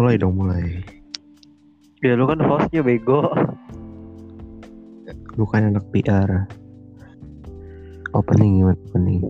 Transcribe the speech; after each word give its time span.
Mulai 0.00 0.16
dong 0.16 0.32
mulai. 0.32 0.80
Ya 2.00 2.16
lu 2.16 2.24
kan 2.24 2.40
hostnya 2.40 2.80
bego. 2.80 3.20
Bukan 5.36 5.68
anak 5.68 5.84
PR. 5.92 6.48
Opening 8.16 8.64
gimana 8.64 8.80
opening? 8.88 9.20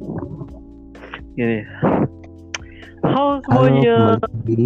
Gini. 1.34 1.66
Halo 3.02 3.42
Halo, 3.50 3.66
semuanya. 3.66 4.14
kembali 4.22 4.22
lagi. 4.22 4.62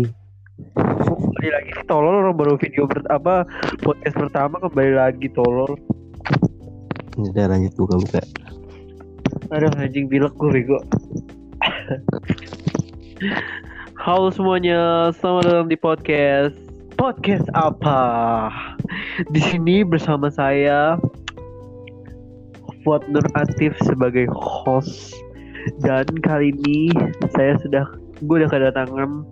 Kembali 1.08 1.50
lagi 1.56 1.70
sih 1.72 1.86
tolol 1.88 2.20
orang 2.20 2.36
baru 2.36 2.60
video 2.60 2.84
per 2.84 3.00
apa 3.08 3.48
podcast 3.80 4.20
pertama 4.20 4.60
kembali 4.60 4.92
lagi 5.00 5.32
tolol. 5.32 5.72
Udah 7.16 7.48
lanjut 7.48 7.72
buka-buka. 7.80 8.20
Aduh 9.56 9.72
anjing 9.80 10.12
bilek 10.12 10.36
gue 10.36 10.52
bego. 10.52 10.84
Halo 14.04 14.28
semuanya, 14.28 15.08
selamat 15.16 15.48
datang 15.48 15.68
di 15.72 15.80
podcast. 15.80 16.52
Podcast 17.00 17.48
apa? 17.56 18.52
Di 19.32 19.40
sini 19.40 19.80
bersama 19.80 20.28
saya 20.28 21.00
Fuad 22.84 23.08
Nur 23.08 23.24
Atif 23.32 23.72
sebagai 23.80 24.28
host 24.28 25.16
dan 25.80 26.04
kali 26.20 26.52
ini 26.52 26.92
saya 27.32 27.56
sudah 27.64 27.88
gue 28.20 28.44
udah 28.44 28.50
kedatangan 28.52 29.24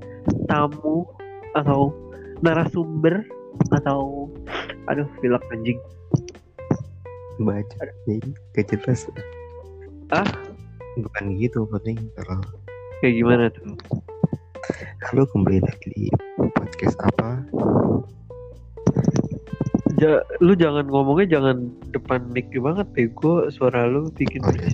tamu 0.48 1.04
atau 1.52 1.92
narasumber 2.40 3.28
atau 3.76 4.32
aduh 4.88 5.04
bilek 5.20 5.45
anjing 5.52 5.76
Baca. 7.45 7.92
Kejelas. 8.56 9.12
Ah? 10.16 10.24
Bukan 10.96 11.36
gitu 11.36 11.68
opening. 11.68 12.01
Kalau 12.16 12.40
kayak 13.04 13.20
gimana 13.20 13.52
tuh? 13.52 13.76
Halo 14.73 15.28
kembali 15.28 15.60
lagi 15.60 15.88
di 15.92 16.09
podcast 16.56 16.96
apa? 17.04 17.45
Ja, 20.01 20.24
lu 20.40 20.56
jangan 20.56 20.88
ngomongnya 20.88 21.37
jangan 21.37 21.68
depan 21.92 22.24
mic 22.32 22.48
banget 22.56 22.88
bego 22.96 23.52
suara 23.52 23.84
lu 23.84 24.09
bikin 24.16 24.40
Oh 24.40 24.56
iya. 24.56 24.73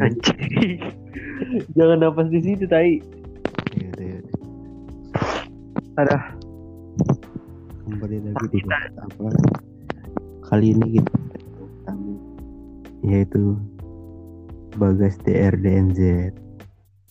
Anjing 0.00 0.80
jangan 1.76 2.08
napas 2.08 2.32
di 2.32 2.40
situ 2.40 2.64
tai 2.64 2.96
Iya, 3.76 3.90
iya, 4.00 4.16
iya. 4.16 4.32
ada 6.00 6.16
Kembali 7.84 8.16
lagi 8.16 8.44
di 8.48 8.60
podcast 8.64 8.96
apa? 8.96 9.28
Kali 10.48 10.72
ini 10.72 10.86
kita 10.96 11.12
tamu 11.84 12.16
yaitu 13.04 13.60
Bagas 14.76 15.18
DRDNZ. 15.20 16.30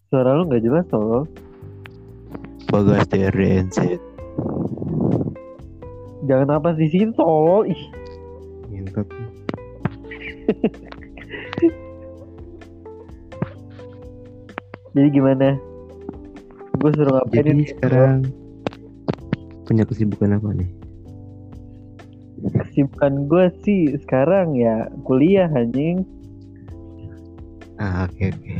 suara 0.10 0.34
lu 0.34 0.48
nggak 0.48 0.64
jelas 0.64 0.86
tolong 0.90 1.28
Bagas 2.70 3.06
DRDNZ. 3.08 3.78
jangan 6.26 6.48
napas 6.50 6.78
di 6.78 6.88
situ 6.88 7.12
tolong 7.14 7.66
ih 7.68 7.82
Ngentot. 8.70 9.08
jadi 14.94 15.08
gimana 15.12 15.58
gue 16.80 16.92
suruh 16.96 17.12
ngapain 17.14 17.44
Jadi 17.44 17.52
ini? 17.54 17.66
sekarang 17.68 18.18
punya 19.66 19.84
kesibukan 19.86 20.40
apa 20.40 20.50
nih? 20.56 20.70
kesibukan 22.40 23.28
gue 23.28 23.46
sih 23.62 23.82
sekarang 24.00 24.56
ya 24.56 24.88
kuliah 25.04 25.52
anjing 25.52 26.08
Ah 27.79 28.06
oke 28.06 28.23
oke. 28.28 28.53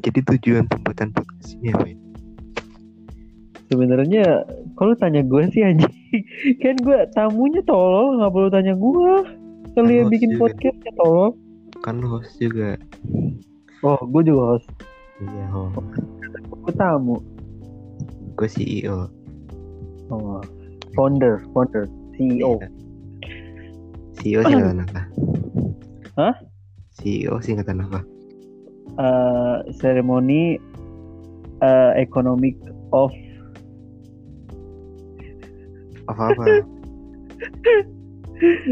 Jadi 0.00 0.18
tujuan 0.26 0.64
pembuatan 0.66 1.10
podcast 1.10 1.54
ini 1.56 1.70
apa? 1.70 1.86
ya? 1.86 1.96
sebenarnya 3.66 4.42
kalau 4.74 4.98
tanya 4.98 5.22
gue 5.22 5.46
sih 5.46 5.62
anjing 5.62 5.94
kan 6.62 6.74
gue 6.76 6.98
tamunya 7.14 7.62
tolong 7.62 8.18
nggak 8.18 8.32
perlu 8.34 8.50
tanya 8.50 8.74
gue 8.74 9.14
kalau 9.70 9.86
Kan 9.86 10.10
bikin 10.10 10.30
juga. 10.34 10.40
podcast 10.42 10.78
ya 10.80 10.92
tolong 10.98 11.32
Kan 11.80 12.02
lu 12.02 12.10
host 12.10 12.34
juga. 12.36 12.74
oh 13.80 14.00
gue 14.02 14.22
juga 14.26 14.42
host 14.50 14.66
Iya 15.22 15.44
host. 15.54 15.78
gue 16.50 16.72
tamu 16.74 17.22
Gue 18.34 18.48
CEO. 18.50 19.06
oh 20.10 20.42
founder 20.90 21.38
founder 21.54 21.86
CEO 22.18 22.58
Iya. 22.58 22.68
CEO 24.18 24.40
singkatan 24.42 24.82
apa? 24.82 25.02
Hah? 26.18 26.34
CEO 27.00 27.40
singkatan 27.40 27.80
apa? 27.80 28.00
eh 28.92 29.56
seremoni 29.72 30.60
eh, 31.58 31.92
economic 31.96 32.54
of 32.90 33.10
Apa 36.06 36.22
apa? 36.28 36.42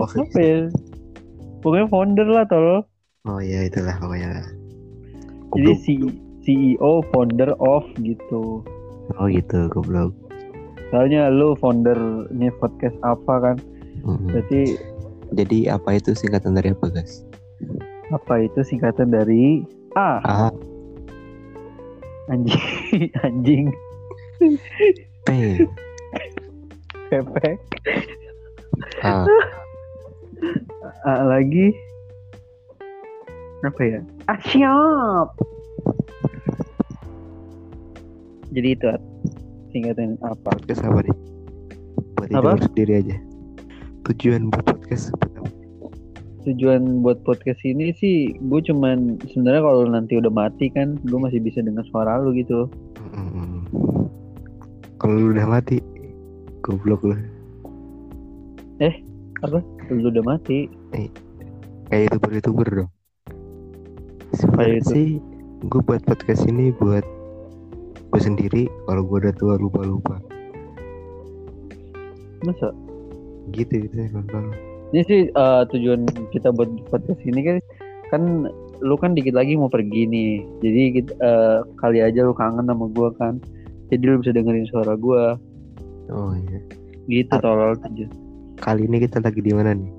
Office. 0.01 0.19
apa 0.25 0.39
ya 0.39 0.59
pokoknya 1.61 1.87
founder 1.87 2.27
lah 2.27 2.45
tolong 2.45 2.85
Oh 3.25 3.37
iya 3.39 3.65
itulah 3.65 3.93
pokoknya. 3.95 4.41
jadi 5.53 5.73
si 5.77 5.95
CEO 6.41 7.05
founder 7.09 7.53
of 7.59 7.85
gitu 7.99 8.65
Oh 9.15 9.27
gitu 9.27 9.69
goblok. 9.69 10.13
soalnya 10.89 11.29
lu 11.29 11.53
foundernya 11.55 12.49
podcast 12.57 12.97
apa 13.03 13.35
kan 13.43 13.57
Mm-mm. 14.01 14.29
berarti 14.29 14.77
Jadi 15.29 15.69
apa 15.69 15.93
itu 15.95 16.17
singkatan 16.17 16.57
dari 16.57 16.73
apa 16.73 16.89
guys? 16.89 17.21
Apa 18.09 18.35
itu 18.45 18.61
singkatan 18.65 19.13
dari 19.13 19.65
A 19.97 20.21
A 20.25 20.49
anjing 22.33 22.63
anjing 23.27 23.67
P 25.25 25.29
pepek 27.13 27.59
A 29.05 29.25
A 31.05 31.13
lagi 31.25 31.73
apa 33.67 33.81
ya 33.83 34.01
ah 34.31 34.39
siap 34.47 35.35
jadi 38.49 38.69
itu 38.75 38.87
At. 38.89 39.03
singkatan 39.69 40.17
apa 40.25 40.49
podcast 40.49 40.81
apa 40.85 41.05
nih? 41.05 41.17
Buat 42.17 42.29
Apa? 42.33 42.65
sendiri 42.65 42.93
aja. 43.05 43.17
Tujuan 44.09 44.49
buat 44.49 44.65
podcast 44.65 45.13
apa? 45.13 45.28
Tujuan 46.49 47.05
buat 47.05 47.21
podcast 47.29 47.61
ini 47.69 47.93
sih 47.93 48.33
gue 48.33 48.61
cuman 48.65 49.21
sebenarnya 49.29 49.63
kalau 49.63 49.83
nanti 49.87 50.17
udah 50.17 50.33
mati 50.33 50.73
kan 50.73 50.97
gue 51.05 51.19
masih 51.21 51.39
bisa 51.45 51.61
dengar 51.61 51.85
suara 51.93 52.17
lu 52.19 52.33
gitu 52.33 52.67
Mm-mm. 53.13 53.69
Kalau 54.99 55.15
lu 55.15 55.31
udah 55.31 55.47
mati, 55.47 55.79
goblok 56.59 57.07
lu. 57.07 57.15
apa 59.47 59.63
lu 59.95 60.11
udah 60.11 60.27
mati 60.27 60.67
Kayak 61.89 62.13
youtuber 62.13 62.31
youtuber 62.37 62.69
dong. 62.69 62.91
Sebenarnya 64.37 64.81
itu. 64.85 64.91
sih, 64.93 65.09
gue 65.65 65.81
buat 65.81 66.05
podcast 66.05 66.45
ini 66.45 66.75
buat 66.77 67.07
gue 68.13 68.21
sendiri. 68.21 68.69
Kalau 68.85 69.03
gue 69.09 69.17
udah 69.25 69.35
tua 69.41 69.55
lupa 69.57 69.81
lupa. 69.87 70.17
masa 72.45 72.71
Gitu 73.57 73.89
gitu 73.89 73.95
gampang. 74.13 74.53
Ini 74.89 75.01
sih 75.05 75.21
eh, 75.29 75.63
tujuan 75.69 76.05
kita 76.31 76.49
buat 76.51 76.69
podcast 76.89 77.21
ini 77.23 77.41
kan 77.43 77.57
kan 78.09 78.23
lu 78.79 78.95
kan 78.95 79.13
dikit 79.13 79.35
lagi 79.35 79.53
mau 79.53 79.69
pergi 79.69 80.07
nih 80.07 80.31
jadi 80.61 80.81
kita, 80.97 81.13
eh, 81.19 81.59
kali 81.77 81.99
aja 82.01 82.23
lu 82.23 82.33
kangen 82.33 82.65
sama 82.65 82.87
gue 82.89 83.09
kan 83.17 83.37
jadi 83.89 84.03
lu 84.07 84.21
bisa 84.21 84.33
dengerin 84.33 84.69
suara 84.69 84.95
gue 84.95 85.25
Oh 86.09 86.33
iya. 86.33 86.61
gitu 87.05 87.37
tolol 87.37 87.77
tujuan 87.85 88.09
Kali 88.59 88.85
ini 88.85 88.99
kita 88.99 89.21
lagi 89.21 89.39
di 89.39 89.53
mana 89.53 89.71
nih? 89.71 89.93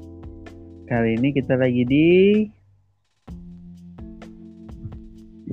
kali 0.86 1.16
ini 1.16 1.30
kita 1.31 1.54
lagi 1.54 1.86
di 1.86 2.08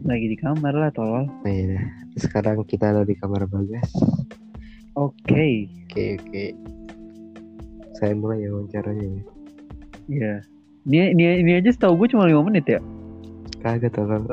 lagi 0.00 0.26
di 0.26 0.36
kamar 0.38 0.72
lah 0.72 0.88
tolol 0.94 1.26
Nah, 1.26 1.50
iya. 1.50 1.82
Sekarang 2.16 2.64
kita 2.64 2.88
ada 2.88 3.02
di 3.02 3.12
kamar 3.12 3.44
bagas. 3.44 3.90
oke 4.94 5.44
Oke 5.84 6.16
oke. 6.16 6.44
Saya 7.96 8.12
mulai 8.12 8.44
ya 8.44 8.52
wawancaranya 8.52 9.04
ya. 9.04 9.22
ya 10.06 10.34
ini, 10.86 11.10
ini 11.12 11.24
ini 11.40 11.52
aja 11.56 11.70
setahu 11.70 11.98
gue 11.98 12.12
cuma 12.12 12.28
lima 12.28 12.42
menit 12.42 12.68
ya 12.68 12.80
Kagak 13.58 13.92
tolong 13.92 14.28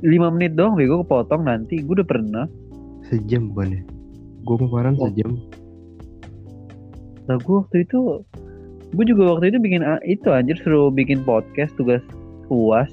lima 0.00 0.30
menit 0.30 0.54
doang 0.54 0.74
bego 0.74 1.02
kepotong 1.02 1.44
nanti 1.44 1.78
gue 1.78 1.92
udah 1.92 2.06
pernah 2.06 2.46
sejam 3.04 3.50
bukan 3.50 3.76
ya? 3.76 3.82
Gue 4.40 4.56
kemarin 4.58 4.94
Oh. 4.96 5.04
sejam. 5.04 5.36
Nah 7.26 7.36
gue 7.36 7.54
waktu 7.56 7.84
itu 7.84 8.24
Gue 8.90 9.04
juga 9.04 9.22
waktu 9.30 9.50
itu 9.50 9.58
bikin 9.58 9.82
a- 9.82 10.02
itu 10.02 10.26
anjir 10.28 10.58
Suruh 10.58 10.88
bikin 10.88 11.22
podcast 11.22 11.70
tugas 11.74 12.02
uas 12.48 12.90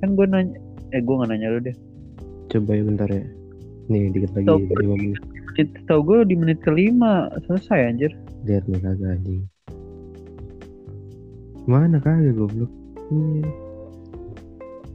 Kan 0.00 0.16
gue 0.16 0.26
nanya 0.26 0.52
Eh 0.90 1.00
gue 1.00 1.14
gak 1.14 1.30
nanya 1.30 1.48
lu 1.48 1.60
deh 1.60 1.76
Coba 2.46 2.70
ya 2.72 2.82
bentar 2.82 3.08
ya. 3.08 3.24
Nih 3.86 4.08
dikit 4.10 4.32
lagi 4.34 4.46
lima 4.46 4.96
menit. 4.96 5.16
Menit, 5.54 5.68
Tau 5.86 6.00
gue 6.00 6.24
di 6.24 6.34
menit 6.34 6.58
kelima 6.60 7.12
Selesai 7.42 7.88
anjir 7.88 8.12
Lihat 8.44 8.68
nih 8.68 8.80
kagak 8.84 9.08
anjing. 9.16 9.48
Mana 11.64 11.96
kagak 11.96 12.36
goblok? 12.36 12.68
Iya. 13.08 13.48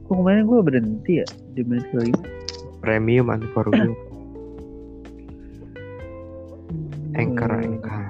Kok 0.06 0.14
kemarin 0.22 0.46
gue 0.46 0.60
berhenti 0.62 1.12
ya 1.18 1.26
di 1.58 1.66
menit 1.66 1.86
kelima? 1.90 2.22
Premium 2.78 3.26
Anchor 3.26 3.66
gue. 3.74 3.90
Anchor. 7.18 7.50
Anchor. 7.58 8.02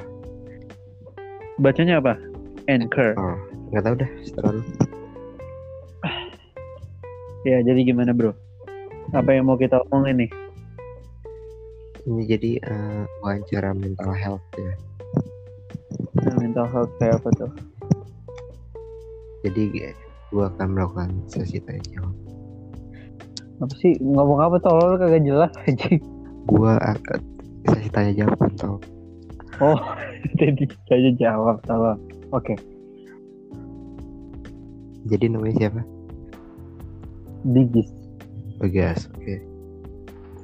Bacanya 1.56 2.04
apa? 2.04 2.20
Anchor. 2.69 3.16
Oh, 3.16 3.37
nggak 3.72 3.84
tahu 3.88 3.94
dah. 3.96 4.10
Setelah. 4.20 4.60
Ya, 7.48 7.64
jadi 7.64 7.81
gimana 7.88 8.12
bro? 8.12 8.37
Apa 9.16 9.32
yang 9.32 9.48
mau 9.48 9.56
kita 9.56 9.81
omongin 9.88 10.28
nih? 10.28 10.31
Ini 12.04 12.22
jadi 12.28 12.50
eh, 12.60 13.04
wawancara 13.25 13.72
mental 13.72 14.12
health 14.12 14.44
ya. 14.60 14.89
Mental 16.38 16.66
health 16.70 16.92
kayak 17.02 17.18
apa 17.18 17.28
tuh? 17.34 17.50
Jadi 19.42 19.62
gue 20.30 20.44
akan 20.44 20.66
melakukan 20.76 21.10
sesi 21.26 21.58
tanya 21.64 21.82
jawab. 21.90 22.14
Apa 23.60 23.74
sih 23.80 23.96
ngomong 23.98 24.38
apa 24.44 24.56
tuh? 24.62 24.72
Lo 24.76 24.94
kagak 25.00 25.24
jelas 25.26 25.52
aja. 25.66 25.90
Gue 26.46 26.72
akan 26.76 27.20
sesi 27.66 27.88
tanya 27.90 28.12
jawab 28.14 28.36
mental. 28.38 28.78
Oh, 29.60 29.80
jadi 30.40 30.64
saya 30.86 31.10
jawab 31.18 31.60
salah. 31.66 31.96
Oke, 32.30 32.54
Jadi 35.08 35.32
namanya 35.32 35.56
siapa? 35.56 35.80
Digis. 37.48 37.88
Bagas. 38.60 39.08
Oke. 39.16 39.40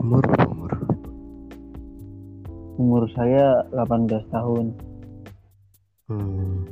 Umur 0.00 0.24
berapa 0.24 0.48
umur? 0.48 0.72
Umur 2.80 3.02
saya 3.12 3.68
18 3.76 4.32
tahun. 4.32 4.72
Hmm. 6.06 6.62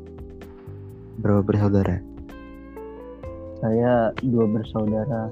Berapa 1.19 1.43
bersaudara? 1.43 1.99
Saya 3.59 4.15
dua 4.23 4.47
bersaudara. 4.47 5.27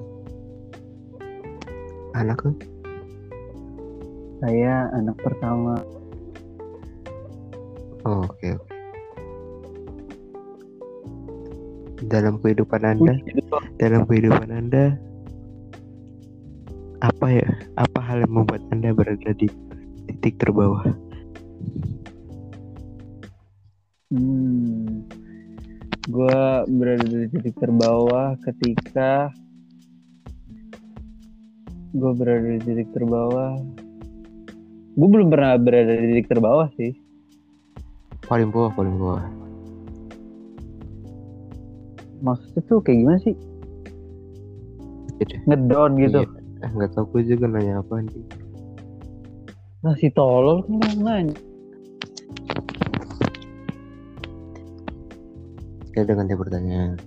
Anak 2.11 2.43
lu? 2.43 2.51
Saya 4.43 4.91
anak 4.91 5.15
pertama. 5.23 5.79
Oh, 8.03 8.27
oke 8.27 8.59
oke. 8.59 8.75
Dalam 12.11 12.43
kehidupan 12.43 12.83
anda, 12.83 13.15
dalam 13.79 14.03
kehidupan 14.03 14.51
anda, 14.51 14.99
apa 16.99 17.27
ya? 17.31 17.47
Apa 17.79 18.03
hal 18.03 18.27
yang 18.27 18.35
membuat 18.35 18.67
anda 18.75 18.91
berada 18.91 19.31
di 19.31 19.47
titik 20.11 20.43
terbawah? 20.43 20.91
Hmm. 24.13 25.09
Gua 26.05 26.69
berada 26.69 27.01
di 27.01 27.25
titik 27.33 27.57
terbawah 27.57 28.37
ketika 28.45 29.33
gue 31.93 32.11
berada 32.13 32.45
di 32.45 32.61
titik 32.61 32.93
terbawah. 32.93 33.57
Gue 34.93 35.07
belum 35.09 35.33
pernah 35.33 35.57
berada 35.57 35.97
di 35.97 36.05
titik 36.13 36.29
terbawah 36.29 36.69
sih. 36.77 36.93
Paling 38.29 38.53
bawah, 38.53 38.69
paling 38.77 38.95
bawah. 39.01 39.25
Maksudnya 42.21 42.61
tuh 42.69 42.79
kayak 42.85 42.97
gimana 43.01 43.19
sih? 43.25 43.35
Gitu. 45.21 45.33
Ngedown 45.49 45.91
gitu. 45.97 46.19
Iya. 46.21 46.29
Eh, 46.61 46.69
Nggak 46.69 46.89
tahu 46.93 47.05
gue 47.17 47.21
juga 47.33 47.45
nanya 47.49 47.81
apa 47.81 47.93
anjing. 47.97 48.27
Nah 49.81 49.93
si 49.97 50.13
tolol 50.13 50.61
kan 50.69 51.01
nanya. 51.01 51.52
Ya 55.93 56.01
udah 56.01 56.15
ganti 56.17 56.33
pertanyaan. 56.33 56.97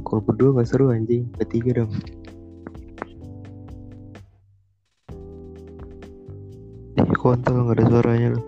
Kalau 0.00 0.20
berdua 0.24 0.56
gak 0.56 0.72
seru 0.72 0.88
anjing, 0.88 1.28
bertiga 1.36 1.84
dong. 1.84 1.92
Eh, 6.96 7.16
kontol 7.20 7.68
gak 7.68 7.76
ada 7.76 7.84
suaranya 7.92 8.28
lu. 8.32 8.42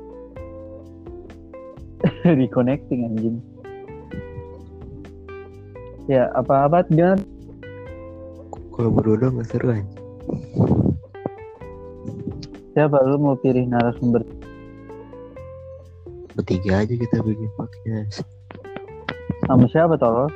Reconnecting 2.41 3.05
anjing. 3.13 3.37
Ya 6.09 6.33
apa-apa 6.33 6.89
gimana? 6.89 7.21
Kalau 8.73 8.89
berdua 8.89 9.21
doang 9.21 9.37
gak 9.45 9.53
seru 9.53 9.69
anjing. 9.69 9.93
Siapa 12.73 12.97
lu 13.05 13.21
mau 13.21 13.37
pilih 13.37 13.69
narasumber? 13.69 14.25
Bertiga 16.33 16.81
aja 16.81 16.95
kita 16.97 17.21
bikin 17.21 17.53
podcast. 17.61 18.25
Sama 19.45 19.69
siapa 19.69 20.01
tolol? 20.01 20.33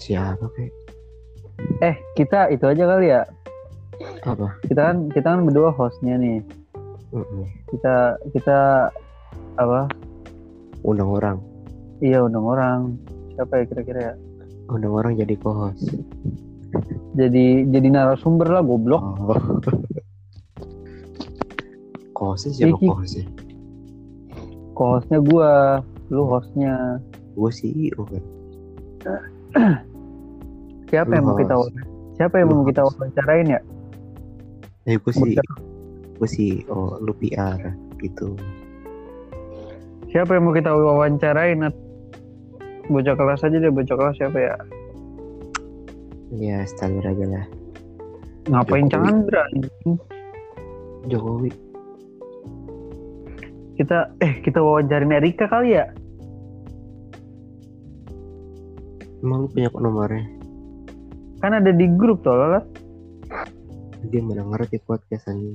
Siapa 0.00 0.48
kek? 0.56 0.72
Eh 1.84 2.00
kita 2.16 2.48
itu 2.48 2.64
aja 2.64 2.88
kali 2.88 3.12
ya. 3.12 3.28
Apa? 4.24 4.56
Kita 4.64 4.88
kan 4.88 5.12
kita 5.12 5.36
kan 5.36 5.44
berdua 5.44 5.68
hostnya 5.76 6.16
nih. 6.16 6.40
Mm-mm. 7.12 7.44
Kita 7.68 8.16
kita 8.32 8.88
apa? 9.60 9.92
Undang 10.80 11.12
orang. 11.12 11.36
Iya 12.00 12.24
undang 12.24 12.48
orang. 12.48 12.96
Siapa 13.36 13.52
ya 13.60 13.64
kira-kira 13.68 14.00
ya? 14.00 14.14
Undang 14.72 14.96
orang 14.96 15.12
jadi 15.20 15.36
co-host. 15.36 15.92
Jadi 17.20 17.68
jadi 17.68 17.88
narasumber 17.92 18.48
lah 18.48 18.64
goblok. 18.64 19.04
Oh. 19.04 19.36
Co-hostnya 22.16 22.64
siapa 22.64 22.80
Iki. 22.80 23.28
Co-hostnya? 24.78 25.18
Gua, 25.18 25.82
lu 26.14 26.22
hostnya. 26.30 27.02
Gue 27.34 27.50
CEO 27.50 28.06
kan. 28.06 28.22
Siapa 30.86 31.10
Lu 31.10 31.16
yang 31.18 31.26
mau 31.26 31.36
kita. 31.36 31.54
Siapa 32.14 32.34
yang 32.38 32.48
Lu 32.50 32.62
mau 32.62 32.66
kita 32.66 32.86
wawancarain 32.86 33.46
ya? 33.46 33.60
Eh 34.88 34.96
gue 34.96 35.12
sih, 35.12 35.36
gue 36.16 36.28
sih, 36.30 36.64
oh 36.72 36.96
lu 37.02 37.12
PR 37.18 37.60
gitu. 38.00 38.38
Siapa 40.08 40.32
yang 40.34 40.48
mau 40.48 40.54
kita 40.56 40.72
wawancarain? 40.72 41.60
Bocah 42.88 43.14
kelas 43.20 43.44
aja 43.44 43.56
deh, 43.60 43.68
bocah 43.68 43.96
kelas 44.00 44.16
siapa 44.16 44.38
ya? 44.40 44.56
Ya 46.32 46.64
standar 46.64 47.12
aja 47.12 47.24
lah. 47.28 47.44
Ngapain 48.48 48.88
Jokowi. 48.88 49.04
Chandra? 49.12 49.44
Jokowi. 51.12 51.50
Kita 53.78 54.10
eh 54.18 54.42
kita 54.42 54.58
wawancarin 54.58 55.14
Erika 55.14 55.46
kali 55.46 55.78
ya? 55.78 55.86
Emang 59.22 59.46
lu 59.46 59.48
punya 59.54 59.70
nomornya? 59.70 60.26
Kan 61.38 61.54
ada 61.54 61.70
di 61.70 61.86
grup 61.94 62.26
tuh 62.26 62.34
lah. 62.34 62.66
Dia 64.10 64.18
mana 64.18 64.42
ngerti 64.50 64.82
podcast 64.82 65.30
anjing. 65.30 65.54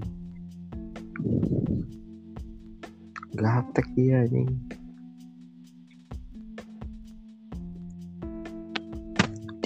Gaptek 3.36 3.88
dia 3.92 4.24
anjing. 4.24 4.48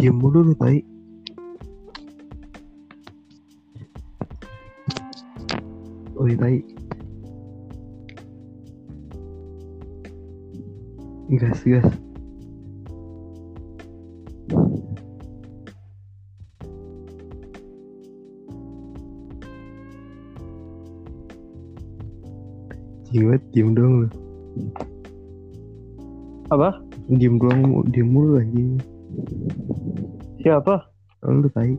Diam 0.02 0.18
mulu 0.18 0.50
lu 0.50 0.54
tai. 0.58 0.82
Oi 6.18 6.34
tai. 6.34 6.77
Gas 11.30 11.64
gas. 11.64 11.88
Jiwet 23.12 23.40
diem 23.56 23.72
doang 23.72 24.04
lu. 24.04 24.08
Apa? 26.52 26.80
Diem 27.08 27.40
doang 27.40 27.88
diem 27.88 28.08
mulu 28.12 28.40
anjing. 28.40 28.76
Siapa? 30.44 30.84
Lu 31.24 31.48
tai. 31.56 31.76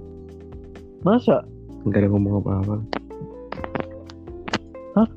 Masa? 1.05 1.45
Enggak 1.85 2.05
ada 2.05 2.09
ngomong 2.11 2.35
apa-apa. 2.43 2.77
Hah? 4.97 5.09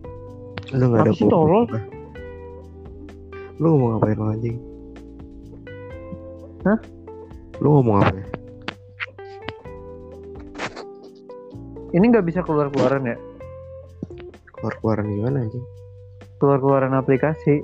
Lu 0.76 0.84
enggak 0.92 1.02
ada 1.08 1.12
Apa 1.16 1.20
sih, 1.20 1.28
tolol? 1.32 1.64
apa. 1.68 1.80
Lu 3.62 3.78
ngomong 3.78 4.02
apa 4.02 4.18
lu 4.18 4.26
anjing? 4.26 4.58
Hah? 6.66 6.82
Lu 7.62 7.78
ngomong 7.78 8.02
apa 8.02 8.18
ya? 8.18 8.28
Ini 11.94 12.06
nggak 12.10 12.26
bisa 12.26 12.42
keluar-keluaran 12.42 13.06
ya? 13.06 13.18
Keluar-keluaran 14.58 15.06
gimana 15.14 15.46
anjing? 15.46 15.62
Keluar-keluaran 16.42 16.98
aplikasi. 16.98 17.62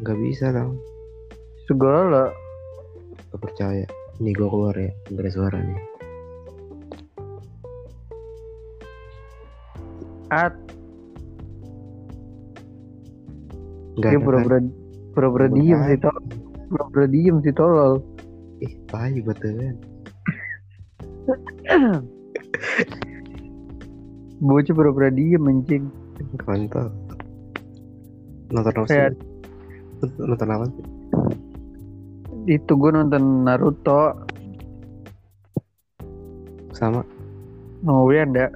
Enggak 0.00 0.16
bisa 0.16 0.48
dong. 0.48 0.80
Segala. 1.68 2.32
Gak 3.36 3.40
percaya. 3.44 3.84
Ini 4.16 4.32
gua 4.32 4.48
keluar 4.48 4.74
ya. 4.80 4.96
Enggak 5.12 5.28
ada 5.28 5.32
suara 5.36 5.58
nih. 5.60 5.80
At 10.32 10.56
Enggak 14.00 14.10
dia 14.16 14.20
pura-pura 14.24 14.85
pura-pura 15.16 15.48
diem 15.48 15.80
sih 15.88 15.96
tolol. 15.96 16.20
Pura-pura 16.68 17.06
diem 17.08 17.40
sih 17.40 17.54
tolol. 17.56 18.04
Ih, 18.60 18.76
aja 18.92 19.20
betulan. 19.24 19.76
Bocah 24.44 24.74
pura-pura 24.76 25.08
diem 25.08 25.48
anjing. 25.48 25.88
Kontol. 26.44 26.92
Nonton 28.52 28.76
apa 28.76 28.86
sih? 28.86 29.16
Nonton 30.20 30.52
apa 30.52 30.68
sih? 30.68 30.84
itu 32.46 32.72
gue 32.78 32.90
nonton 32.94 33.42
Naruto 33.42 34.14
Sama. 36.70 37.02
mau 37.82 38.06
ada 38.10 38.54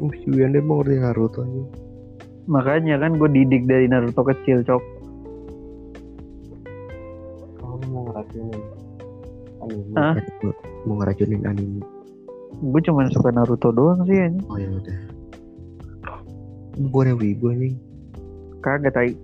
Oh, 0.00 0.08
si 0.16 0.32
dia 0.32 0.48
mau 0.64 0.80
ngerti 0.80 0.96
Naruto 1.02 1.44
aja. 1.44 1.62
Makanya 2.50 2.98
kan 2.98 3.14
gue 3.14 3.30
didik 3.30 3.64
dari 3.64 3.86
Naruto 3.86 4.26
kecil 4.26 4.60
cok 4.60 4.82
Oh, 7.62 7.78
mau 7.86 8.02
ngeracunin 8.04 8.60
anime. 9.62 9.94
Hah? 9.94 10.14
Mau 10.82 10.94
ngeracunin 10.98 11.42
anime. 11.44 11.80
gue 12.60 12.80
cuma 12.82 13.06
suka 13.08 13.30
Naruto 13.30 13.70
doang 13.70 14.02
sih 14.04 14.18
anjing 14.18 14.42
Oh 14.50 14.58
ya 14.58 14.68
udah. 14.68 14.98
Yang 16.76 17.16
wibu 17.16 17.44
anjing. 17.48 17.74
kagak 18.60 18.92
tai 18.92 19.14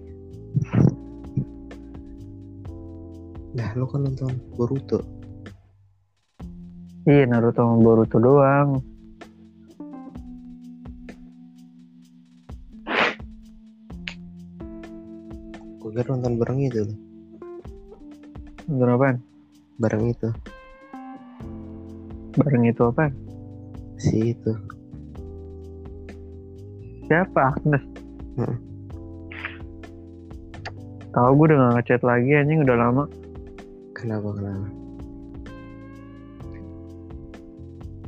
Nah, 3.53 3.73
lo 3.73 3.89
kan 3.89 4.05
nonton 4.05 4.31
Boruto. 4.53 5.01
iya 7.05 7.25
Naruto 7.25 7.59
sama 7.59 7.77
Boruto 7.77 8.17
doang 8.17 8.79
Kira 15.97 16.13
nonton 16.13 16.37
bareng 16.37 16.61
itu 16.61 16.85
loh. 16.85 16.97
nonton 18.69 18.89
apaan 18.93 19.17
Bareng 19.81 20.05
itu. 20.13 20.29
bareng 22.37 22.69
itu 22.69 22.83
apa 22.85 23.09
Si 23.97 24.37
itu. 24.37 24.53
siapa 27.09 27.57
Agnes 27.57 27.81
Heeh. 28.37 28.59
tahu 31.09 31.31
gue 31.33 31.47
udah 31.49 31.57
gak 31.57 31.73
ngechat 31.81 32.03
lagi 32.05 32.31
anjing 32.37 32.61
udah 32.61 32.77
lama 32.77 33.05
Kenapa 33.97 34.37
kenapa? 34.37 34.69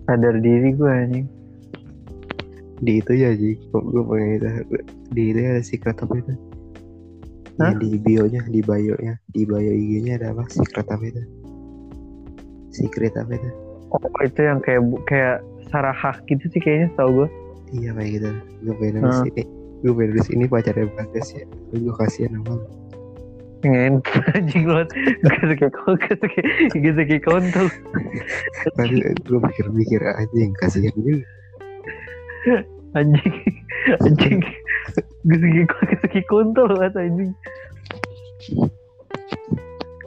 sadar 0.05 0.37
diri 0.39 0.77
gue 0.77 0.91
anjing 0.93 1.27
Di 2.79 3.01
itu 3.01 3.11
ya 3.11 3.33
Ji. 3.35 3.59
Gue 3.73 4.03
pengen 4.07 4.39
itu. 4.39 4.49
Di 5.11 5.23
itu 5.33 5.39
ada 5.43 5.63
secret 5.65 5.99
apa 5.99 6.15
itu? 6.15 6.31
Hah? 7.59 7.75
Yang 7.75 7.79
di 7.83 7.91
bio-nya, 7.99 8.43
di 8.47 8.61
bio-nya, 8.63 9.15
di 9.35 9.43
bio 9.43 9.59
IG-nya 9.59 10.15
ada 10.23 10.31
apa? 10.31 10.47
Secret 10.47 10.87
apa 10.87 11.03
itu? 11.03 11.23
Secret 12.71 13.15
apa 13.19 13.35
itu? 13.35 13.51
oh 13.89 14.21
itu 14.21 14.41
yang 14.45 14.61
kayak 14.61 14.85
kayak 15.09 15.37
Sarah 15.73 15.97
gitu 16.29 16.45
sih 16.53 16.61
kayaknya 16.61 16.93
tau 16.97 17.09
gue 17.09 17.29
Iya 17.69 17.93
kayak 17.93 18.11
gitu. 18.17 18.29
Gue 18.65 18.75
pengen 18.81 19.05
nulis 19.05 19.21
Hah. 19.21 19.29
ini. 19.29 19.45
Gue 19.85 19.93
pengen 19.93 20.11
nulis 20.17 20.29
ini 20.33 20.45
pacarnya 20.49 20.89
Bagas 20.97 21.29
ya. 21.37 21.45
Gue 21.69 21.93
kasihan 22.01 22.33
sama 22.41 22.57
lu. 22.57 22.67
Ngen 23.59 23.95
anjing 24.39 24.65
banget 24.71 24.89
Gak 25.27 25.43
suka 25.51 25.67
suka 25.67 26.15
Gak 26.79 26.95
suka 26.95 27.17
kontol 27.27 27.67
Tapi 28.79 29.03
gue 29.03 29.39
pikir-pikir 29.51 30.01
anjing 30.15 30.55
kasihan 30.63 30.95
juga. 30.97 31.27
Anjing 32.97 33.35
Anjing 34.01 34.41
Gak 35.29 35.39
Gak 35.43 35.99
suka 36.03 36.21
kontol 36.31 36.67
banget 36.77 36.95
anjing 36.97 37.33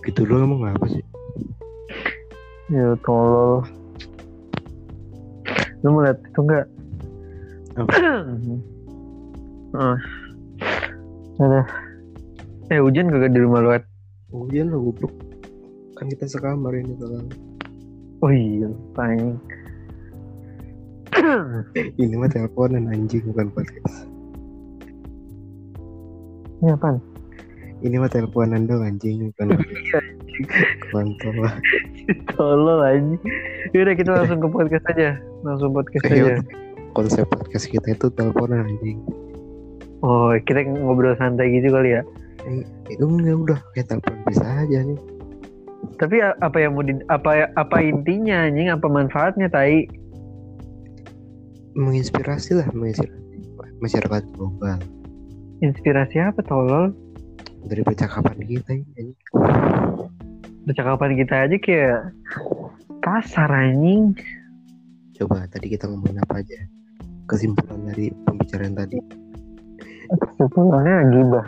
Gitu 0.01 0.21
lo 0.25 0.41
emang 0.41 0.73
apa 0.73 0.85
sih? 0.89 1.03
Ya 2.73 2.97
tolol 3.05 3.61
Lu 5.81 5.87
mau 5.97 6.05
liat 6.05 6.17
itu 6.21 6.39
enggak? 6.41 6.65
Apa? 7.77 7.93
Ah. 9.71 9.97
Ada 11.39 11.63
Eh 12.71 12.79
hujan 12.79 13.07
kagak 13.07 13.31
di 13.35 13.39
rumah 13.39 13.63
lu 13.63 13.71
Ed? 13.75 13.83
Oh 14.31 14.47
iya 14.51 14.63
lo 14.63 14.79
goblok. 14.79 15.11
Kan 15.95 16.07
kita 16.07 16.27
sekamar 16.27 16.75
ini 16.75 16.95
sekarang. 16.95 17.27
Oh 18.21 18.31
iya 18.31 18.67
anjing 18.99 19.39
Ini 22.01 22.13
mah 22.15 22.29
teleponan 22.29 22.91
anjing 22.91 23.23
bukan 23.31 23.49
podcast. 23.51 24.10
Ini 26.61 26.77
apaan? 26.77 27.01
Ini 27.81 27.97
mah 27.97 28.13
teleponan 28.13 28.69
dong 28.69 28.85
anjing 28.85 29.25
bukan 29.33 29.57
Iya 29.57 29.99
kontol. 30.93 31.49
Tolol 32.37 32.79
anjing 32.85 33.21
Yaudah 33.73 33.97
kita 33.97 34.11
langsung 34.13 34.37
ke 34.37 34.47
podcast 34.53 34.85
aja 34.93 35.17
Langsung 35.41 35.73
podcast 35.73 36.05
Kayak 36.05 36.21
aja 36.21 36.35
konsep 36.91 37.23
podcast 37.31 37.71
kita 37.71 37.95
itu 37.95 38.11
teleponan 38.13 38.67
anjing. 38.67 38.99
Oh 40.05 40.35
kita 40.45 40.67
ngobrol 40.67 41.15
santai 41.17 41.49
gitu 41.49 41.73
kali 41.73 41.97
ya 41.97 42.05
Eh, 42.45 42.65
itu 42.89 43.05
enggak 43.05 43.37
udah 43.37 43.59
kayak 43.77 43.87
telepon 43.89 44.17
bisa 44.25 44.45
aja 44.45 44.81
nih. 44.81 44.99
Tapi 46.01 46.25
apa 46.25 46.57
yang 46.57 46.73
mau 46.73 46.81
di, 46.81 46.97
apa 47.05 47.53
apa 47.53 47.77
intinya 47.85 48.49
anjing 48.49 48.73
apa 48.73 48.89
manfaatnya 48.89 49.45
tai? 49.45 49.85
Menginspirasi 51.77 52.57
lah 52.57 52.67
menginspirasi 52.73 53.21
masyarakat 53.77 54.25
global 54.33 54.81
Inspirasi 55.61 56.17
apa 56.17 56.41
tolol? 56.41 56.89
dari 57.65 57.81
percakapan 57.85 58.37
kita 58.41 58.71
ini. 58.73 59.13
Percakapan 60.65 61.11
kita 61.17 61.35
aja 61.45 61.57
kayak 61.61 62.01
kasar 63.01 63.49
anjing. 63.49 64.17
Coba 65.17 65.45
tadi 65.49 65.69
kita 65.69 65.85
ngomongin 65.85 66.21
apa 66.25 66.41
aja? 66.41 66.57
Kesimpulan 67.29 67.85
dari 67.85 68.09
pembicaraan 68.25 68.73
tadi. 68.73 68.97
Kesimpulannya 70.09 70.95
gibah. 71.13 71.47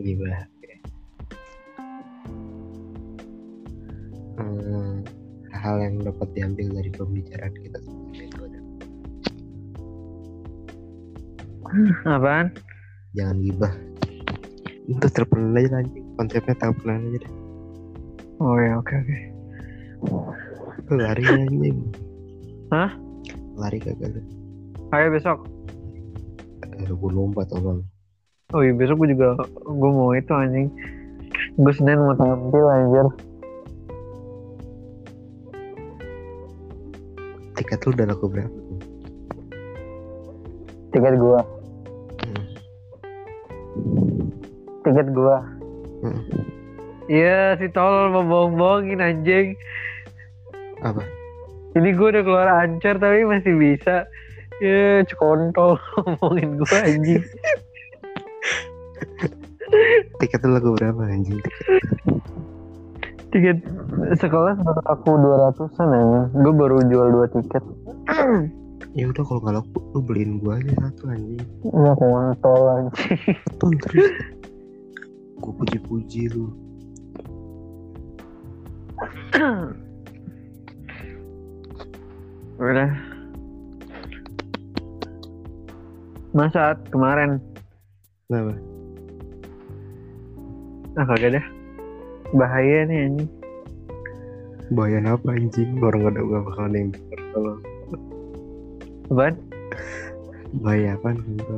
Gimana? 0.00 0.40
Hmm, 4.36 5.00
hal 5.52 5.76
yang 5.80 6.04
dapat 6.04 6.28
diambil 6.36 6.68
dari 6.76 6.90
pembicaraan 6.92 7.54
kita 7.56 7.78
itu 8.16 8.40
ada 8.44 8.60
Apaan? 12.04 12.52
Jangan 13.16 13.40
gibah 13.40 13.72
itu 14.86 15.06
teleponan 15.10 15.56
aja 15.58 15.82
anjing 15.82 16.04
konsepnya 16.14 16.54
teleponan 16.60 17.00
aja 17.10 17.18
deh 17.24 17.32
Oh 18.36 18.60
ya 18.60 18.76
oke 18.76 18.92
oke. 18.92 19.16
Lu 20.92 21.00
lari 21.00 21.24
anjing 21.24 21.88
Hah? 22.68 22.92
lari 23.56 23.80
kagak 23.80 24.12
lu 24.12 24.20
Ayo 24.92 25.08
besok. 25.08 25.48
Eh, 26.68 26.84
gue 26.84 27.10
lompat 27.16 27.48
tolong 27.48 27.80
Oh 28.52 28.60
iya 28.60 28.76
besok 28.76 29.00
gue 29.00 29.16
juga 29.16 29.40
gue 29.64 29.90
mau 29.90 30.12
itu 30.12 30.28
anjing. 30.36 30.68
Gue 31.56 31.72
senin 31.72 31.96
mau 31.96 32.12
tampil 32.12 32.64
anjir. 32.68 33.08
tiket 37.56 37.80
lu 37.88 37.90
udah 37.96 38.06
laku 38.12 38.26
berapa 38.28 38.58
Tiket 40.92 41.14
gua. 41.16 41.40
Tiket 44.86 45.10
gua. 45.10 45.42
Hmm. 46.06 46.22
Iya 47.10 47.58
si 47.58 47.66
tolol 47.70 48.14
mau 48.14 48.22
bohong-bohongin 48.22 49.02
anjing. 49.02 49.58
apa 50.82 51.02
Ini 51.74 51.92
gue 51.92 52.08
udah 52.08 52.22
keluar 52.24 52.48
ancar 52.62 52.96
tapi 52.96 53.26
masih 53.26 53.52
bisa. 53.58 54.06
Ya 54.62 55.02
cekontol 55.04 55.76
ngomongin 56.06 56.56
gue 56.56 56.78
anjing. 56.78 57.24
tiket 60.22 60.40
lu 60.46 60.56
laku 60.56 60.78
berapa 60.78 61.02
anjing 61.10 61.36
tiket 63.34 63.58
sekolah 64.16 64.56
baru 64.56 64.80
aku 64.88 65.10
200an 65.20 65.88
aja. 65.92 66.20
Gue 66.32 66.52
baru 66.56 66.80
jual 66.88 67.08
dua 67.12 67.26
tiket. 67.28 67.60
ya 68.96 69.04
udah 69.12 69.22
kalau 69.28 69.40
nggak 69.44 69.54
laku 69.60 69.78
lu 69.92 70.00
beliin 70.00 70.40
gua 70.40 70.56
aja 70.56 70.72
satu 70.88 71.12
anjing 71.12 71.44
Iya 71.68 71.92
kontol 72.00 72.62
anjing. 72.64 73.12
betul 73.44 73.70
terus 73.84 74.08
gue 75.46 75.54
puji-puji 75.62 76.34
lu 76.34 76.50
Udah. 82.56 82.88
Masa 86.32 86.72
kemarin 86.90 87.38
kenapa 88.26 88.56
ah 90.96 91.04
kagak 91.04 91.36
dah. 91.36 91.46
Bahaya 92.32 92.88
nih 92.88 92.98
anjing. 93.06 93.30
Bayan 94.72 95.06
apa 95.06 95.36
anjing 95.36 95.78
orang 95.78 96.10
gak 96.10 96.16
ada 96.16 96.26
gak 96.26 96.42
bakalan 96.48 96.74
yang 96.74 96.90
denger 96.90 97.20
kalau 97.30 97.54
Apaan? 99.12 99.34
bahaya 100.64 100.96
apa 100.96 101.12
gitu 101.14 101.56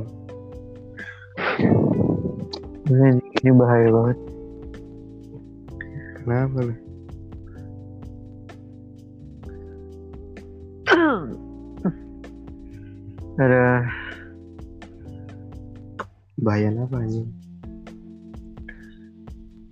ini, 2.89 3.21
ini 3.45 3.51
bahaya 3.53 3.87
banget. 3.93 4.17
Kenapa 6.19 6.57
lu? 6.65 6.73
Ada. 13.41 13.85
Bahaya 16.39 16.71
apa 16.71 17.03
ini 17.03 17.27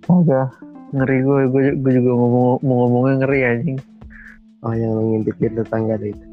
agak 0.08 0.56
ngeri 0.96 1.20
gue 1.20 1.52
gue, 1.52 1.92
juga 2.00 2.12
ngomong, 2.16 2.64
mau 2.64 2.88
ngomongnya 2.88 3.14
ngeri 3.24 3.40
anjing. 3.44 3.78
Oh 4.64 4.72
yang 4.74 4.98
ngintipin 4.98 5.54
tetangga 5.54 6.00
itu 6.00 6.28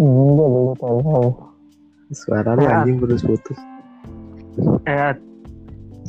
enggak 0.00 0.48
belum 0.48 0.74
tahu. 0.80 1.28
Suara 2.10 2.56
lu 2.56 2.64
ya. 2.64 2.82
anjing 2.82 2.96
putus 2.98 3.22
putus. 3.22 3.58
Eh, 4.88 5.14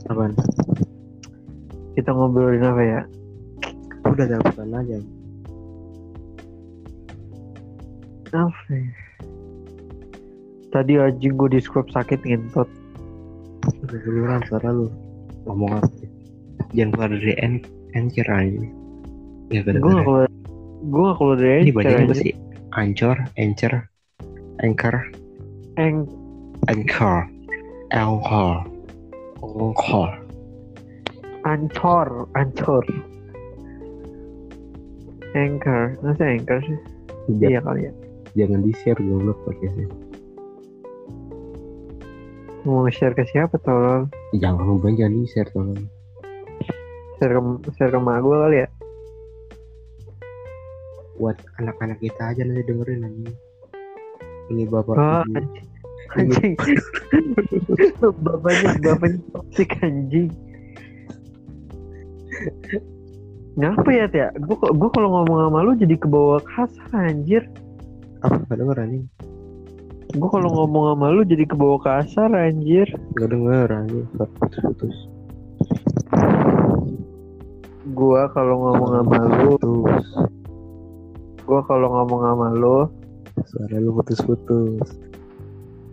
apaan? 0.09 0.33
Kita 1.93 2.09
ngobrolin 2.15 2.65
apa 2.65 2.83
ya? 2.83 3.01
udah 4.11 4.25
teleponan 4.27 4.81
aja. 4.83 4.97
Apa 8.35 8.71
ya? 8.71 8.91
Tadi 10.71 10.93
anjing 10.99 11.35
gue 11.35 11.49
di 11.51 11.59
scrub 11.59 11.87
sakit 11.91 12.23
ngentot. 12.23 12.67
udah 13.61 13.99
keluaran 14.01 14.41
suara 14.49 14.73
lu 14.73 14.87
ngomong 15.45 15.77
apa? 15.77 15.89
Jangan 16.73 16.91
keluar 16.95 17.09
dari 17.11 17.35
en 17.43 17.53
anchor 17.93 18.27
aja. 18.31 18.63
Ya 19.51 19.61
Gue 19.67 19.91
gak 19.91 20.07
keluar, 20.07 20.27
gue 20.79 21.03
gak 21.03 21.17
keluar 21.19 21.37
dari 21.37 21.51
ini 21.51 21.71
Anchor, 21.71 21.75
bacanya 21.75 22.05
apa 22.07 22.15
sih? 22.15 22.33
Ancor 22.71 23.17
anchor 23.35 23.73
anchor. 24.63 24.95
Eng, 25.75 26.07
anchor 26.71 27.27
anchor 27.91 28.63
anchor 29.41 30.09
ancor, 31.43 32.07
ancor. 32.35 32.85
Anchor, 35.31 35.95
masa 36.03 36.23
anchor 36.27 36.59
sih? 36.61 36.77
Jangan, 37.31 37.49
Iya 37.49 37.59
kali 37.63 37.81
ya. 37.81 37.91
jangan 38.33 38.59
di 38.61 38.71
share 38.77 38.99
goblok 38.99 39.39
podcastnya 39.43 39.87
Mau 42.61 42.85
share 42.87 43.11
ke 43.11 43.23
siapa 43.25 43.55
tolong? 43.57 44.11
jangan 44.35 44.61
lu 44.61 44.75
bilang 44.77 44.95
jangan 44.99 45.13
di 45.17 45.27
share 45.27 45.49
tolong 45.49 45.79
Share 47.17 47.31
ke, 47.31 47.39
share 47.73 47.89
ke 47.89 47.99
mak 47.99 48.19
gue 48.19 48.37
kali 48.37 48.57
ya? 48.59 48.69
buat 51.15 51.37
anak-anak 51.57 52.01
kita 52.01 52.33
aja 52.33 52.41
nanti 52.41 52.65
dengerin 52.65 53.05
anjing 53.05 53.35
ini 54.49 54.65
bapak 54.65 54.95
Oh. 54.97 55.21
Anjing. 56.17 56.53
Bapaknya, 58.01 58.71
bapaknya 58.83 59.19
toxic 59.31 59.71
anjing. 59.81 60.29
Ngapa 63.59 63.89
ya, 63.91 64.05
Tia? 64.07 64.27
Gue 64.39 64.55
gua 64.55 64.89
kalau 64.95 65.09
ngomong 65.11 65.37
sama 65.49 65.59
lu 65.67 65.71
jadi 65.75 65.95
kebawa 65.99 66.39
kasar 66.47 66.89
anjir. 66.95 67.43
apa 68.21 68.37
gak 68.53 68.61
denger 68.61 68.77
anjing 68.77 69.05
Gue 70.13 70.29
kalau 70.29 70.49
ngomong 70.53 70.93
sama 70.93 71.09
lu 71.09 71.21
jadi 71.25 71.43
kebawa 71.49 71.77
kasar 71.81 72.29
anjir. 72.37 72.85
gak 73.17 73.29
denger 73.33 73.67
anjing 73.69 74.05
putus-putus 74.37 74.97
Gua 77.91 78.29
kalau 78.31 78.55
ngomong 78.61 78.91
sama 79.03 79.17
lu, 79.25 79.57
putus 79.57 80.07
gua 81.43 81.59
kalau 81.67 81.87
ngomong 81.91 82.21
sama 82.23 82.47
lu, 82.55 82.77
suara 83.49 83.75
lu 83.81 83.89
putus-putus 83.99 84.87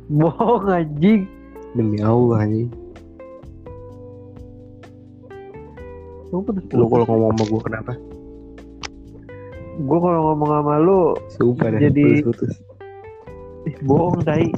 bohong 0.09 0.67
anjing. 0.67 1.29
demi 1.73 2.01
Allah 2.01 2.43
anjing 2.43 2.71
Lu 6.29 6.45
putus 6.45 6.65
kalau 6.69 7.05
ngomong 7.09 7.33
sama 7.33 7.45
gue 7.47 7.63
kenapa 7.65 7.93
Gua 9.79 9.99
kalau 10.03 10.21
ngomong 10.27 10.51
sama 10.51 10.75
lu, 10.77 11.01
sumpah 11.33 11.71
dah 11.71 11.81
Jadi- 11.81 12.21
putus-putus 12.21 12.53
ih, 13.65 13.77
bohong 13.85 14.21
tai. 14.23 14.49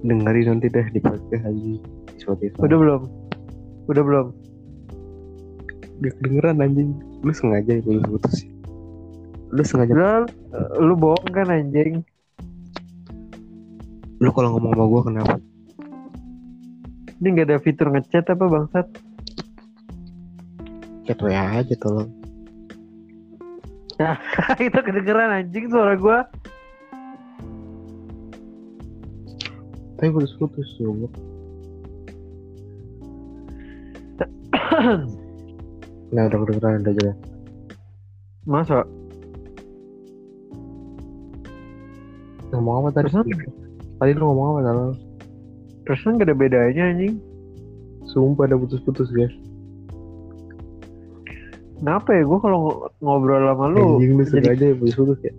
dengerin 0.00 0.46
nanti 0.48 0.68
deh 0.68 0.86
di 0.88 1.00
podcast 1.00 1.44
anjing 1.44 1.80
Spotify 2.16 2.56
Udah 2.60 2.78
belum? 2.78 3.00
Udah 3.86 4.02
belum? 4.02 4.26
gak 6.00 6.16
kedengeran 6.16 6.60
anjing 6.60 6.96
lu 7.20 7.28
sengaja 7.30 7.76
ya 7.76 7.82
putus-putus 7.82 8.48
lu 9.50 9.60
sengaja 9.60 9.92
Lu, 9.92 10.24
lu 10.80 10.94
bohong 10.94 11.28
kan 11.28 11.50
anjing? 11.50 12.00
Lu 14.20 14.28
kalau 14.36 14.52
ngomong 14.56 14.76
sama 14.76 14.84
gue 14.84 15.02
kenapa 15.08 15.36
Ini 17.20 17.36
gak 17.36 17.52
ada 17.52 17.60
fitur 17.60 17.92
ngechat 17.92 18.32
apa 18.32 18.44
bangsat? 18.48 18.86
chat 21.08 21.18
WA 21.24 21.64
aja 21.64 21.74
tolong 21.80 22.12
itu 24.64 24.78
kedengeran 24.80 25.28
anjing 25.28 25.68
suara 25.68 25.92
gua. 25.98 26.24
tapi 30.00 30.08
putus-putus 30.08 30.64
goblok 30.80 31.12
nah 36.14 36.22
udah 36.28 36.38
kedengeran 36.46 36.80
udah 36.84 36.94
jelas 36.96 37.16
Masa? 38.48 38.86
ngomong 42.54 42.86
apa 42.86 42.88
tadi 42.96 43.12
Terus 43.12 43.59
tadi 44.00 44.16
lu 44.16 44.24
ngomong 44.26 44.46
apa 44.50 44.60
tadi 44.64 44.82
Terus 45.80 46.00
kan 46.02 46.16
gak 46.16 46.28
ada 46.28 46.36
bedanya 46.36 46.84
anjing. 46.88 47.18
sumpah 48.06 48.48
ada 48.48 48.56
putus-putus 48.56 49.06
guys. 49.10 49.30
Kenapa 51.78 52.10
ya? 52.10 52.22
Gue 52.24 52.38
kalau 52.42 52.58
ng- 52.58 52.80
ngobrol 53.00 53.44
sama 53.44 53.64
lu 53.70 53.96
anjing 53.96 54.12
lu 54.14 54.22
jadi 54.24 54.30
sengaja 54.50 54.64
ya 54.66 54.74
putus-putus 54.74 55.18
ya? 55.22 55.32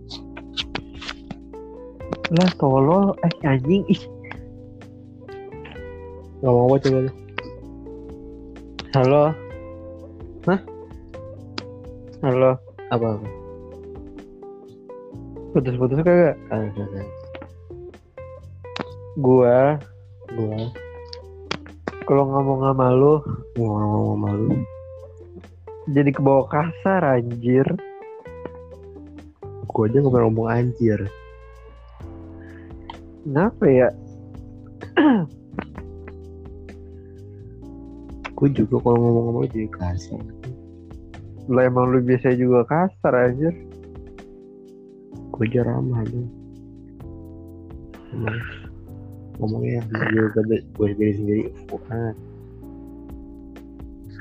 Lah 2.32 2.50
tolol. 2.56 3.12
Eh 3.22 3.34
anjing 3.44 3.84
ih. 3.92 4.02
Ngomong 6.42 6.64
apa 6.70 6.76
coba 6.80 6.98
lu? 7.06 7.12
Halo? 8.92 9.24
Hah? 10.48 10.60
Halo? 12.24 12.52
Apa 12.90 13.06
apa? 13.20 13.28
Putus-putus 15.52 16.00
kagak? 16.02 16.36
Kan 16.48 16.72
kan 16.76 17.06
gua 19.20 19.76
gua. 20.32 20.72
Kalau 22.08 22.24
ngomong 22.32 22.64
sama 22.64 22.88
lu 22.96 23.20
gua 23.60 23.68
ngomong 23.76 24.08
sama 24.16 24.30
lu. 24.40 24.56
jadi 25.92 26.16
kebawa 26.16 26.48
kasar 26.48 27.04
anjir. 27.04 27.68
Gua 29.68 29.88
aja 29.88 30.00
nggak 30.00 30.12
pernah 30.12 30.28
ngomong 30.32 30.48
anjir. 30.48 31.00
Kenapa 33.28 33.66
ya? 33.68 33.90
Gua 38.40 38.50
juga 38.50 38.76
kalau 38.80 38.98
ngomong 38.98 39.24
sama 39.28 39.40
lu 39.44 39.50
jadi 39.52 39.70
kasar. 39.76 40.24
Lah 41.52 41.68
emang 41.68 41.92
lu 41.92 42.00
biasa 42.00 42.32
juga 42.40 42.64
kasar 42.64 43.14
anjir. 43.28 43.52
Gua 45.36 45.44
aja. 45.44 45.68
Ramah 45.68 46.04
lu 46.08 46.24
ngomongnya 49.42 49.82
gede 49.90 50.62
gue 50.78 50.88
sendiri 50.94 51.14
sendiri 51.18 51.44
Fuad 51.66 52.14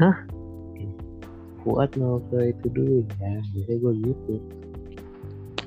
Hah? 0.01 0.17
Fuad 1.61 1.93
mau 2.01 2.17
ke 2.33 2.57
itu 2.57 2.67
dulu 2.73 3.05
ya. 3.21 3.37
Biasanya 3.53 3.77
gue 3.85 3.93
gitu. 4.01 4.35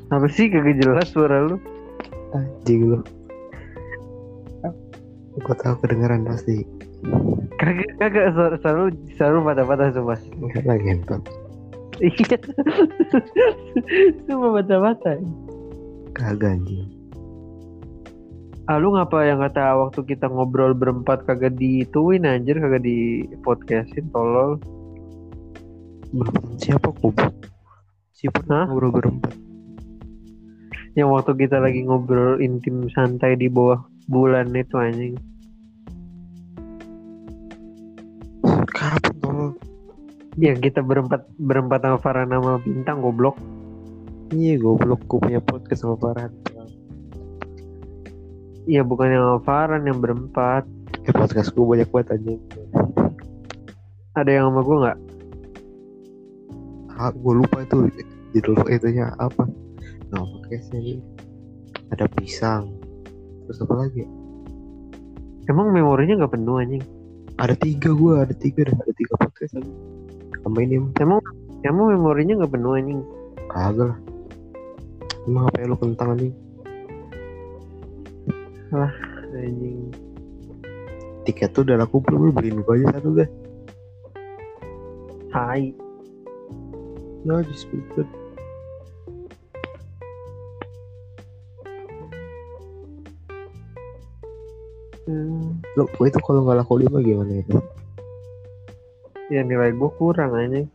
Apa 0.09 0.25
sih? 0.25 0.49
Kagak 0.49 0.81
jelas 0.81 1.13
suara 1.13 1.45
lu. 1.45 1.61
Anjing 2.33 2.97
lu. 2.97 2.99
Gue 5.37 5.55
tahu 5.61 5.77
kedengeran 5.85 6.25
pasti. 6.25 6.65
Kagak 7.61 7.93
kagak 8.01 8.33
suara, 8.33 8.55
suara 8.57 8.77
lu 8.89 8.89
suara 9.13 9.31
lu 9.37 9.45
patah-patah 9.45 9.87
sumpah. 9.93 10.19
Enggak 10.41 10.63
lah 10.65 10.77
gentot 10.81 11.21
iya. 12.01 12.37
Sumpah 14.25 14.49
patah-patah. 14.57 15.17
Kagak 16.17 16.57
anjing 16.57 17.02
Ah 18.63 18.79
lu 18.79 18.95
ngapa 18.95 19.27
yang 19.27 19.43
kata 19.43 19.75
waktu 19.75 20.07
kita 20.07 20.31
ngobrol 20.31 20.71
berempat 20.71 21.27
kagak 21.27 21.59
dituin 21.59 22.23
anjir 22.23 22.55
kagak 22.63 22.87
di 22.87 23.27
podcastin 23.43 24.07
tolol. 24.15 24.55
Berempat 26.15 26.63
siapa 26.63 26.95
goblok 26.95 27.35
siapa 28.15 28.39
Hah? 28.47 28.71
ngobrol 28.71 28.95
berempat? 28.95 29.35
Yang 30.95 31.09
waktu 31.11 31.31
kita 31.43 31.59
lagi 31.59 31.83
ngobrol 31.83 32.39
intim 32.39 32.87
santai 32.95 33.35
di 33.35 33.51
bawah 33.51 33.83
bulan 34.07 34.55
itu 34.55 34.79
anjing. 34.79 35.19
Kapan 38.71 39.13
tolong 39.19 39.53
yang 40.39 40.63
kita 40.63 40.79
berempat 40.79 41.27
berempat 41.35 41.83
sama 41.83 41.99
Farhan 41.99 42.31
sama 42.31 42.63
Bintang 42.63 43.03
goblok. 43.03 43.35
Iya 44.31 44.55
goblok 44.55 45.03
gue 45.11 45.19
punya 45.19 45.43
podcast 45.43 45.83
sama 45.83 45.99
Farhan 45.99 46.52
Iya 48.63 48.81
bukan 48.87 49.11
yang 49.11 49.23
sama 49.27 49.39
Farhan 49.43 49.83
yang 49.83 49.99
berempat. 49.99 50.63
Ya 51.03 51.11
podcast 51.11 51.51
gue 51.51 51.65
banyak 51.67 51.89
banget 51.91 52.15
anjing. 52.15 52.41
Ada 54.15 54.29
yang 54.31 54.45
sama 54.51 54.61
gue 54.63 54.77
nggak? 54.79 54.97
Ah, 56.95 57.11
gue 57.11 57.33
lupa 57.43 57.57
itu 57.59 57.91
judul 58.31 58.63
itunya 58.71 59.11
apa. 59.19 59.43
Nah 60.15 60.23
podcastnya 60.23 60.79
ini. 60.79 61.03
Ada 61.91 62.07
pisang. 62.15 62.71
Terus 63.43 63.59
apa 63.67 63.83
lagi? 63.83 64.07
Ya? 64.07 64.09
Emang 65.51 65.75
memorinya 65.75 66.23
nggak 66.23 66.33
penuh 66.39 66.59
anjing. 66.59 66.83
ada 67.41 67.57
tiga 67.57 67.89
gue 67.89 68.13
ada 68.13 68.29
tiga 68.37 68.61
dan 68.69 68.77
ada 68.77 68.93
tiga 68.93 69.17
podcast 69.17 69.57
lagi 69.57 69.73
sama 70.45 70.59
ini 70.61 70.77
emang 71.01 71.17
Emang 71.65 71.89
memorinya 71.89 72.43
nggak 72.43 72.53
penuh 72.53 72.77
anjing. 72.77 73.01
kagak 73.49 73.89
lah. 73.89 73.99
Emang 75.25 75.49
apa 75.49 75.65
lu 75.65 75.75
kentang 75.81 76.13
anjing 76.13 76.42
Anjing. 78.73 79.93
tiket 81.23 81.53
tuh 81.53 81.63
udah 81.63 81.79
laku 81.79 82.03
belum 82.03 82.19
lu 82.19 82.31
beliin 82.31 82.59
gue 82.59 82.75
aja 82.81 82.99
satu 82.99 83.09
guys 83.15 83.31
Tai. 85.29 85.63
ya 87.23 87.35
just 87.41 87.63
speaker 87.63 88.03
Hmm. 95.03 95.59
lo 95.75 95.83
gue 95.91 96.07
itu 96.07 96.19
kalau 96.23 96.47
nggak 96.47 96.63
laku 96.63 96.79
lima 96.79 97.03
gimana 97.03 97.43
itu 97.43 97.59
Ya 99.27 99.43
nilai 99.43 99.75
gue 99.75 99.89
kurang 99.97 100.31
anjing. 100.31 100.67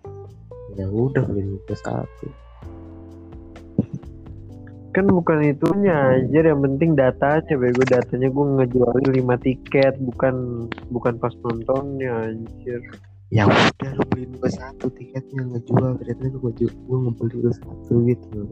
ya 0.76 0.84
udah 0.84 1.24
beliin 1.24 1.56
gue 1.64 1.76
satu 1.76 2.28
Kan 4.98 5.14
bukan 5.14 5.38
itunya 5.46 5.94
anjir 5.94 6.42
yang 6.42 6.58
penting 6.58 6.98
datanya 6.98 7.54
bego 7.54 7.86
datanya 7.86 8.34
gue 8.34 8.46
ngejualin 8.58 9.30
5 9.30 9.46
tiket 9.46 9.94
bukan 10.02 10.66
bukan 10.90 11.14
pas 11.22 11.30
nontonnya 11.46 12.26
anjir. 12.26 12.82
ya 13.30 13.46
udah 13.46 13.90
lu 13.94 14.02
beliin 14.10 14.34
gue 14.42 14.50
satu 14.50 14.90
tiketnya 14.90 15.46
ngejual 15.54 16.02
ternyata 16.02 16.34
gue 16.34 16.50
gue 16.66 16.98
ngebeli 16.98 17.36
lu 17.46 17.52
satu 17.54 17.92
gitu 18.10 18.50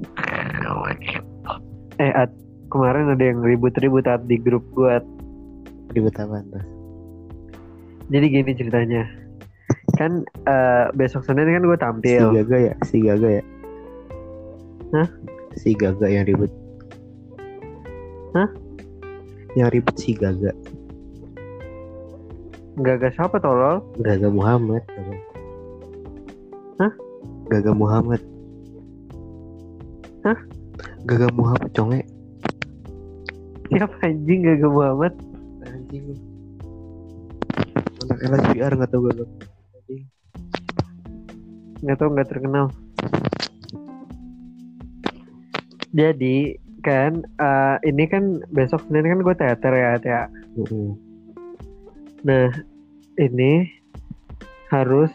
Eh 1.99 2.13
At, 2.15 2.31
kemarin 2.71 3.11
ada 3.11 3.25
yang 3.27 3.43
ribut-ribut 3.43 4.07
At, 4.07 4.23
di 4.31 4.39
grup 4.39 4.63
gue 4.79 5.03
At. 5.03 5.07
ribet 5.99 6.15
apa 6.15 6.47
tuh 6.47 6.63
Jadi 8.07 8.27
gini 8.31 8.53
ceritanya. 8.55 9.03
Kan 9.99 10.23
eh, 10.47 10.87
besok 10.95 11.27
Senin 11.27 11.51
kan 11.51 11.67
gue 11.67 11.75
si 11.75 11.83
tampil. 11.83 12.23
Gaga 12.39 12.59
ya 12.71 12.75
si 12.87 13.03
Gaga 13.03 13.43
ya 13.43 13.45
Hah? 14.95 15.09
Si 15.57 15.73
Gaga 15.73 16.07
yang 16.07 16.25
ribet 16.29 16.53
Hah? 18.37 18.51
yang 19.57 19.73
ribet 19.73 19.97
si 19.97 20.13
Gaga 20.13 20.53
Gak 22.77 23.01
gak 23.01 23.13
siapa 23.17 23.41
tolol? 23.41 23.81
Gaga 24.05 24.29
Muhammad 24.29 24.85
Hah? 26.77 26.93
Gaga 27.49 27.73
Muhammad 27.73 28.21
Hah? 30.29 30.39
Gaga 31.09 31.29
Muhammad 31.33 31.71
conge 31.73 32.01
Siapa 33.73 33.97
anjing 34.05 34.45
gak 34.45 34.57
gak 34.61 34.73
Muhammad? 34.73 35.13
anjing 35.65 36.05
anak 38.07 38.19
LSPR 38.23 38.73
nggak 38.77 38.91
tahu 38.93 39.03
Gaga 39.11 39.25
Gak 41.85 41.97
tau 42.01 42.09
gak 42.09 42.29
terkenal. 42.33 42.73
Jadi 45.95 46.57
kan 46.87 47.23
eh, 47.23 47.77
ini 47.87 48.07
kan 48.07 48.43
besok 48.55 48.83
Senin 48.87 49.11
kan 49.11 49.21
gue 49.23 49.35
teater 49.35 49.73
ya 49.75 49.91
ya. 50.03 50.23
Nah 52.27 52.47
ini 53.19 53.67
harus 54.71 55.11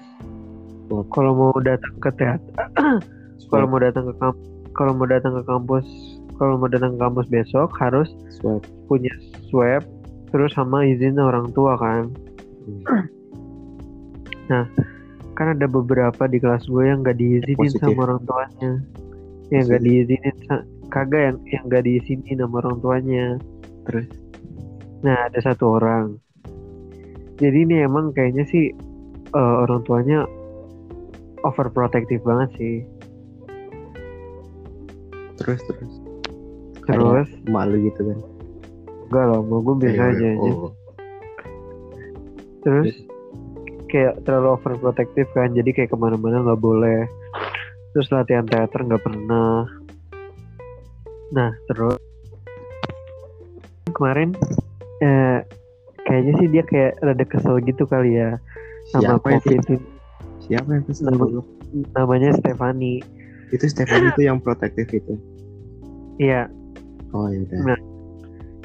kalau 1.16 1.32
mau 1.32 1.56
datang 1.64 1.96
ke 2.04 2.12
teater, 2.20 2.68
kalau 3.52 3.66
mau 3.68 3.80
datang 3.80 4.12
ke 4.12 4.14
kamp, 4.20 4.36
kalau 4.76 4.92
mau 4.92 5.08
datang 5.08 5.40
ke 5.40 5.44
kampus, 5.48 5.88
kalau 6.36 6.60
mau 6.60 6.68
datang 6.68 6.96
ke 6.96 7.00
kampus 7.00 7.28
besok 7.32 7.72
harus 7.80 8.12
Swab. 8.36 8.60
punya 8.92 9.12
swab 9.48 9.88
terus 10.36 10.52
sama 10.56 10.84
izin 10.84 11.20
orang 11.20 11.52
tua 11.56 11.80
kan. 11.80 12.12
Hmm. 14.48 14.68
Kan 15.36 15.48
ada 15.56 15.68
beberapa 15.68 16.28
di 16.28 16.44
kelas 16.44 16.68
gue 16.68 16.84
yang 16.84 17.08
gak 17.08 17.16
diizinin 17.20 17.56
Positif. 17.56 17.84
sama 17.84 18.04
orang 18.04 18.20
tuanya. 18.28 18.72
Yang 19.52 19.64
gak 19.68 19.84
diizinin 19.84 20.36
kagak 20.88 21.22
yang 21.22 21.38
yang 21.52 21.64
gak 21.68 21.84
diizinin 21.84 22.40
sama 22.40 22.56
orang 22.64 22.78
tuanya. 22.80 23.26
Terus 23.88 24.08
Nah, 25.02 25.18
ada 25.26 25.40
satu 25.42 25.82
orang. 25.82 26.22
Jadi 27.42 27.58
ini 27.66 27.82
emang 27.82 28.14
kayaknya 28.14 28.46
sih 28.46 28.70
eh, 29.34 29.56
orang 29.66 29.82
tuanya 29.82 30.30
overprotective 31.42 32.22
banget 32.22 32.50
sih. 32.58 32.76
terus 35.42 35.58
terus 35.66 35.94
Terus 36.86 37.30
malu 37.50 37.82
gitu 37.82 38.14
kan 38.14 38.20
enggak 39.10 39.26
loh, 39.26 39.42
mau 39.42 39.60
gue 39.60 39.76
biasa 39.82 40.02
aja. 40.14 40.28
aja. 40.38 40.40
oh, 40.40 40.72
Terus 42.62 42.94
kayak 43.90 44.22
terlalu 44.24 44.56
overprotective 44.56 45.28
kan, 45.36 45.52
jadi 45.52 45.70
kayak 45.74 45.90
ke 45.92 45.98
mana-mana 45.98 46.46
nggak 46.46 46.62
boleh. 46.62 47.10
Terus 47.92 48.08
latihan 48.12 48.48
teater 48.48 48.88
nggak 48.88 49.04
pernah. 49.04 49.68
Nah 51.36 51.52
terus 51.68 52.00
kemarin 53.92 54.32
eh, 55.04 55.44
kayaknya 56.08 56.34
sih 56.40 56.48
dia 56.50 56.64
kayak 56.64 57.00
rada 57.04 57.26
kesel 57.28 57.60
gitu 57.64 57.84
kali 57.86 58.18
ya 58.18 58.40
sama 58.92 59.20
siapa 59.20 59.28
covid 59.38 59.60
itu 59.62 59.76
siapa 60.44 60.70
yang 60.74 60.84
kesel? 60.88 61.12
Nama- 61.12 61.46
namanya 61.96 62.30
Stefani. 62.36 63.00
itu 63.52 63.68
Stefan 63.68 64.16
itu 64.16 64.22
yang 64.24 64.40
protektif 64.40 64.88
itu? 64.96 65.20
Iya, 66.16 66.48
oh 67.12 67.28
ya 67.28 67.44
udah. 67.44 67.60
Nah. 67.76 67.80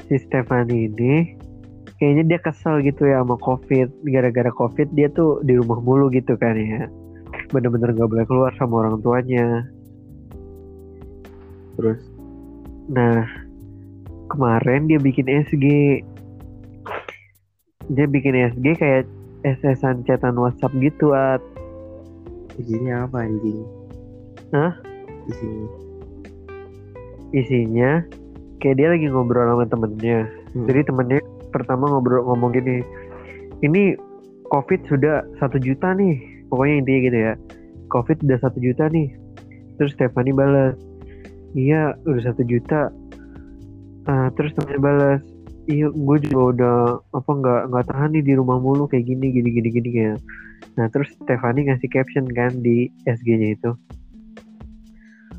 si 0.07 0.15
Stefani 0.23 0.87
ini 0.87 1.35
kayaknya 1.99 2.23
dia 2.23 2.39
kesel 2.39 2.79
gitu 2.79 3.03
ya 3.03 3.19
sama 3.19 3.35
covid. 3.43 3.91
Gara-gara 4.07 4.47
covid 4.55 4.87
dia 4.95 5.11
tuh 5.11 5.43
di 5.43 5.59
rumah 5.59 5.83
mulu 5.83 6.07
gitu 6.07 6.39
kan 6.39 6.55
ya 6.55 6.87
bener-bener 7.51 7.95
nggak 7.95 8.09
boleh 8.09 8.25
keluar 8.27 8.51
sama 8.55 8.85
orang 8.85 8.99
tuanya. 9.01 9.67
Terus 11.77 12.01
nah 12.87 13.27
kemarin 14.31 14.87
dia 14.87 14.99
bikin 14.99 15.27
SG 15.27 15.65
dia 17.87 18.05
bikin 18.07 18.35
SG 18.55 18.65
kayak 18.79 19.03
SS-an 19.47 20.03
chatan 20.03 20.35
WhatsApp 20.35 20.75
gitu 20.79 21.15
at. 21.15 21.39
Isinya 22.57 23.05
apa 23.05 23.21
anjing? 23.21 23.61
Hah? 24.49 24.73
isinya. 25.27 25.69
Isinya 27.35 27.91
kayak 28.57 28.75
dia 28.81 28.87
lagi 28.89 29.05
ngobrol 29.07 29.45
sama 29.45 29.65
temennya. 29.69 30.25
Hmm. 30.55 30.65
jadi 30.65 30.89
temennya 30.89 31.19
pertama 31.53 31.91
ngobrol 31.91 32.25
ngomong 32.25 32.55
gini 32.55 32.81
ini 33.61 33.93
covid 34.49 34.81
sudah 34.87 35.21
satu 35.37 35.59
juta 35.59 35.93
nih 35.93 36.36
pokoknya 36.49 36.75
intinya 36.83 36.99
gitu 37.07 37.17
ya. 37.17 37.33
Covid 37.87 38.17
udah 38.23 38.39
satu 38.43 38.57
juta 38.59 38.91
nih. 38.91 39.07
Terus 39.79 39.93
Stefani 39.95 40.31
balas 40.35 40.75
iya 41.55 41.95
udah 42.03 42.23
satu 42.33 42.43
juta. 42.43 42.91
Ah, 44.07 44.31
terus 44.35 44.55
temennya 44.55 44.79
balas 44.79 45.21
iya 45.67 45.91
gue 45.91 46.17
juga 46.23 46.41
udah 46.55 46.77
apa 47.11 47.31
nggak 47.31 47.61
nggak 47.69 47.85
tahan 47.91 48.09
nih 48.15 48.23
di 48.23 48.33
rumah 48.39 48.57
mulu 48.57 48.87
kayak 48.87 49.03
gini 49.03 49.35
gini 49.35 49.49
gini 49.51 49.69
gini 49.69 49.89
ya 49.91 50.15
nah 50.79 50.87
terus 50.87 51.11
Stefani 51.19 51.67
ngasih 51.67 51.91
caption 51.91 52.25
kan 52.31 52.53
di 52.63 52.89
SG-nya 53.05 53.53
itu. 53.53 53.71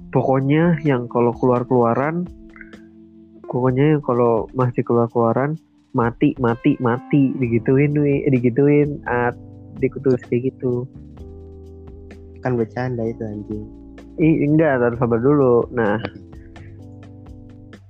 Pokoknya 0.09 0.81
yang 0.83 1.07
kalau 1.07 1.31
keluar 1.37 1.62
keluaran 1.68 2.27
pokoknya 3.49 3.97
yang 3.97 4.03
kalau 4.05 4.51
masih 4.53 4.83
keluar 4.85 5.09
keluaran 5.09 5.57
mati 5.97 6.37
mati 6.42 6.77
mati 6.83 7.33
digituin 7.38 7.97
wi 7.97 8.27
digituin 8.29 9.01
at 9.09 9.38
dikutus 9.78 10.20
kayak 10.28 10.52
gitu 10.52 10.84
kan 12.42 12.54
bercanda 12.54 13.02
itu 13.02 13.22
anjing 13.24 13.66
Ih, 14.18 14.50
enggak, 14.50 14.82
harus 14.82 14.98
sabar 14.98 15.22
dulu. 15.22 15.62
Nah, 15.70 16.02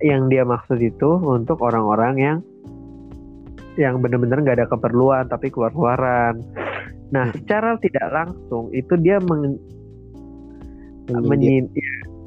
yang 0.04 0.28
dia 0.28 0.44
maksud 0.44 0.76
itu 0.76 1.16
untuk 1.24 1.58
orang-orang 1.64 2.14
yang 2.20 2.38
yang 3.80 4.04
benar-benar 4.04 4.44
nggak 4.44 4.58
ada 4.60 4.68
keperluan 4.68 5.24
tapi 5.32 5.48
keluar-keluaran. 5.48 6.44
Nah, 7.16 7.32
secara 7.32 7.80
tidak 7.80 8.12
langsung 8.12 8.68
itu 8.76 8.92
dia 9.00 9.16
meng, 9.24 9.56
Menyindir. 11.08 11.24
menyin- 11.24 11.72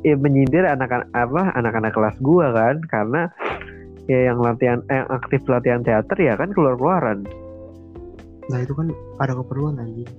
ya, 0.02 0.16
menyindir 0.18 0.66
anak-anak 0.66 1.06
apa 1.14 1.54
anak-anak 1.54 1.94
kelas 1.94 2.18
gua 2.26 2.50
kan 2.50 2.82
karena 2.90 3.30
ya 4.10 4.34
yang 4.34 4.42
latihan 4.42 4.82
eh, 4.90 5.06
yang 5.06 5.10
aktif 5.14 5.46
latihan 5.46 5.86
teater 5.86 6.18
ya 6.18 6.34
kan 6.34 6.50
keluar-keluaran. 6.58 7.22
Nah 8.52 8.60
itu 8.60 8.74
kan 8.76 8.92
ada 9.24 9.34
keperluan 9.34 9.80
anjing. 9.80 10.10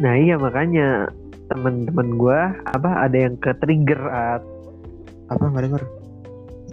Nah, 0.00 0.16
iya 0.16 0.38
makanya 0.40 1.10
teman-teman 1.50 2.14
gua 2.16 2.54
apa 2.70 3.04
ada 3.04 3.18
yang 3.18 3.34
ke 3.36 3.50
trigger 3.58 4.00
at. 4.08 4.40
Apa 5.28 5.50
nggak 5.50 5.66
denger 5.66 5.82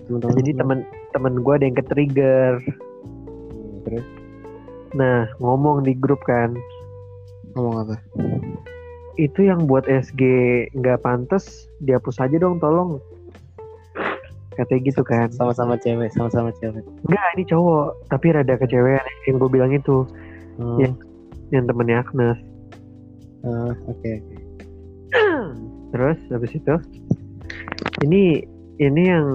teman-teman 0.08 0.36
jadi 0.39 0.51
lu 0.56 0.60
teman 0.63 0.80
teman 1.12 1.34
gue 1.43 1.53
ada 1.53 1.65
yang 1.67 1.77
ke 1.77 1.86
trigger 1.91 2.51
bilang, 2.63 3.82
terus? 3.84 4.06
Nah 4.95 5.27
ngomong 5.43 5.84
di 5.84 5.93
grup 5.99 6.23
kan. 6.23 6.56
Ngomong 7.53 7.75
apa? 7.84 7.95
Itu 9.19 9.43
yang 9.43 9.67
buat 9.67 9.84
SG 9.89 10.21
nggak 10.77 11.03
pantas 11.03 11.67
dihapus 11.84 12.23
aja 12.23 12.39
dong 12.39 12.63
tolong. 12.63 13.03
Katanya 14.56 14.82
gitu 14.89 15.01
kan. 15.06 15.30
Sama-sama 15.36 15.77
cewek, 15.77 16.10
sama-sama 16.15 16.49
cewek. 16.58 16.82
enggak 17.06 17.27
ini 17.38 17.43
cowok 17.45 18.10
tapi 18.10 18.34
rada 18.34 18.56
kecewean 18.58 19.06
yang 19.30 19.36
gue 19.38 19.49
bilang 19.51 19.71
itu. 19.75 20.08
Oh, 20.58 20.82
Iya. 20.82 20.89
Yang 21.51 21.65
temennya 21.67 22.03
Agnes. 22.03 22.39
Ah, 23.45 23.73
oke 23.88 24.07
oke. 24.07 24.36
terus 25.95 26.19
habis 26.36 26.51
itu 26.51 26.75
ini 28.03 28.43
ini 28.77 29.03
yang 29.07 29.25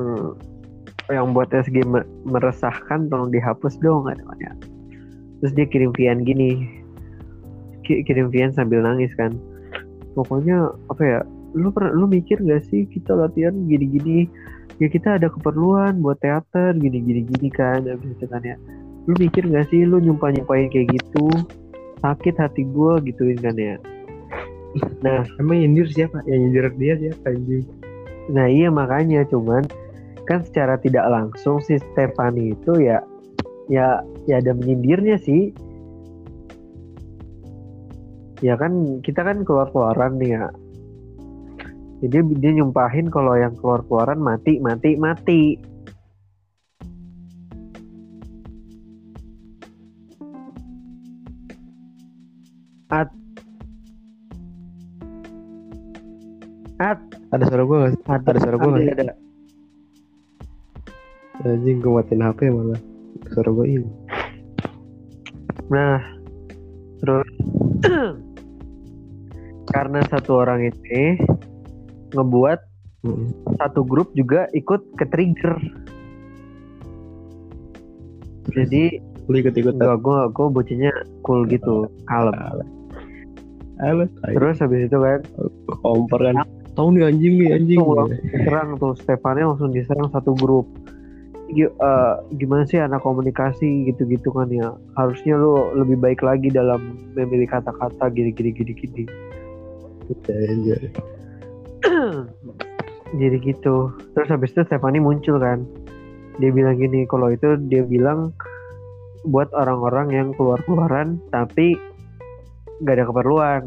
yang 1.11 1.35
buat 1.35 1.51
SG 1.51 1.83
me- 1.83 2.07
meresahkan 2.25 3.11
tolong 3.11 3.33
dihapus 3.33 3.77
dong 3.83 4.07
katanya. 4.07 4.55
Terus 5.43 5.53
dia 5.59 5.67
kirim 5.67 5.91
Vian 5.97 6.23
gini. 6.23 6.69
Ki- 7.83 8.07
kirim 8.07 8.31
Vian 8.31 8.55
sambil 8.55 8.85
nangis 8.85 9.11
kan. 9.19 9.35
Pokoknya 10.15 10.71
apa 10.93 11.03
ya 11.03 11.19
lu 11.53 11.69
per- 11.75 11.93
lu 11.93 12.07
mikir 12.07 12.39
gak 12.41 12.65
sih 12.71 12.87
kita 12.89 13.17
latihan 13.17 13.53
gini-gini? 13.67 14.31
Ya 14.81 14.89
kita 14.89 15.19
ada 15.21 15.29
keperluan 15.29 16.01
buat 16.01 16.17
teater 16.23 16.75
gini-gini 16.79 17.27
gini 17.29 17.49
kan 17.53 17.85
habis 17.85 18.09
itu 18.15 18.25
kan 18.31 18.41
ya. 18.47 18.57
Lu 19.11 19.19
mikir 19.19 19.51
gak 19.51 19.69
sih 19.69 19.83
lu 19.83 19.99
nyumpah 19.99 20.31
nyumpahin 20.31 20.71
kayak 20.71 20.95
gitu 20.97 21.27
sakit 22.03 22.35
hati 22.37 22.67
gua 22.67 22.99
gituin 23.01 23.39
kan 23.39 23.55
ya 23.57 23.79
nah 25.05 25.21
Emang 25.37 25.61
yang 25.61 25.77
nyindir 25.77 25.89
siapa? 25.93 26.25
Yang 26.25 26.39
nyindir 26.49 26.67
dia 26.81 26.95
siapa 26.97 27.29
anjing? 27.29 27.65
Nah 28.33 28.47
iya 28.49 28.69
makanya 28.73 29.27
cuman 29.29 29.69
kan 30.25 30.41
secara 30.47 30.79
tidak 30.79 31.05
langsung 31.11 31.59
si 31.61 31.77
Stefani 31.77 32.55
itu 32.55 32.79
ya 32.81 33.03
ya 33.69 34.01
ya 34.25 34.41
ada 34.41 34.57
menyindirnya 34.57 35.19
sih. 35.21 35.53
Ya 38.43 38.59
kan 38.59 39.05
kita 39.05 39.23
kan 39.23 39.45
keluar-keluaran 39.47 40.19
nih 40.19 40.41
ya. 40.41 40.47
Jadi 42.03 42.19
dia 42.43 42.53
nyumpahin 42.59 43.07
kalau 43.13 43.39
yang 43.39 43.55
keluar-keluaran 43.61 44.19
mati 44.19 44.59
mati 44.59 44.99
mati. 44.99 45.41
At 52.93 53.09
At 56.77 57.01
Ada 57.33 57.49
suara 57.49 57.65
gua 57.65 57.77
nggak? 57.89 58.05
ada, 58.05 58.29
Ada 58.29 58.39
suara 58.45 58.57
gua 58.61 58.71
nggak 58.77 59.01
ada. 59.01 59.15
Anjing 61.49 61.81
gua 61.81 62.05
matiin 62.05 62.21
HP 62.21 62.41
malah. 62.53 62.81
Suara 63.33 63.51
gua 63.51 63.65
ini. 63.65 63.89
Nah, 65.73 66.05
terus 67.01 67.29
karena 69.73 70.05
satu 70.13 70.45
orang 70.45 70.69
ini 70.69 71.17
ngebuat 72.13 72.61
Mm-mm. 73.09 73.57
satu 73.57 73.81
grup 73.89 74.13
juga 74.13 74.53
ikut 74.53 74.85
ke 75.01 75.09
trigger. 75.09 75.57
Jadi 78.53 79.01
Lu 79.31 79.39
ikut-ikut 79.39 79.79
enggak 79.79 80.03
gue 80.03 80.19
gue 80.35 80.47
bocahnya 80.51 80.93
cool 81.23 81.47
gitu, 81.47 81.87
kalem. 82.11 82.82
Halo. 83.83 84.07
Terus 84.23 84.63
habis 84.63 84.87
itu 84.87 84.95
kan 84.95 85.21
kompor 85.83 86.23
kan. 86.23 86.47
Tahu 86.79 86.95
nih 86.95 87.11
anjing 87.11 87.35
nih 87.43 87.49
anjing. 87.59 87.79
Diserang 88.31 88.79
tuh 88.79 88.95
Stefani 88.95 89.43
langsung 89.43 89.75
diserang 89.75 90.07
satu 90.15 90.39
grup. 90.39 90.71
Gi- 91.51 91.69
eh, 91.69 92.15
gimana 92.39 92.65
sih 92.65 92.79
anak 92.79 93.03
komunikasi 93.03 93.91
gitu-gitu 93.91 94.31
kan 94.33 94.49
ya 94.49 94.73
harusnya 94.97 95.37
lu 95.37 95.75
lebih 95.77 96.01
baik 96.01 96.23
lagi 96.25 96.49
dalam 96.49 96.97
memilih 97.13 97.51
kata-kata 97.51 98.09
gini-gini 98.15 98.55
gini-gini. 98.55 99.05
Anjir. 100.31 100.81
jadi 103.21 103.37
gitu 103.45 103.93
terus 104.17 104.29
habis 104.33 104.57
itu 104.57 104.65
Stefani 104.65 104.97
muncul 104.97 105.37
kan 105.37 105.67
dia 106.41 106.49
bilang 106.49 106.81
gini 106.81 107.05
kalau 107.05 107.29
itu 107.29 107.61
dia 107.69 107.85
bilang 107.85 108.33
buat 109.29 109.53
orang-orang 109.53 110.09
yang 110.11 110.29
keluar-keluaran 110.35 111.21
tapi 111.29 111.77
gak 112.83 112.99
ada 112.99 113.07
keperluan 113.07 113.63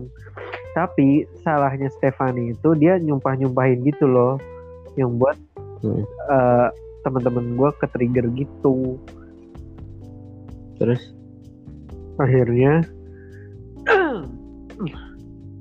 tapi 0.74 1.24
salahnya 1.40 1.88
Stefani 1.90 2.52
itu 2.52 2.70
dia 2.76 3.00
nyumpah-nyumpahin 3.00 3.84
gitu 3.84 4.06
loh 4.06 4.36
yang 4.96 5.16
buat 5.16 5.36
Hmm. 5.80 6.02
eh, 6.02 6.68
teman-teman 7.02 7.54
gue 7.54 7.70
ke 7.78 7.86
trigger 7.94 8.26
gitu 8.34 8.98
Terus 10.76 11.00
akhirnya 12.18 12.84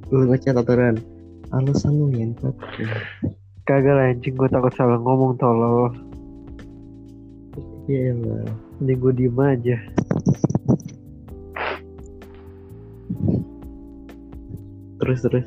lu 0.08 0.26
ngechat 0.26 0.54
aturan. 0.54 0.98
Alasan 1.52 1.94
lu 1.94 2.06
ngentot. 2.10 2.54
kagak 3.64 3.94
lah 3.94 4.10
anjing 4.10 4.34
gue 4.34 4.48
takut 4.48 4.72
salah 4.72 4.98
ngomong 4.98 5.36
tolol 5.36 5.88
Iya 7.84 8.12
lah. 8.16 8.44
ini 8.80 8.92
gue 8.92 9.12
diem 9.12 9.38
aja 9.38 9.76
Terus 15.04 15.20
terus. 15.20 15.46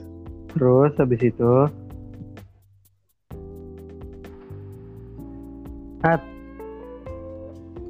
terus 0.54 0.94
habis 1.02 1.22
itu 1.26 1.54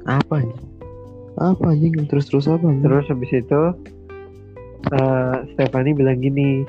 Apa 0.08 0.40
anjing? 0.40 0.64
Apa 1.36 1.64
anjing? 1.68 1.92
Terus 2.08 2.32
terus 2.32 2.48
apa? 2.48 2.64
Anjing? 2.64 2.80
Terus 2.88 3.04
habis 3.12 3.30
itu 3.36 3.62
eh 4.88 5.36
Stefani 5.52 5.92
bilang 5.92 6.24
gini, 6.24 6.64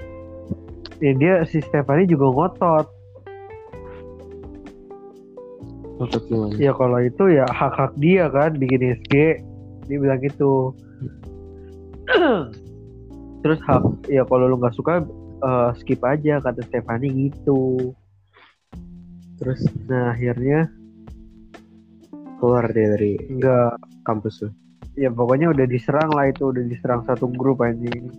ya 1.00 1.16
dia 1.16 1.34
si 1.48 1.64
Stefani 1.64 2.04
juga 2.04 2.28
ngotot. 2.28 2.88
Otot 6.04 6.24
gimana? 6.28 6.60
Ya 6.60 6.76
kalau 6.76 7.00
itu 7.00 7.32
ya 7.32 7.48
hak 7.48 7.72
hak 7.80 7.94
dia 8.04 8.28
kan 8.28 8.60
bikin 8.60 9.00
SG, 9.00 9.40
dia 9.88 9.98
bilang 9.98 10.20
gitu. 10.20 10.76
Terus 13.40 13.60
ya 14.12 14.28
kalau 14.28 14.52
lu 14.52 14.60
nggak 14.60 14.76
suka 14.76 15.04
eh, 15.44 15.70
skip 15.80 16.02
aja 16.04 16.44
kata 16.44 16.62
Stefani 16.68 17.30
gitu. 17.30 17.94
Terus 19.40 19.64
Nah 19.88 20.12
akhirnya 20.14 20.68
keluar 22.40 22.72
dia 22.72 22.96
dari 22.96 23.20
nggak 23.20 24.04
kampus 24.08 24.48
lu. 24.48 24.50
ya 25.00 25.08
pokoknya 25.08 25.48
udah 25.56 25.64
diserang 25.64 26.12
lah 26.12 26.28
itu 26.28 26.52
udah 26.52 26.64
diserang 26.68 27.08
satu 27.08 27.32
grup 27.32 27.64
anjing. 27.64 28.12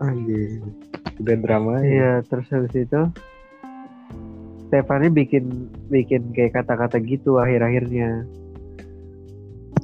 Anjing. 0.00 0.64
Udah 1.20 1.36
drama 1.40 1.80
ya. 1.80 1.84
Iya, 1.84 2.12
terus 2.24 2.48
habis 2.52 2.72
itu 2.72 3.00
Stefani 4.68 5.12
bikin 5.12 5.68
bikin 5.92 6.32
kayak 6.32 6.56
kata-kata 6.56 7.00
gitu 7.04 7.36
akhir-akhirnya. 7.36 8.24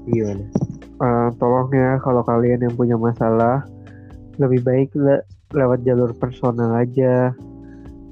Gimana? 0.09 0.45
Eh, 1.03 1.29
tolong 1.37 1.69
ya 1.75 2.01
kalau 2.01 2.23
kalian 2.25 2.65
yang 2.65 2.75
punya 2.75 2.97
masalah 2.97 3.67
lebih 4.40 4.61
baik 4.64 4.88
le- 4.97 5.25
lewat 5.53 5.85
jalur 5.85 6.12
personal 6.16 6.77
aja. 6.77 7.33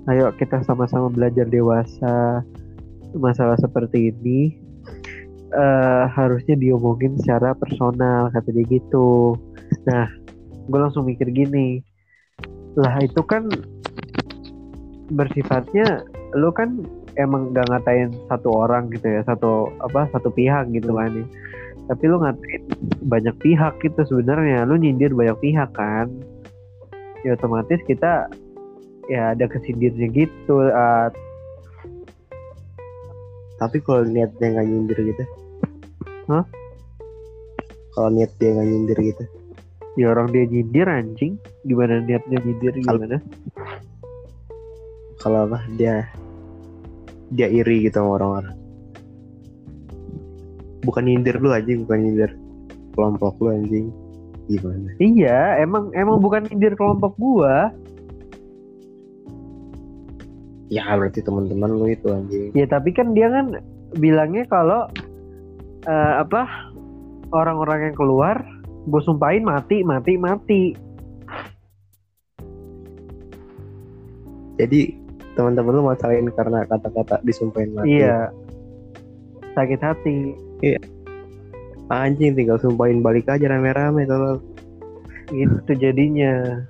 Ayo 0.08 0.32
kita 0.36 0.64
sama-sama 0.64 1.08
belajar 1.08 1.46
dewasa. 1.48 2.44
Masalah 3.16 3.58
seperti 3.58 4.14
ini 4.14 4.54
eh 5.50 6.04
harusnya 6.14 6.54
diomongin 6.54 7.18
secara 7.18 7.58
personal 7.58 8.30
kata 8.30 8.54
dia 8.54 8.66
gitu. 8.70 9.34
Nah, 9.82 10.06
gue 10.70 10.78
langsung 10.78 11.10
mikir 11.10 11.26
gini, 11.34 11.82
lah 12.78 13.02
itu 13.02 13.18
kan 13.26 13.50
bersifatnya 15.10 16.06
lu 16.38 16.54
kan 16.54 16.86
emang 17.18 17.50
gak 17.50 17.66
ngatain 17.66 18.14
satu 18.30 18.62
orang 18.62 18.94
gitu 18.94 19.10
ya, 19.10 19.26
satu 19.26 19.74
apa 19.82 20.06
satu 20.14 20.30
pihak 20.30 20.70
gitu 20.70 20.94
kan 20.94 21.10
ya. 21.18 21.26
Tapi 21.90 22.06
lu 22.06 22.22
ngatain 22.22 22.62
banyak 23.02 23.34
pihak 23.42 23.82
gitu 23.82 23.98
sebenarnya, 24.06 24.62
lu 24.62 24.78
nyindir 24.78 25.10
banyak 25.10 25.34
pihak 25.42 25.74
kan. 25.74 26.06
Ya 27.26 27.34
otomatis 27.34 27.82
kita 27.90 28.30
ya 29.10 29.34
ada 29.34 29.50
kesindirnya 29.50 30.06
gitu. 30.14 30.70
ah, 30.70 31.10
Tapi 33.58 33.82
kalau 33.82 34.06
niat 34.06 34.30
dia 34.38 34.54
nggak 34.54 34.66
nyindir 34.70 34.98
gitu. 35.02 35.24
Hah? 36.30 36.46
Kalau 37.98 38.08
niat 38.14 38.30
dia 38.38 38.54
nggak 38.54 38.68
nyindir 38.70 38.98
gitu. 39.02 39.24
ya 39.98 40.14
orang 40.14 40.30
dia 40.30 40.46
nyindir 40.46 40.86
anjing, 40.86 41.34
gimana 41.66 41.98
niatnya 42.06 42.38
nyindir 42.38 42.72
gimana? 42.78 43.18
Kalau 45.18 45.50
apa 45.50 45.66
dia 45.74 46.06
dia 47.34 47.50
iri 47.50 47.90
gitu 47.90 47.98
sama 47.98 48.22
orang-orang. 48.22 48.59
Bukan 50.80 51.04
nyindir 51.04 51.36
lu 51.40 51.52
anjing, 51.52 51.84
bukan 51.84 51.98
nyindir 52.00 52.32
kelompok 52.96 53.36
lu 53.40 53.48
anjing. 53.52 53.86
Gimana? 54.50 54.90
Iya, 54.98 55.62
emang 55.62 55.94
emang 55.94 56.18
bukan 56.18 56.48
nyindir 56.48 56.74
kelompok 56.74 57.14
gua. 57.20 57.70
Ya 60.70 60.86
berarti 60.94 61.22
teman-teman 61.22 61.70
lu 61.70 61.86
itu 61.90 62.06
anjing. 62.10 62.50
Ya 62.54 62.66
tapi 62.70 62.94
kan 62.94 63.14
dia 63.14 63.26
kan 63.26 63.58
bilangnya 63.98 64.46
kalau 64.46 64.86
eh, 65.86 66.14
apa 66.22 66.46
orang-orang 67.34 67.90
yang 67.90 67.96
keluar 67.98 68.36
gue 68.86 69.02
sumpahin 69.02 69.44
mati 69.44 69.82
mati 69.82 70.14
mati. 70.16 70.62
Jadi 74.60 74.94
teman-teman 75.34 75.72
lu 75.72 75.82
masalahin 75.88 76.28
karena 76.36 76.66
kata-kata 76.68 77.18
disumpahin 77.24 77.72
mati. 77.74 77.98
Iya. 77.98 78.28
Sakit 79.56 79.80
hati. 79.80 80.18
Anjing 81.90 82.38
tinggal 82.38 82.60
sumpahin 82.62 83.02
balik 83.02 83.26
aja 83.26 83.50
rame-rame 83.50 84.06
tolong. 84.06 84.38
Itu 85.34 85.72
jadinya. 85.74 86.62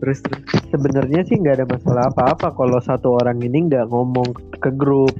Terus 0.00 0.18
terus. 0.24 0.46
Sebenarnya 0.66 1.22
sih 1.24 1.38
nggak 1.38 1.62
ada 1.62 1.66
masalah 1.68 2.04
apa-apa 2.10 2.52
kalau 2.52 2.78
satu 2.82 3.16
orang 3.22 3.38
ini 3.40 3.70
nggak 3.70 3.86
ngomong 3.88 4.28
ke 4.58 4.70
grup. 4.74 5.14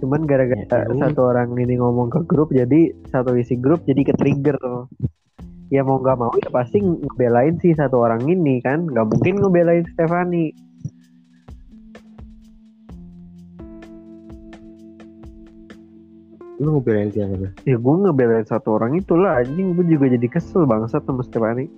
Cuman 0.00 0.28
gara-gara 0.28 0.60
Ya, 0.60 0.86
satu 0.96 1.28
orang 1.28 1.56
ini 1.56 1.80
ngomong 1.80 2.12
ke 2.12 2.20
grup 2.24 2.52
jadi 2.52 2.92
satu 3.08 3.36
isi 3.36 3.56
grup 3.56 3.84
jadi 3.88 4.06
ke 4.06 4.14
trigger. 4.16 4.56
Ya 5.70 5.86
mau 5.86 6.02
nggak 6.02 6.18
mau 6.18 6.34
ya 6.36 6.50
pasti 6.50 6.82
ngebelain 6.82 7.56
sih 7.62 7.72
satu 7.74 8.02
orang 8.04 8.28
ini 8.28 8.60
kan. 8.60 8.86
Nggak 8.86 9.06
mungkin 9.08 9.34
ngebelain 9.40 9.84
Stefani. 9.94 10.69
Lu 16.60 16.76
ngebelain 16.76 17.08
siapa? 17.08 17.56
Ya 17.64 17.80
gue 17.80 17.94
ngebelain 18.04 18.44
satu 18.44 18.76
orang 18.76 19.00
itulah 19.00 19.40
anjing 19.40 19.72
gue 19.72 19.96
juga 19.96 20.12
jadi 20.12 20.28
kesel 20.28 20.68
bangsat 20.68 21.00
sama 21.08 21.24
Stefani. 21.24 21.72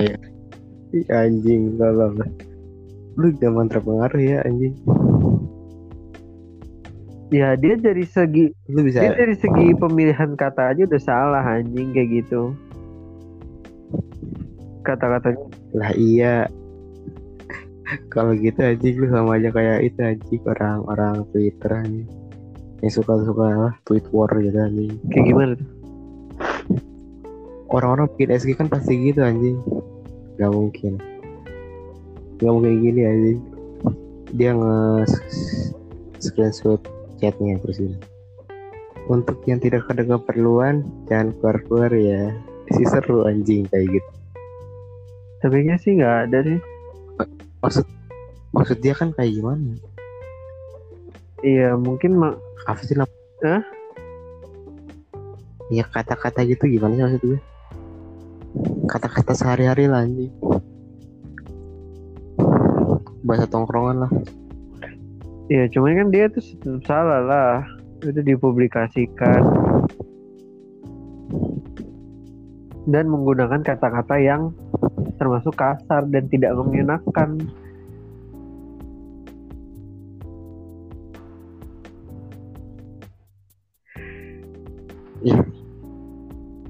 Ih, 0.00 0.16
anjing 1.12 1.76
tolong. 1.76 2.16
Lu 3.20 3.28
zaman 3.36 3.68
terpengaruh 3.68 4.16
ya 4.16 4.40
anjing. 4.48 4.72
Ya 7.32 7.52
dia 7.56 7.76
dari 7.76 8.04
segi 8.08 8.48
Lu 8.72 8.80
bisa 8.80 9.04
dia 9.04 9.12
dari 9.12 9.36
segi 9.36 9.76
pemilihan 9.76 10.36
kata 10.40 10.72
aja 10.72 10.88
udah 10.88 11.00
salah 11.00 11.44
anjing 11.44 11.92
kayak 11.92 12.24
gitu. 12.24 12.56
Kata-katanya 14.88 15.52
lah 15.76 15.92
iya. 16.00 16.48
Kalau 18.08 18.32
gitu 18.40 18.56
anjing 18.56 18.96
lu 18.96 19.12
sama 19.12 19.36
aja 19.36 19.52
kayak 19.52 19.84
itu 19.84 20.00
anjing 20.00 20.40
orang-orang 20.48 21.28
Twitter 21.28 21.72
anjing. 21.76 22.21
Yang 22.82 22.92
suka-suka 22.98 23.78
tweet 23.86 24.04
war 24.10 24.30
gitu 24.42 24.58
anjing. 24.58 24.98
kayak 25.08 25.24
gimana 25.30 25.52
tuh? 25.54 25.68
Orang-orang 27.72 28.10
bikin 28.12 28.34
SG 28.36 28.50
kan 28.58 28.68
pasti 28.68 28.98
gitu 29.00 29.22
anjing. 29.22 29.56
Gak 30.36 30.52
mungkin. 30.52 31.00
Gak 32.42 32.52
mungkin 32.52 32.82
gini 32.82 33.00
anjing. 33.06 33.40
Dia 34.34 34.52
nge 34.58 35.08
screenshot 36.20 36.82
chatnya 37.22 37.56
terus 37.62 37.78
ini. 37.78 37.98
Untuk 39.06 39.40
yang 39.46 39.62
tidak 39.62 39.86
ada 39.90 40.02
keperluan 40.02 40.82
jangan 41.06 41.34
keluar-keluar 41.38 41.90
ya. 41.94 42.34
Si 42.74 42.82
seru 42.86 43.24
anjing 43.30 43.70
kayak 43.70 43.88
gitu. 43.88 44.10
Sebenarnya 45.42 45.76
sih 45.78 45.98
nggak 45.98 46.16
ada 46.30 46.38
sih. 46.46 46.58
Maksud 47.62 47.86
maksud 48.54 48.78
dia 48.78 48.94
kan 48.94 49.10
kayak 49.14 49.38
gimana? 49.38 49.74
Iya 51.42 51.74
mungkin 51.74 52.14
mak 52.14 52.38
Apa 52.66 52.80
sih 52.86 52.94
nam- 52.94 53.10
Hah? 53.42 53.62
Ya 55.72 55.82
kata-kata 55.88 56.46
gitu 56.46 56.68
gimana 56.68 56.94
sih 56.94 57.02
maksud 57.02 57.22
gue? 57.26 57.40
Kata-kata 58.86 59.32
sehari-hari 59.32 59.88
lah 59.88 60.04
anjing. 60.04 60.30
Bahasa 63.24 63.46
tongkrongan 63.48 64.06
lah. 64.06 64.12
ya 65.50 65.68
cuman 65.68 66.00
kan 66.00 66.08
dia 66.14 66.30
tuh 66.32 66.40
tetap 66.40 66.82
salah 66.86 67.20
lah. 67.24 67.54
Itu 68.02 68.20
dipublikasikan 68.22 69.42
dan 72.90 73.06
menggunakan 73.06 73.62
kata-kata 73.62 74.18
yang 74.18 74.50
termasuk 75.16 75.54
kasar 75.54 76.02
dan 76.10 76.26
tidak 76.26 76.54
mengenakan. 76.58 77.46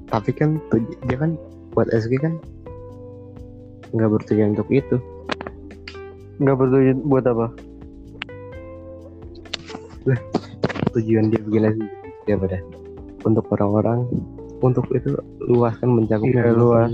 Tapi 0.07 0.29
kan 0.35 0.61
dia 1.09 1.17
kan 1.17 1.33
buat 1.73 1.89
SG 1.89 2.21
kan 2.21 2.37
nggak 3.93 4.09
bertujuan 4.09 4.53
untuk 4.53 4.69
itu. 4.69 4.97
Nggak 6.37 6.57
bertujuan 6.57 6.97
buat 7.05 7.25
apa? 7.25 7.47
Tujuan 10.93 11.33
dia 11.33 11.39
bikin 11.41 11.63
SG 11.73 11.81
dia 12.23 12.35
pada 12.37 12.59
untuk 13.23 13.47
orang-orang 13.51 14.05
untuk 14.63 14.87
itu 14.95 15.15
luas 15.43 15.75
kan 15.79 15.91
mencakup 15.91 16.23
Iya, 16.23 16.55
luas. 16.55 16.91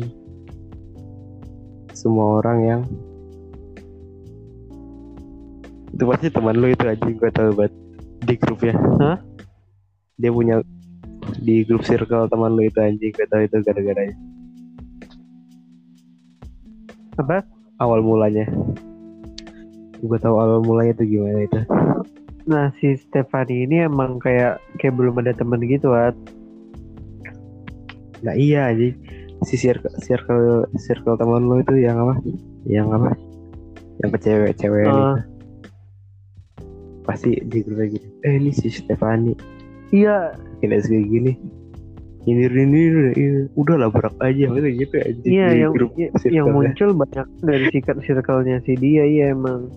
semua 1.94 2.42
orang 2.42 2.58
yang 2.64 2.82
itu 5.92 6.04
pasti 6.08 6.28
teman 6.32 6.56
lu 6.58 6.72
itu 6.72 6.86
aja 6.88 7.04
gue 7.04 7.30
tahu 7.30 7.50
banget 7.54 7.74
di 8.24 8.34
grupnya 8.40 8.74
Hah? 9.04 9.18
dia 10.16 10.32
punya 10.32 10.64
di 11.40 11.64
grup 11.64 11.84
circle 11.88 12.28
teman 12.28 12.56
lu 12.56 12.68
itu 12.68 12.80
anjing. 12.80 13.12
Tahu 13.16 13.42
itu 13.48 13.58
gara-gara 13.64 14.04
Apa? 17.20 17.44
awal 17.80 18.04
mulanya. 18.04 18.48
Gue 20.00 20.20
tahu 20.20 20.36
awal 20.40 20.64
mulanya 20.64 20.96
itu 21.00 21.20
gimana 21.20 21.40
itu. 21.48 21.60
Nah 22.48 22.72
si 22.80 22.96
Stefani 22.96 23.68
ini 23.68 23.88
emang 23.88 24.20
kayak 24.20 24.60
kayak 24.80 24.96
belum 24.96 25.20
ada 25.24 25.36
temen 25.36 25.64
gitu 25.64 25.96
At. 25.96 26.16
nah 28.20 28.36
iya 28.36 28.68
anjing. 28.68 29.00
Si 29.48 29.56
circle 29.56 29.96
circle 30.04 30.68
circle 30.76 31.16
teman 31.16 31.48
lu 31.48 31.64
itu 31.64 31.80
yang 31.80 32.04
apa? 32.04 32.20
Yang 32.68 32.88
apa? 33.00 33.10
Yang 34.04 34.12
cewek-cewek 34.24 34.86
itu. 34.88 35.04
pasti 37.08 37.42
di 37.42 37.66
grup 37.66 37.90
gitu 37.90 38.06
eh 38.22 38.38
ini 38.38 38.54
si 38.54 38.70
Stefani. 38.70 39.34
Iya 39.90 40.36
bikin 40.60 40.76
SG 40.76 40.94
gini. 41.08 41.34
Ini 42.28 42.52
ini, 42.52 42.82
ini 43.16 43.48
udah 43.56 43.80
lah 43.80 43.90
berak 43.90 44.12
aja. 44.20 44.52
Gitu 44.52 44.68
gitu 44.76 44.96
aja 45.00 45.22
iya 45.24 45.48
yang 45.66 45.72
grup 45.72 45.96
circle-nya. 45.96 46.36
yang 46.36 46.48
muncul 46.52 46.90
banyak 46.92 47.28
dari 47.42 47.66
circle 47.72 48.04
circle-nya 48.04 48.60
si 48.68 48.76
dia 48.76 49.08
iya 49.08 49.32
emang. 49.32 49.72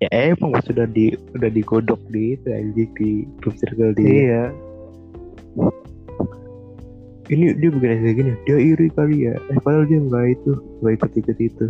ya 0.00 0.32
emang 0.34 0.56
sudah 0.64 0.88
di 0.88 1.12
udah 1.36 1.52
digodok 1.52 2.00
di 2.08 2.32
itu 2.34 2.48
anjing 2.50 2.90
di 2.96 3.10
grup 3.38 3.52
circle 3.60 3.92
di 3.94 4.26
Iya. 4.26 4.48
ini 7.30 7.54
dia 7.54 7.68
bikin 7.70 7.90
SG 8.02 8.08
gini 8.18 8.32
dia 8.42 8.58
iri 8.58 8.88
kali 8.90 9.30
ya. 9.30 9.38
Eh 9.54 9.58
padahal 9.62 9.86
dia 9.86 10.02
nggak 10.02 10.24
itu 10.34 10.52
nggak 10.82 10.92
ikut 10.98 11.10
ikut 11.14 11.38
itu. 11.38 11.64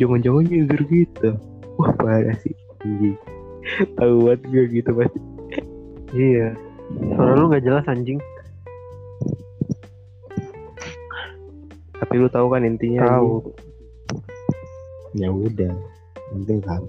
Jangan-jangan 0.00 0.42
nyindir 0.48 0.80
gitu 0.88 1.30
wah 1.76 1.92
parah 2.00 2.34
sih 2.40 2.54
anjing. 2.82 3.14
Tahu 4.00 4.14
banget 4.24 4.40
gue 4.48 4.64
gitu 4.80 4.90
pasti 4.96 5.18
Iya. 6.16 6.56
Suara 6.88 7.32
lu 7.34 7.44
nggak 7.48 7.64
jelas 7.64 7.84
anjing. 7.86 8.20
tapi 11.98 12.14
lu 12.14 12.30
tahu 12.30 12.48
kan 12.48 12.62
intinya 12.62 13.04
Tahu. 13.04 13.26
anjing. 13.42 13.44
ya 15.14 15.28
udah 15.28 15.74
penting 16.30 16.58
tahu 16.62 16.84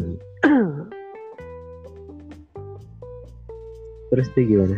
terus 4.10 4.28
dia 4.32 4.44
gimana 4.46 4.78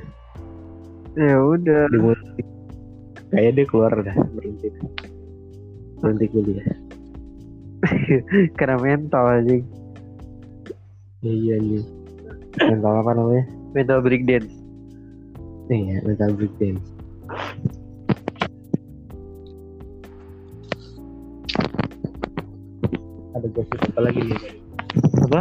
Ya 1.14 1.36
udah. 1.36 1.92
kayaknya 3.28 3.52
dia 3.54 3.66
keluar 3.68 3.92
dah 3.98 4.16
berhenti 4.32 4.72
berhenti 6.00 6.26
kuliah 6.28 6.66
Karena 8.58 8.78
mental 8.78 9.24
anjing. 9.28 9.62
Ya, 11.20 11.30
iya 11.30 11.56
nih 11.58 11.84
mental 12.58 12.94
apa 12.98 13.12
namanya 13.14 13.46
Mental 13.72 14.00
breakdance. 14.00 14.54
Iya 15.72 16.04
mental 16.04 16.36
breakdance 16.36 16.84
ada 23.32 23.48
gosip 23.56 23.80
apa 23.80 24.00
lagi 24.04 24.22
nih 24.28 24.40
Apa? 25.24 25.40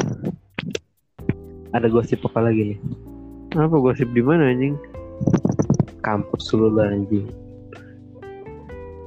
ada 1.75 1.87
gosip 1.91 2.23
apa 2.23 2.41
lagi 2.47 2.63
nih 2.75 2.79
Apa 3.59 3.77
gosip 3.83 4.07
di 4.15 4.23
mana 4.23 4.55
anjing? 4.55 4.79
kampus 6.01 6.49
dulu 6.55 6.79
lah 6.79 6.95
anjing 6.95 7.27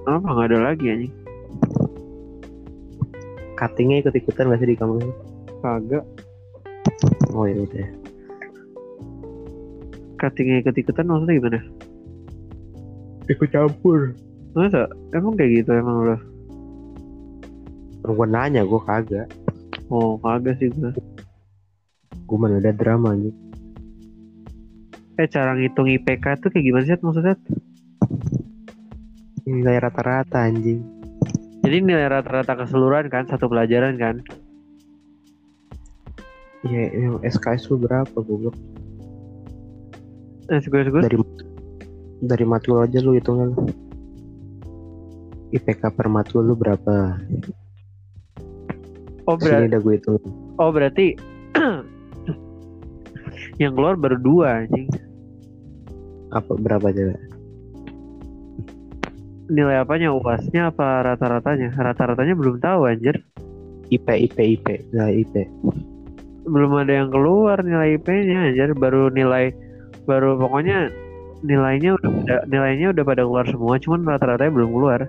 Apa 0.03 0.27
nggak 0.27 0.47
ada 0.51 0.59
lagi 0.75 0.85
anjing? 0.91 1.13
cuttingnya 3.63 4.03
ikut 4.03 4.13
ikutan 4.19 4.51
gak 4.51 4.59
sih 4.59 4.69
di 4.69 4.75
kampus 4.75 5.07
Kagak. 5.63 6.03
oh 7.31 7.47
ya 7.47 7.63
udah 7.63 8.02
Cuttingnya 10.23 10.63
ikut-ikutan 10.63 11.03
maksudnya 11.03 11.35
gimana? 11.35 11.59
ikut 13.27 13.49
campur 13.51 14.15
Masa? 14.55 14.87
Emang 15.11 15.35
kayak 15.35 15.67
gitu 15.67 15.75
emang 15.75 16.07
lo? 16.07 16.17
gue 18.03 18.27
nanya 18.31 18.63
gue 18.63 18.81
kagak 18.87 19.27
Oh 19.91 20.15
kagak 20.23 20.55
sih 20.63 20.71
gue. 20.71 20.95
gue 22.23 22.37
mana 22.39 22.63
ada 22.63 22.71
drama 22.71 23.11
nih 23.19 23.35
Eh 25.19 25.27
cara 25.27 25.59
ngitung 25.59 25.91
IPK 25.91 26.39
tuh 26.39 26.49
kayak 26.55 26.65
gimana 26.71 26.83
sih 26.87 26.95
maksudnya? 27.03 27.35
nilai 29.43 29.75
rata-rata 29.83 30.39
anjing 30.39 30.79
Jadi 31.67 31.77
nilai 31.83 32.07
rata-rata 32.07 32.63
keseluruhan 32.63 33.07
kan 33.07 33.23
satu 33.27 33.47
pelajaran 33.47 33.95
kan? 33.95 34.19
Iya, 36.63 36.91
yang 36.95 37.15
SKS 37.23 37.71
lu 37.71 37.79
berapa 37.79 38.11
goblok? 38.19 38.55
Eh. 40.51 40.59
Dari 40.59 41.17
dari 42.23 42.45
matkul 42.47 42.83
aja 42.83 42.99
lu 42.99 43.15
hitungan. 43.15 43.55
IPK 45.53 45.93
per 45.93 46.07
matkul 46.09 46.49
lu 46.49 46.55
berapa? 46.57 47.19
Oh, 49.23 49.39
Sini 49.39 49.47
berarti 49.47 49.67
udah 49.71 49.79
gue 49.79 49.93
hitung. 49.95 50.19
oh 50.59 50.69
berarti 50.73 51.05
yang 53.61 53.71
keluar 53.77 53.95
baru 53.95 54.17
dua 54.19 54.65
anjing. 54.65 54.89
Apa 56.33 56.57
berapa 56.59 56.89
coba? 56.91 57.15
Nilai 59.47 59.77
apanya 59.79 60.11
uasnya 60.11 60.73
apa 60.73 61.05
rata-ratanya? 61.05 61.71
Rata-ratanya 61.77 62.33
belum 62.35 62.57
tahu 62.59 62.89
anjir. 62.89 63.21
IP 63.93 64.07
IP 64.09 64.37
IP. 64.59 64.67
Nah, 64.91 65.13
IP. 65.13 65.45
Belum 66.43 66.73
ada 66.75 66.91
yang 66.91 67.13
keluar 67.13 67.61
nilai 67.61 67.95
IP-nya 67.95 68.51
anjir, 68.51 68.73
baru 68.75 69.07
nilai 69.13 69.53
baru 70.03 70.35
pokoknya 70.39 70.91
nilainya 71.43 71.99
udah 71.99 72.09
pada- 72.09 72.45
nilainya 72.47 72.87
udah 72.95 73.03
pada 73.03 73.21
keluar 73.27 73.45
semua, 73.47 73.75
cuman 73.79 74.07
rata-ratanya 74.07 74.51
belum 74.55 74.71
keluar. 74.71 74.99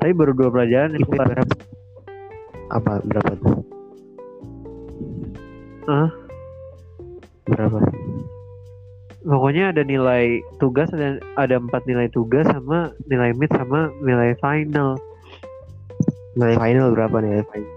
Tapi 0.00 0.12
baru 0.16 0.32
dua 0.32 0.48
pelajaran 0.48 0.96
yang 0.96 1.04
keluar. 1.04 1.26
berapa? 1.28 1.54
Apa 2.72 2.92
berapa 3.04 3.32
tuh? 3.36 3.54
Hah? 5.90 6.10
Berapa? 7.50 7.78
Pokoknya 9.20 9.76
ada 9.76 9.84
nilai 9.84 10.40
tugas 10.56 10.88
ada 10.96 11.20
ada 11.36 11.60
empat 11.60 11.84
nilai 11.84 12.08
tugas 12.08 12.48
sama 12.48 12.88
nilai 13.04 13.36
mid 13.36 13.52
sama 13.52 13.92
nilai 14.00 14.32
final. 14.40 14.96
Nilai 16.40 16.56
final 16.56 16.96
berapa 16.96 17.16
nilai 17.20 17.44
final? 17.52 17.72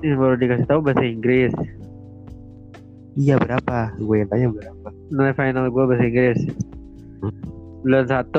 Ini 0.00 0.16
baru 0.16 0.36
dikasih 0.40 0.68
tahu 0.68 0.80
bahasa 0.80 1.04
Inggris. 1.04 1.52
Iya 3.14 3.38
berapa? 3.38 3.94
Gue 4.02 4.26
yang 4.26 4.30
tanya 4.30 4.50
berapa? 4.50 4.88
Nilai 5.14 5.34
final 5.38 5.70
gue 5.70 5.84
bahasa 5.86 6.02
Inggris. 6.02 6.40
91 7.86 8.30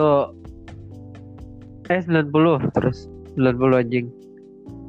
Eh 1.85 2.01
90 2.01 2.75
Terus 2.75 3.07
90 3.37 3.81
anjing 3.81 4.07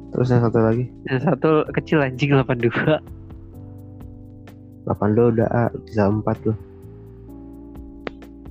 terus 0.07 0.31
yang 0.31 0.39
satu 0.39 0.59
lagi? 0.63 0.87
Yang 1.11 1.19
satu 1.29 1.67
kecil 1.75 2.01
anjing 2.01 2.31
82 2.33 2.71
8 4.87 5.15
lu 5.19 5.35
udah 5.35 5.47
A, 5.51 5.67
bisa 5.83 6.07
4 6.07 6.23
lu. 6.47 6.55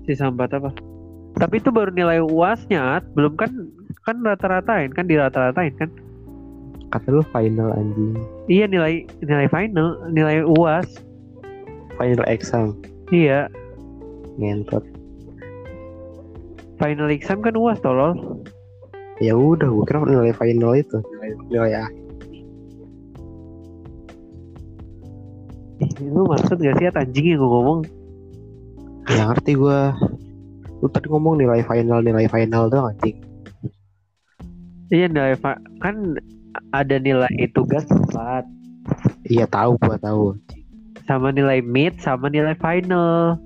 Sisa 0.04 0.28
4 0.28 0.36
apa? 0.36 0.70
Tapi 1.40 1.54
itu 1.58 1.72
baru 1.72 1.90
nilai 1.96 2.20
uasnya. 2.20 3.00
Belum 3.16 3.34
kan 3.34 3.50
Kan 4.04 4.22
rata-ratain 4.22 4.92
Kan 4.94 5.08
dirata-ratain 5.10 5.74
kan 5.80 5.90
Kata 6.92 7.08
lu 7.10 7.24
final 7.34 7.74
anjing. 7.74 8.14
Iya 8.46 8.68
nilai 8.70 9.08
Nilai 9.24 9.48
final 9.50 9.96
Nilai 10.12 10.44
uas 10.46 11.02
Final 11.96 12.26
exam. 12.28 12.76
Iya 13.08 13.48
Ngentot. 14.36 14.84
Final 16.76 17.08
exam 17.08 17.40
kan 17.40 17.56
uas 17.56 17.80
tolol 17.80 18.44
Ya 19.16 19.32
udah, 19.32 19.64
gue 19.64 19.84
kira 19.88 20.04
nilai 20.04 20.36
final 20.36 20.76
itu. 20.76 21.00
Nilai, 21.00 21.30
nilai 21.48 21.72
A. 21.72 21.86
Ih, 25.80 25.90
Lu 26.12 26.28
maksud 26.28 26.60
gak 26.60 26.76
sih 26.76 26.92
anjing 26.92 27.26
yang 27.32 27.40
gue 27.40 27.48
ngomong 27.48 27.80
Ya 29.08 29.32
ngerti 29.32 29.56
gue. 29.56 29.80
Lu 30.84 30.86
tadi 30.92 31.08
ngomong 31.08 31.40
nilai 31.40 31.64
final, 31.64 32.04
nilai 32.04 32.28
final 32.28 32.68
doang 32.68 32.92
anjing. 32.92 33.16
Iya 34.92 35.08
nilai 35.08 35.40
Kan 35.80 36.20
ada 36.76 36.96
nilai 37.00 37.32
tugas 37.56 37.88
4 37.88 38.44
Iya 39.26 39.46
tahu 39.50 39.74
gua 39.82 39.98
tahu. 39.98 40.38
Sama 41.06 41.30
nilai 41.30 41.62
mid 41.62 41.94
sama 41.98 42.26
nilai 42.26 42.54
final 42.54 43.38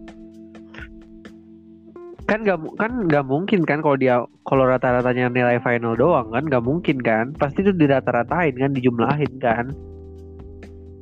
kan 2.25 2.47
nggak 2.47 2.59
mu- 2.59 2.77
kan 2.79 3.11
nggak 3.11 3.27
mungkin 3.27 3.67
kan 3.67 3.83
kalau 3.83 3.99
dia 3.99 4.23
kalau 4.47 4.63
rata-ratanya 4.63 5.27
nilai 5.29 5.59
final 5.59 5.95
doang 5.95 6.31
kan 6.31 6.47
nggak 6.47 6.63
mungkin 6.63 7.03
kan 7.03 7.35
pasti 7.35 7.61
itu 7.61 7.75
dirata-ratain 7.75 8.55
kan 8.55 8.71
dijumlahin 8.71 9.35
kan 9.39 9.67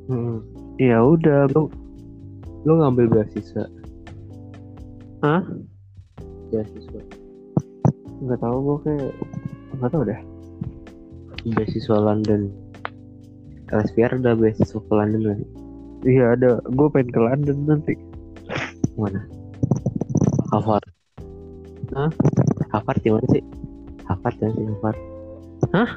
Hmm. 0.09 0.41
ya 0.81 1.05
udah 1.05 1.45
Lu 1.53 1.69
lu 2.65 2.81
ngambil 2.81 3.13
beasiswa. 3.13 3.61
Hah? 5.21 5.45
Beasiswa. 6.49 6.97
nggak 8.19 8.39
tahu 8.41 8.57
gue 8.59 8.77
kayak 8.83 9.13
nggak 9.77 9.91
tahu 9.93 10.03
deh 10.09 10.19
Beasiswa 11.53 11.97
London. 12.01 12.49
LSPR 13.69 14.17
udah 14.17 14.33
beasiswa 14.33 14.81
ke 14.81 14.91
London 14.91 15.21
kan? 15.29 15.39
Iya 16.07 16.35
ada 16.35 16.59
gue 16.63 16.87
pengen 16.91 17.09
ke 17.11 17.19
London 17.19 17.57
nanti 17.67 17.93
Mana? 18.99 19.23
Harvard. 20.51 20.83
Hah? 21.95 22.11
Harvard 22.75 22.99
di 22.99 23.09
mana 23.15 23.27
sih? 23.31 23.43
Harvard 24.03 24.35
kan 24.43 24.51
sih 24.59 24.65
Harvard. 24.67 24.97
Hah? 25.71 25.89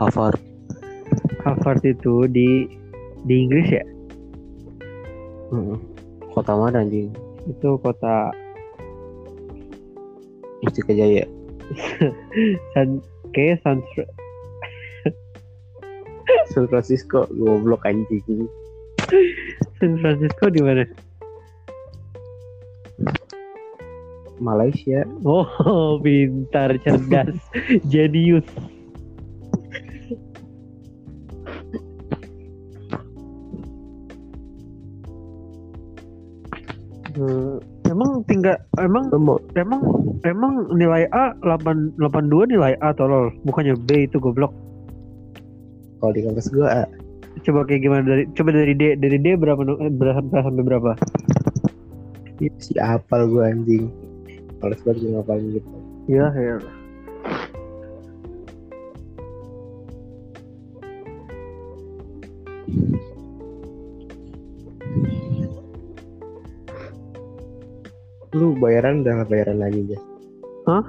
Harvard. 0.00 0.40
Harvard 1.44 1.82
itu 1.84 2.24
di 2.32 2.64
di 3.28 3.34
Inggris 3.44 3.68
ya 3.68 3.84
Mm-mm. 5.52 5.76
Kota 6.32 6.54
mana 6.56 6.80
anjing? 6.80 7.10
itu 7.48 7.68
kota 7.80 8.30
Mustika 10.60 10.92
Jaya. 10.92 11.24
San 12.76 13.00
kayak 13.32 13.64
San 13.64 13.80
San 16.52 16.66
Francisco. 16.68 17.26
Goblok 17.30 17.84
anjing. 17.86 18.48
San 19.80 19.98
Francisco 19.98 20.50
di 20.50 20.60
mana 20.62 20.84
Malaysia. 24.40 25.04
Oh, 25.22 26.00
pintar, 26.04 26.80
cerdas, 26.82 27.36
jenius. 27.92 28.46
Eh, 37.20 37.56
emang 37.90 38.24
tinggal 38.24 38.56
emang 38.80 39.12
emang 39.58 39.82
emang 40.24 40.72
nilai 40.72 41.04
A 41.12 41.36
8 41.44 42.00
82 42.00 42.48
nilai 42.48 42.72
A 42.80 42.96
tolol 42.96 43.34
bukannya 43.44 43.76
B 43.76 44.08
itu 44.08 44.16
goblok 44.16 44.54
kalau 46.00 46.12
di 46.16 46.20
kampus 46.24 46.48
gua 46.50 46.68
A. 46.72 46.84
coba 47.46 47.62
kayak 47.64 47.86
gimana 47.86 48.02
dari 48.04 48.22
coba 48.34 48.50
dari 48.52 48.74
D 48.74 48.98
dari 48.98 49.16
D 49.20 49.38
berapa 49.38 49.60
eh, 49.62 49.92
berapa 49.92 50.36
sampai 50.42 50.64
berapa 50.66 50.90
Itu 52.40 52.56
si 52.60 52.72
apal 52.80 53.28
gua 53.28 53.52
anjing. 53.52 53.92
Males 54.60 54.80
banget 54.84 54.98
gua 55.04 55.10
ngapalin 55.20 55.46
gitu. 55.56 55.68
ya 56.08 56.26
ya 56.34 56.56
Lu 68.30 68.54
bayaran 68.56 69.02
udah 69.02 69.12
nggak 69.20 69.30
bayaran 69.30 69.58
lagi 69.58 69.80
ya? 69.90 70.00
Hah? 70.70 70.86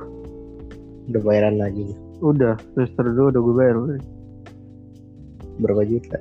Udah 1.09 1.22
bayaran 1.26 1.57
lagi 1.57 1.89
ya? 1.89 1.97
udah 2.22 2.53
semester 2.78 3.05
2 3.09 3.34
udah 3.34 3.41
gue 3.41 3.55
bayar 3.57 3.76
Berapa 5.62 5.86
juta? 5.86 6.18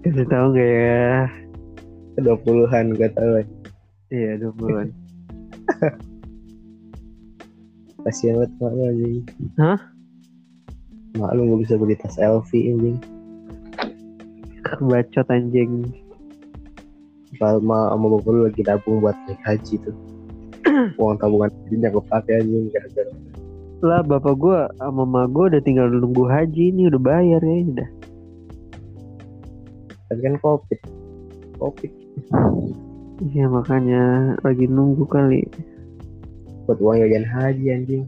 kasih 0.00 0.24
tahu 0.32 0.56
nggak 0.56 0.70
ya 0.80 1.28
Dua 2.24 2.36
puluhan 2.40 2.96
gua 2.96 3.08
tahu. 3.12 3.44
iya 4.10 4.40
20 4.40 4.90
Kasian 8.00 8.40
banget 8.40 8.50
mak 8.58 8.72
lu 8.72 8.82
anjing. 8.88 9.20
Hah? 9.60 9.76
Mak 11.20 11.36
lu 11.36 11.40
nggak 11.46 11.60
bisa 11.68 11.76
beli 11.76 11.94
tas 12.00 12.16
LV 12.16 12.48
anjing. 12.48 12.98
bacot 14.80 15.28
anjing 15.28 15.92
ma 17.40 17.88
sama 17.92 18.06
bapak 18.18 18.30
lu 18.36 18.40
lagi 18.48 18.62
nabung 18.64 19.00
buat 19.00 19.16
naik 19.24 19.40
haji 19.44 19.74
tuh. 19.80 19.96
Uang 21.00 21.16
tabungan 21.16 21.48
hajinya 21.48 21.88
kepake 21.88 22.30
anjing 22.36 22.68
gara-gara. 22.68 23.12
Lah 23.80 24.04
bapak 24.04 24.36
gua 24.36 24.68
sama 24.76 25.08
mama 25.08 25.24
gua 25.24 25.48
udah 25.48 25.62
tinggal 25.64 25.88
nunggu 25.88 26.28
haji 26.28 26.68
ini 26.68 26.92
udah 26.92 27.00
bayar 27.00 27.40
ya 27.40 27.56
udah 27.64 27.90
Tapi 30.10 30.20
kan 30.26 30.36
covid. 30.42 30.80
Covid 31.56 31.92
iya 33.20 33.48
makanya 33.48 34.34
lagi 34.40 34.64
nunggu 34.64 35.04
kali 35.04 35.44
buat 36.64 36.80
uang 36.80 37.02
jajan 37.02 37.26
haji 37.26 37.64
anjing. 37.72 38.04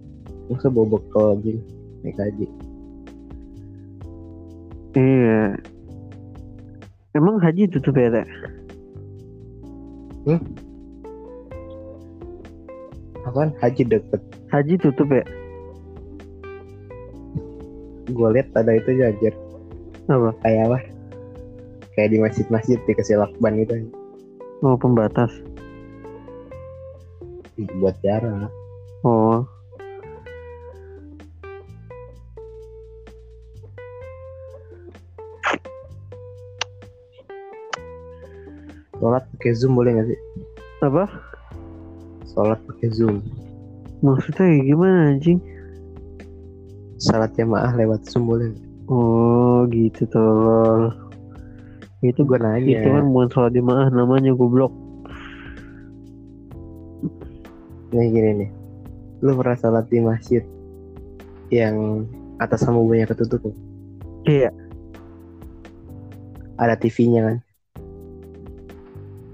Masa 0.53 0.69
bawa 0.69 0.97
bekal 0.97 1.41
anjing 1.41 1.59
naik 2.05 2.17
haji. 2.21 2.47
iya 4.93 5.57
emang 7.17 7.41
haji 7.41 7.65
tutup 7.73 7.97
ya 7.97 8.13
Teh? 8.13 8.29
Apaan? 13.23 13.55
Haji 13.63 13.83
deket. 13.87 14.21
Haji 14.51 14.75
tutup 14.77 15.09
ya? 15.09 15.25
Gue 18.13 18.29
lihat 18.37 18.53
ada 18.53 18.77
itu 18.77 18.93
aja 18.93 19.09
anjir. 19.09 19.35
Apa? 20.13 20.31
Kayak 20.45 20.63
apa? 20.69 20.79
Kayak 21.97 22.09
di 22.13 22.19
masjid-masjid 22.21 22.79
dikasih 22.85 23.17
lakban 23.17 23.57
gitu. 23.65 23.89
Oh 24.61 24.77
pembatas. 24.77 25.33
Buat 27.81 27.97
jarak. 28.05 28.53
Oh. 29.05 29.49
Sholat 39.03 39.27
pakai 39.35 39.53
zoom 39.59 39.75
boleh 39.75 39.99
nggak 39.99 40.09
sih? 40.15 40.21
Apa? 40.79 41.11
Sholat 42.31 42.61
pakai 42.71 42.89
zoom. 42.95 43.19
Maksudnya 43.99 44.63
gimana 44.63 45.11
anjing? 45.11 45.43
Salat 47.03 47.35
jamaah 47.35 47.75
lewat 47.75 48.07
nggak? 48.07 48.55
Oh 48.87 49.67
gitu 49.75 50.07
tolol. 50.07 50.95
Itu 51.99 52.23
Gue 52.23 52.39
nanya. 52.39 52.83
itu 52.83 52.89
kan 52.91 53.11
bukan 53.11 53.29
sholat 53.31 53.53
jemaah 53.55 53.91
namanya 53.91 54.35
goblok. 54.35 54.71
Nih 57.91 58.07
gini 58.11 58.31
nih. 58.43 58.51
Lu 59.23 59.35
pernah 59.35 59.59
sholat 59.59 59.87
di 59.91 59.99
masjid 59.99 60.43
yang 61.51 62.07
atas 62.39 62.63
sama 62.63 62.79
bawahnya 62.83 63.07
ketutup? 63.11 63.51
Iya. 64.27 64.51
Ada 66.59 66.79
TV-nya 66.79 67.21
kan? 67.23 67.37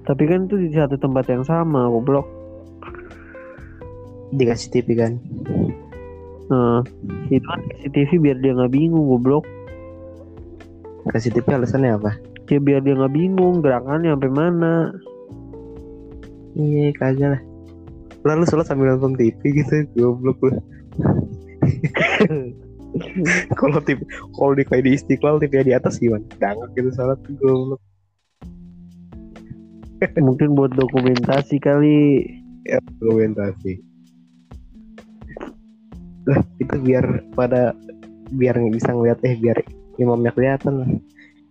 Tapi 0.09 0.25
kan 0.25 0.49
itu 0.49 0.57
di 0.57 0.73
satu 0.73 0.97
tempat 0.97 1.29
yang 1.29 1.45
sama 1.45 1.89
goblok. 1.89 2.25
Dikasih 4.33 4.69
TV 4.73 4.89
kan? 4.97 5.13
Nah, 6.49 6.81
itu 7.29 7.45
kan 7.45 7.61
CCTV 7.77 8.11
biar 8.25 8.37
dia 8.41 8.57
nggak 8.57 8.73
bingung 8.73 9.05
goblok. 9.05 9.45
Kasih 11.13 11.33
TV 11.33 11.45
alasannya 11.53 11.97
apa? 11.97 12.17
Ya 12.49 12.61
biar 12.61 12.81
dia 12.81 12.97
nggak 12.97 13.13
bingung 13.13 13.61
gerakannya 13.61 14.17
sampai 14.17 14.33
mana. 14.33 14.75
Iya 16.57 16.93
kagak 16.97 17.29
lah. 17.37 17.43
Lalu 18.25 18.45
sholat 18.49 18.67
sambil 18.67 18.97
nonton 18.97 19.15
TV 19.17 19.41
gitu, 19.61 19.85
goblok 19.97 20.41
lu. 20.41 20.51
kalau 23.61 23.79
TV, 23.85 24.01
kalau 24.33 24.53
di 24.57 24.65
kayak 24.65 24.85
di 24.89 24.97
istiqlal 24.97 25.37
TV 25.39 25.69
di 25.69 25.73
atas 25.77 26.01
gimana? 26.01 26.25
Dangak 26.41 26.73
gitu 26.77 26.89
sholat 26.97 27.21
goblok. 27.41 27.81
Mungkin 30.17 30.57
buat 30.57 30.73
dokumentasi 30.73 31.61
kali. 31.61 32.25
Ya, 32.65 32.81
dokumentasi. 33.01 33.88
Lah 36.29 36.45
itu 36.61 36.77
biar 36.85 37.05
pada 37.33 37.73
biar 38.29 38.61
nggak 38.61 38.77
bisa 38.77 38.93
ngeliat 38.93 39.19
eh 39.25 39.35
biar 39.41 39.57
imamnya 39.97 40.33
kelihatan 40.37 40.73
lah. 40.85 40.89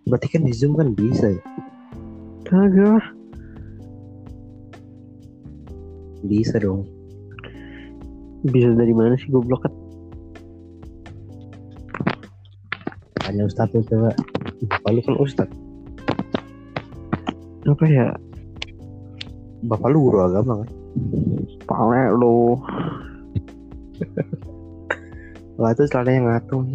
Berarti 0.06 0.26
kan 0.38 0.42
di 0.46 0.54
zoom 0.54 0.78
kan 0.78 0.94
bisa 0.94 1.34
ya? 1.34 1.42
Kagak. 2.46 3.04
Bisa 6.24 6.56
dong. 6.62 6.86
Bisa 8.46 8.70
dari 8.72 8.94
mana 8.94 9.18
sih 9.18 9.28
goblok 9.28 9.66
kan? 9.66 9.74
Tanya 13.20 13.44
Ustadz 13.44 13.74
tuh 13.74 13.84
coba. 13.84 14.14
Bapak 14.70 14.90
lu 14.94 15.00
kan 15.04 15.16
Ustadz. 15.20 15.56
Apa 17.68 17.84
ya? 17.84 18.16
Bapak 19.68 19.90
lu 19.92 20.08
guru 20.08 20.24
agama 20.24 20.64
kan? 20.64 20.70
Pale 21.68 22.14
lo. 22.16 22.56
Lah 25.58 25.74
itu 25.74 25.90
celananya 25.90 26.38
ngatung. 26.38 26.70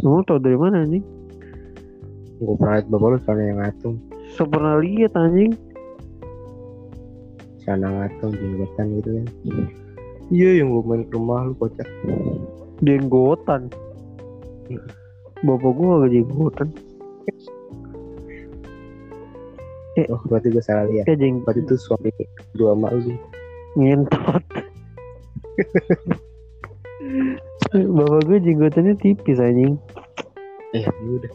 Kamu 0.00 0.24
tau 0.24 0.40
dari 0.40 0.56
mana 0.56 0.80
anjing? 0.80 1.04
Gue 2.40 2.56
pernah 2.56 2.80
liat 2.80 2.88
bapak 2.88 3.08
lu 3.12 3.18
celananya 3.28 3.54
ngatung. 3.60 3.96
So 4.32 4.48
pernah 4.48 4.80
lihat 4.80 5.12
anjing. 5.12 5.52
Celana 7.60 7.88
ngatung, 7.92 8.32
jenggotan 8.32 8.86
gitu 9.00 9.08
kan. 9.12 9.26
Iya 10.32 10.64
yang 10.64 10.72
gue 10.72 10.82
main 10.88 11.04
ke 11.04 11.12
rumah 11.12 11.44
lu 11.44 11.52
kocak. 11.60 11.84
Jenggotan. 12.80 13.68
Bapak 15.44 15.70
gua 15.76 16.08
gak 16.08 16.16
jenggotan. 16.16 16.68
Oh 20.10 20.20
berarti 20.26 20.48
gue 20.48 20.64
salah 20.64 20.88
lihat. 20.88 21.04
Kayak 21.06 21.20
jeng 21.22 21.44
Berarti 21.44 21.60
itu 21.60 21.76
suami 21.76 22.10
dua 22.56 22.72
emak 22.72 22.90
lu. 22.98 23.14
ngentot. 23.76 24.42
Bapak 27.74 28.30
gue 28.30 28.38
jenggotannya 28.38 28.94
tipis 29.02 29.42
anjing. 29.42 29.74
Eh 30.78 30.86
ya 30.86 30.94
udah. 30.94 31.32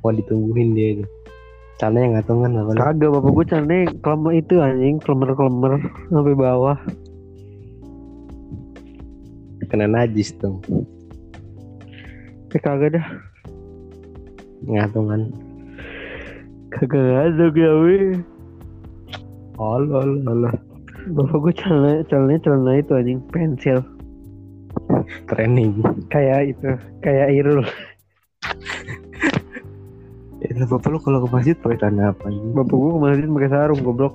Mau 0.00 0.08
ditungguin 0.16 0.72
dia 0.72 0.88
itu. 0.96 1.04
Celananya 1.76 2.24
ngatung 2.24 2.40
kan 2.40 2.56
bapak 2.56 2.72
lu. 2.72 2.80
Kagak 2.80 3.10
bapak 3.12 3.30
gue 3.36 3.44
caranya 3.52 3.78
klemer 4.00 4.32
itu 4.32 4.54
anjing, 4.64 4.96
klemer-klemer 4.96 5.72
sampai 6.08 6.32
bawah. 6.32 6.78
Kena 9.68 9.84
najis 9.92 10.32
dong. 10.40 10.64
Eh 12.56 12.60
kagak 12.64 12.96
dah. 12.96 13.06
Ngatung 14.64 15.12
kan. 15.12 15.22
Kagak 16.72 17.36
ada 17.36 17.46
gawe. 17.52 17.98
Allah 19.60 20.00
Allah 20.00 20.32
Allah. 20.32 20.54
Bapak 21.12 21.36
gue 21.44 21.52
celana 21.60 22.00
celananya 22.08 22.40
celana 22.40 22.72
itu 22.80 22.92
anjing 22.96 23.20
pensil. 23.28 23.84
Training. 25.30 25.82
Kayak 26.08 26.56
itu, 26.56 26.68
kayak 27.02 27.28
Irul. 27.34 27.66
Ya, 30.46 30.62
bapak 30.68 30.88
lu 30.92 30.98
kalau 31.02 31.24
ke 31.24 31.28
masjid 31.32 31.56
pakai 31.58 31.80
celana 31.80 32.12
apa 32.14 32.28
ini? 32.30 32.54
Bapak 32.54 32.76
gue 32.76 32.90
kemarin 32.94 33.34
pakai 33.34 33.50
sarung 33.50 33.80
goblok. 33.82 34.14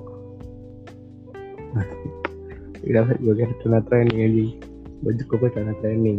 Udah 2.82 3.04
gue 3.14 3.34
kira 3.36 3.52
celana 3.62 3.80
training 3.86 4.18
aja. 4.22 4.44
Baju 5.02 5.22
gue 5.22 5.38
pakai 5.38 5.52
celana 5.54 5.74
training. 5.82 6.18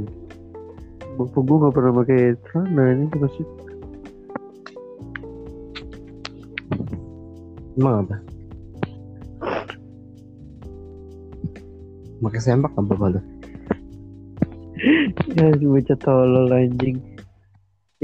Bapak 1.17 1.41
gue 1.43 1.57
gak 1.65 1.73
pernah 1.73 1.93
pakai 2.03 2.19
celana 2.51 2.81
anjing 2.93 3.09
ke 3.09 3.17
masjid. 3.19 3.47
Emang 7.73 7.95
apa? 8.05 8.15
Pakai 12.21 12.39
sempak 12.39 12.71
apa 12.77 12.81
bapak? 12.85 13.23
Ya 15.33 15.55
bocah 15.55 15.97
tolol 16.03 16.51
anjing. 16.51 16.99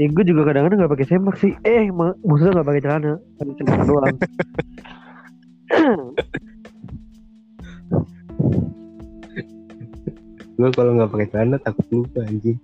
Ya 0.00 0.08
gue 0.08 0.24
juga 0.24 0.48
kadang-kadang 0.48 0.88
gak 0.88 0.92
pakai 0.96 1.08
sempak 1.08 1.36
sih. 1.36 1.52
Eh 1.68 1.92
mak 1.92 2.16
maksudnya 2.24 2.64
gak 2.64 2.68
pakai 2.72 2.82
celana, 2.82 3.12
pakai 3.36 3.54
celana 3.60 3.84
doang. 3.84 4.16
Gue 10.60 10.68
kalau 10.76 10.92
nggak 10.92 11.08
pakai 11.08 11.28
celana 11.32 11.56
takut 11.56 11.88
lupa 11.88 12.20
anjing. 12.20 12.60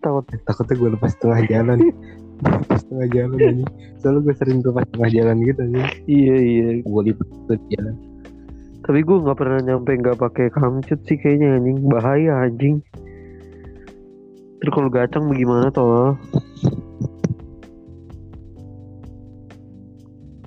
Takut 0.00 0.24
Takutnya 0.48 0.74
gue 0.80 0.90
lepas 0.96 1.12
tengah 1.20 1.40
jalan. 1.52 1.78
lepas 2.40 2.82
tengah 2.88 3.08
jalan 3.12 3.36
anjing. 3.36 3.68
Soalnya 4.00 4.20
gue 4.24 4.34
sering 4.40 4.58
lepas 4.64 4.88
tengah 4.88 5.10
jalan 5.12 5.36
gitu 5.44 5.60
anjing. 5.60 5.88
iya 6.08 6.36
iya. 6.40 6.68
Gue 6.80 7.02
lipat 7.12 7.28
tuh 7.44 7.60
di 7.60 7.66
jalan. 7.76 7.94
Tapi 8.80 8.98
gue 9.04 9.16
nggak 9.20 9.36
pernah 9.36 9.60
nyampe 9.60 9.92
nggak 10.00 10.16
pakai 10.16 10.48
kamcut 10.48 11.00
sih 11.04 11.20
kayaknya 11.20 11.60
anjing 11.60 11.76
bahaya 11.92 12.32
anjing. 12.40 12.80
Terus 14.60 14.72
kalau 14.76 14.92
gacang 14.92 15.24
bagaimana 15.32 15.72
toh? 15.72 16.20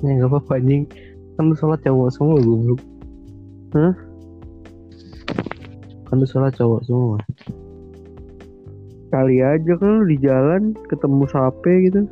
Ya 0.06 0.22
nggak 0.22 0.30
apa-apa 0.30 0.62
anjing. 0.62 0.86
Kan 1.34 1.50
lu 1.50 1.58
sholat 1.58 1.82
cowok 1.82 2.14
semua 2.14 2.38
gue 2.38 2.78
Hah? 3.74 3.94
Kan 6.06 6.16
lu 6.22 6.28
sholat 6.30 6.54
cowok 6.54 6.82
semua. 6.86 7.18
Kali 9.10 9.42
aja 9.42 9.74
kan 9.82 9.90
lu 9.98 10.06
di 10.06 10.18
jalan 10.22 10.78
ketemu 10.94 11.26
sape 11.34 11.74
gitu. 11.90 12.06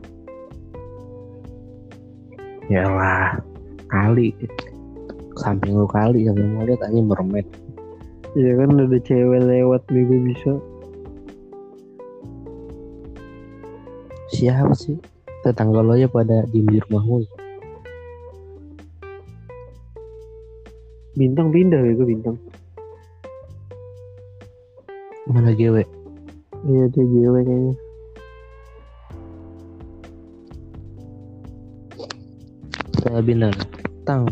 Yalah 2.73 3.37
kali 3.93 4.33
samping 5.37 5.77
lu 5.77 5.85
kali 5.85 6.25
sampai 6.25 6.49
mau 6.49 6.65
lihat 6.65 6.81
anjing 6.81 7.05
mermaid. 7.05 7.45
Iya 8.33 8.57
kan 8.57 8.73
ada 8.73 8.97
cewek 9.05 9.41
lewat 9.45 9.85
bego 9.91 10.17
bisa. 10.25 10.57
Siapa 14.41 14.73
sih? 14.73 14.97
Tetangga 15.45 15.85
lo 15.85 15.93
aja 15.93 16.09
pada 16.09 16.41
diem 16.49 16.65
di 16.65 16.81
rumahmu. 16.81 17.21
Bintang 21.13 21.53
pindah 21.53 21.77
bego 21.77 22.09
bintang. 22.09 22.41
Mana 25.29 25.53
cewek? 25.53 25.85
Iya 26.65 26.89
dia 26.89 27.05
cewek 27.05 27.41
kayaknya. 27.45 27.73
Saya 33.05 33.21
bilang, 33.21 33.53
Tang, 34.09 34.25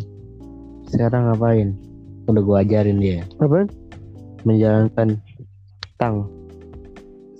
sekarang 0.90 1.30
ngapain? 1.30 1.78
Udah 2.26 2.42
gua 2.42 2.66
ajarin 2.66 2.98
dia. 2.98 3.22
Apa? 3.38 3.70
menjalankan 4.48 5.20
tang 6.00 6.24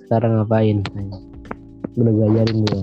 sekarang 0.04 0.36
ngapain 0.36 0.84
udah 1.98 2.12
gue 2.12 2.26
ajarin 2.34 2.58
gue 2.66 2.82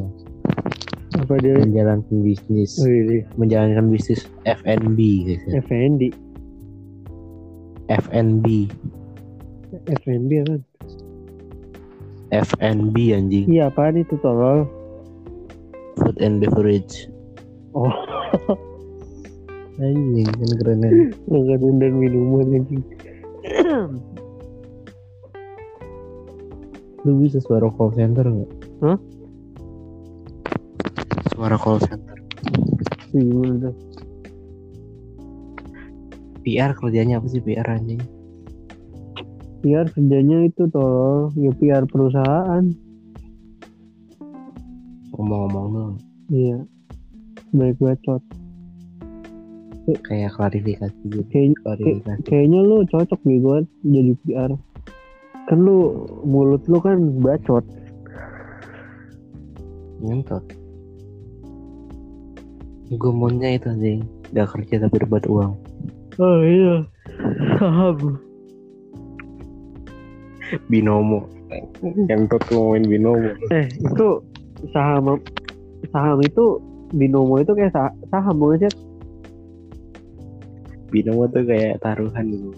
apa 1.18 1.34
dia? 1.42 1.56
Menjalankan 1.60 2.18
bisnis. 2.22 2.78
Oh, 2.80 2.88
iya. 2.88 3.26
menjalankan 3.40 3.90
bisnis 3.90 4.30
F&B 4.46 5.00
guys 5.26 5.44
ya. 5.50 5.64
FND 5.66 6.14
F&B 7.88 8.46
FNB 9.88 10.32
kan 10.44 10.62
F&B 12.28 12.96
anjing. 13.16 13.48
Iya 13.48 13.72
apaan 13.72 14.04
itu 14.04 14.20
tolol? 14.20 14.68
Food 15.96 16.20
and 16.20 16.44
beverage. 16.44 17.08
Oh. 17.72 17.88
Anjing 19.78 20.28
kan 20.28 20.52
keren 20.60 20.84
kan? 20.84 20.94
Makanan 21.32 21.76
dan 21.80 21.94
minuman 21.96 22.50
anjing. 22.52 22.84
Lu 27.08 27.12
bisa 27.24 27.40
suara 27.40 27.72
call 27.72 27.96
center 27.96 28.28
nggak 28.28 28.57
Hah? 28.78 28.98
suara 31.38 31.58
call 31.58 31.78
center. 31.86 32.18
Tuh 33.14 33.74
PR 36.42 36.72
kerjanya 36.74 37.22
apa 37.22 37.28
sih 37.30 37.42
PR 37.44 37.68
anjing? 37.68 38.02
PR 39.62 39.86
kerjanya 39.94 40.50
itu 40.50 40.66
tolol 40.74 41.30
ya 41.38 41.54
PR 41.62 41.86
perusahaan. 41.86 42.66
Ngomong-ngomong 45.14 45.68
dong. 45.74 45.96
Iya. 46.34 46.66
Baik 47.54 47.78
bacot 47.78 48.22
kayak 49.96 50.36
klarifikasi 50.36 51.00
gitu. 51.08 51.24
Kayaknya- 51.32 51.60
klarifikasi. 51.64 52.22
kayaknya 52.28 52.60
lu 52.60 52.84
cocok 52.92 53.20
nih 53.24 53.40
gue 53.40 53.58
jadi 53.88 54.12
PR 54.28 54.52
kan 55.48 55.58
lu 55.64 56.04
mulut 56.28 56.60
lu 56.68 56.84
kan 56.84 57.00
bacot 57.24 57.64
ngentot 60.02 60.44
gue 62.96 63.12
maunya 63.12 63.60
itu 63.60 63.68
anjing. 63.68 64.02
Gak 64.32 64.56
kerja 64.56 64.88
tapi 64.88 64.96
dapat 65.04 65.24
uang. 65.28 65.52
Oh 66.20 66.40
iya. 66.44 66.88
Saham 67.60 68.16
binomo. 70.72 71.28
Ngentot 71.84 72.40
ngomongin 72.48 72.88
binomo. 72.88 73.30
Eh 73.52 73.68
itu 73.84 74.24
saham 74.72 75.20
saham 75.92 76.20
itu 76.24 76.64
binomo 76.96 77.44
itu 77.44 77.52
kayak 77.52 77.76
sah- 77.76 77.98
saham 78.08 78.40
bukan 78.40 78.68
sih? 78.68 78.74
Binomo 80.88 81.28
tuh 81.28 81.44
kayak 81.44 81.84
taruhan. 81.84 82.32
Gitu 82.32 82.56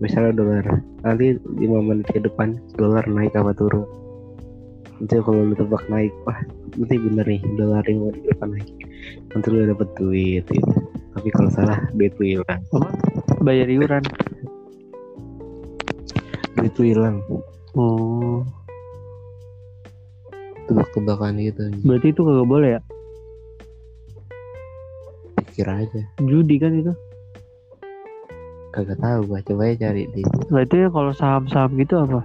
misalnya 0.00 0.32
dolar. 0.38 0.66
Nanti 1.02 1.36
5 1.36 1.82
menit 1.82 2.06
ke 2.08 2.22
depan 2.22 2.56
dolar 2.78 3.04
naik 3.10 3.34
apa 3.36 3.52
turun 3.52 3.84
nanti 5.00 5.16
kalau 5.24 5.48
lu 5.48 5.56
tebak 5.56 5.80
naik 5.88 6.12
wah 6.28 6.36
nanti 6.76 6.94
bener 7.00 7.24
nih 7.24 7.40
dolar 7.56 7.80
5 7.88 7.96
menit 7.96 8.20
ke 8.20 8.28
depan 8.36 8.48
naik. 8.52 8.68
Nanti 9.32 9.46
lu 9.48 9.64
dapet 9.64 9.88
duit 9.96 10.44
gitu. 10.44 10.72
Tapi 11.16 11.28
kalau 11.32 11.50
salah 11.50 11.80
duit 11.96 12.12
lu 12.20 12.24
hilang. 12.36 12.62
Bayar 13.40 13.66
iuran. 13.72 14.04
Duit 16.60 16.74
lu 16.76 16.84
hilang. 16.84 17.16
Oh. 17.72 18.44
Tebak-tebakan 20.68 21.40
gitu 21.42 21.66
berarti 21.82 22.14
itu 22.14 22.20
kagak 22.22 22.46
boleh 22.46 22.70
ya? 22.76 22.80
Pikir 25.48 25.66
aja. 25.66 26.00
Judi 26.22 26.56
kan 26.62 26.76
itu? 26.76 26.92
Kagak 28.70 29.02
tahu 29.02 29.26
gua 29.26 29.42
coba 29.42 29.66
aja 29.66 29.90
cari 29.90 30.06
di 30.14 30.22
berarti 30.46 30.86
ya 30.86 30.88
kalau 30.94 31.10
saham-saham 31.10 31.74
gitu 31.74 31.98
apa 31.98 32.22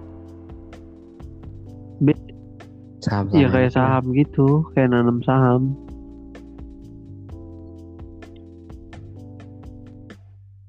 saham 3.05 3.25
Iya 3.31 3.47
kayak 3.53 3.71
saham 3.77 4.03
gitu 4.17 4.47
kayak 4.73 4.89
nanam 4.91 5.21
saham. 5.21 5.61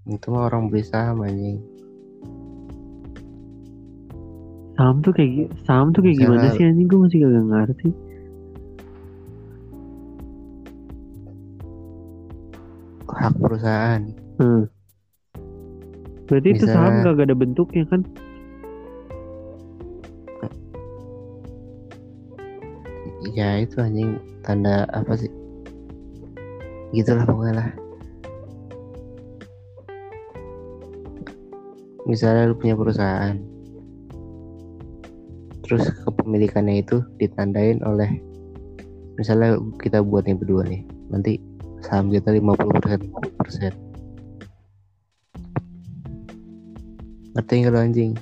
Itu 0.06 0.26
mah 0.30 0.46
orang 0.48 0.70
beli 0.70 0.84
saham 0.86 1.24
anjing. 1.24 1.58
Saham 4.76 4.96
tuh 5.00 5.12
kayak 5.16 5.50
saham 5.64 5.90
tuh 5.90 6.04
kayak 6.04 6.16
gimana 6.20 6.46
Misalnya- 6.46 6.56
sih 6.60 6.64
anjing? 6.68 6.86
Gue 6.86 7.00
masih 7.02 7.18
kagak 7.24 7.44
ngerti. 7.50 7.88
Hak 13.06 13.32
perusahaan. 13.40 14.02
Hmm. 14.36 14.68
berarti 16.26 16.58
itu 16.58 16.66
saham 16.66 16.90
Misalnya- 17.00 17.04
kagak 17.06 17.26
ada 17.30 17.36
bentuknya 17.38 17.84
kan 17.86 18.00
ya 23.36 23.60
itu 23.60 23.76
anjing 23.84 24.16
tanda 24.40 24.88
apa 24.96 25.12
sih? 25.12 25.28
Gitulah 26.96 27.28
pokoknya 27.28 27.54
lah. 27.60 27.68
Misalnya 32.08 32.48
lu 32.48 32.56
punya 32.56 32.72
perusahaan. 32.72 33.36
Terus 35.68 35.84
kepemilikannya 36.08 36.80
itu 36.80 37.04
ditandain 37.20 37.84
oleh 37.84 38.08
misalnya 39.20 39.60
kita 39.82 40.00
buat 40.00 40.24
nih 40.24 40.36
berdua 40.36 40.62
nih 40.68 40.86
nanti 41.10 41.42
saham 41.82 42.08
kita 42.08 42.32
50 42.32 42.56
persen 42.80 43.00
persen. 43.36 43.72
Ngerti 47.36 47.52
nggak 47.60 47.76
anjing? 47.76 48.12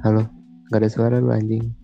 Halo? 0.00 0.24
Nggak 0.70 0.80
ada 0.80 0.88
suara 0.88 1.16
lu 1.20 1.34
anjing 1.34 1.81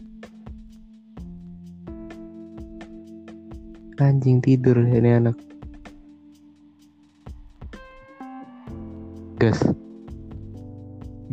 Anjing 3.99 4.39
tidur 4.39 4.79
ini 4.79 5.11
anak. 5.11 5.35
Gas. 9.43 9.59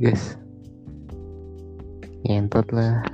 Gas. 0.01 0.34
Ngentot 2.26 2.66
lah. 2.74 3.05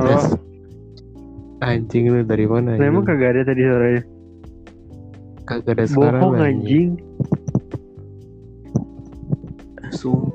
Halo? 0.00 0.40
Anjing 1.60 2.08
lu 2.08 2.24
dari 2.24 2.48
mana? 2.48 2.80
Nah, 2.80 2.88
emang 2.88 3.04
kagak 3.04 3.36
ada 3.36 3.52
tadi 3.52 3.68
suaranya 3.68 4.13
Kagak 5.44 5.76
ada 5.76 5.84
suara 5.84 6.24
bohong 6.24 6.40
anjing. 6.40 6.96
Sumpah. 9.92 10.32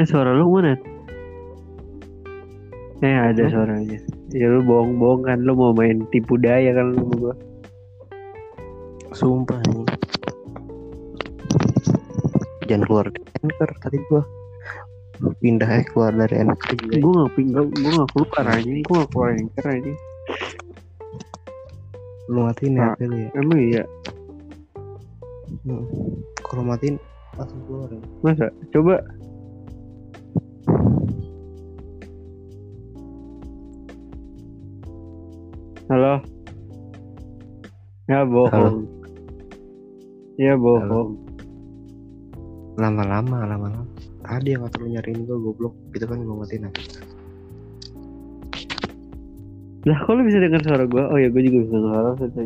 eh 0.00 0.06
suara 0.08 0.32
lu 0.32 0.48
mana? 0.48 0.74
Eh 3.04 3.12
ada 3.12 3.44
Hah? 3.44 3.50
suaranya. 3.52 4.00
Ya 4.32 4.48
lu 4.48 4.64
bohong-bohong 4.64 5.28
kan 5.28 5.38
lu 5.44 5.52
mau 5.52 5.76
main 5.76 6.08
tipu 6.08 6.40
daya 6.40 6.72
kan 6.72 6.96
lu 6.96 7.04
sama 7.04 7.14
gua. 7.20 7.34
Sumpah 9.12 9.60
anjing. 9.60 9.86
Jangan 12.64 12.82
keluar 12.88 13.06
dari 13.12 13.28
anchor 13.44 13.70
tadi 13.84 13.98
gua. 14.08 14.22
Pindah 15.44 15.68
aja 15.68 15.84
keluar 15.92 16.12
dari 16.16 16.40
anchor. 16.40 16.72
Juga. 16.72 16.96
gue 17.04 17.12
gak 17.20 17.32
pinggal 17.36 17.64
gue 17.68 17.92
gak 17.92 18.10
keluar 18.16 18.44
anjing. 18.48 18.80
Gue 18.80 18.96
gak 18.96 19.10
keluar 19.12 19.28
anchor 19.36 19.66
anjing 19.68 19.98
Lu 22.30 22.40
matiin 22.44 22.72
Nah. 22.74 22.82
ya 22.82 22.96
HP 22.96 23.00
lu 23.04 23.16
ya. 23.20 23.28
emang 23.36 23.60
iya 23.60 23.84
Hmm. 25.64 25.80
Kalau 26.44 26.62
matiin 26.64 26.96
langsung 27.36 27.60
keluar. 27.64 27.88
ya. 27.88 28.00
masa 28.20 28.46
coba 28.68 29.00
halo 35.88 36.14
ya 38.08 38.20
bohong 38.24 38.76
ya 40.40 40.54
bohong 40.56 41.20
Lama-lama, 42.74 43.46
lama-lama. 43.46 43.86
Tadi 44.26 44.50
yang 44.50 44.66
ngatur 44.66 44.82
lu 44.82 44.98
nyariin 44.98 45.22
gua 45.30 45.38
goblok. 45.38 45.78
Itu 45.94 46.10
kan 46.10 46.26
gua 46.26 46.42
matiin 46.42 46.66
HP. 46.66 46.93
Lah 49.84 49.98
kok 50.00 50.12
lu 50.16 50.22
bisa 50.24 50.38
dengar 50.40 50.60
suara 50.64 50.84
gue 50.88 51.02
oh 51.12 51.18
ya 51.20 51.28
gue 51.28 51.42
juga 51.44 51.58
bisa 51.64 51.76
suara 51.84 52.10
tadi 52.16 52.44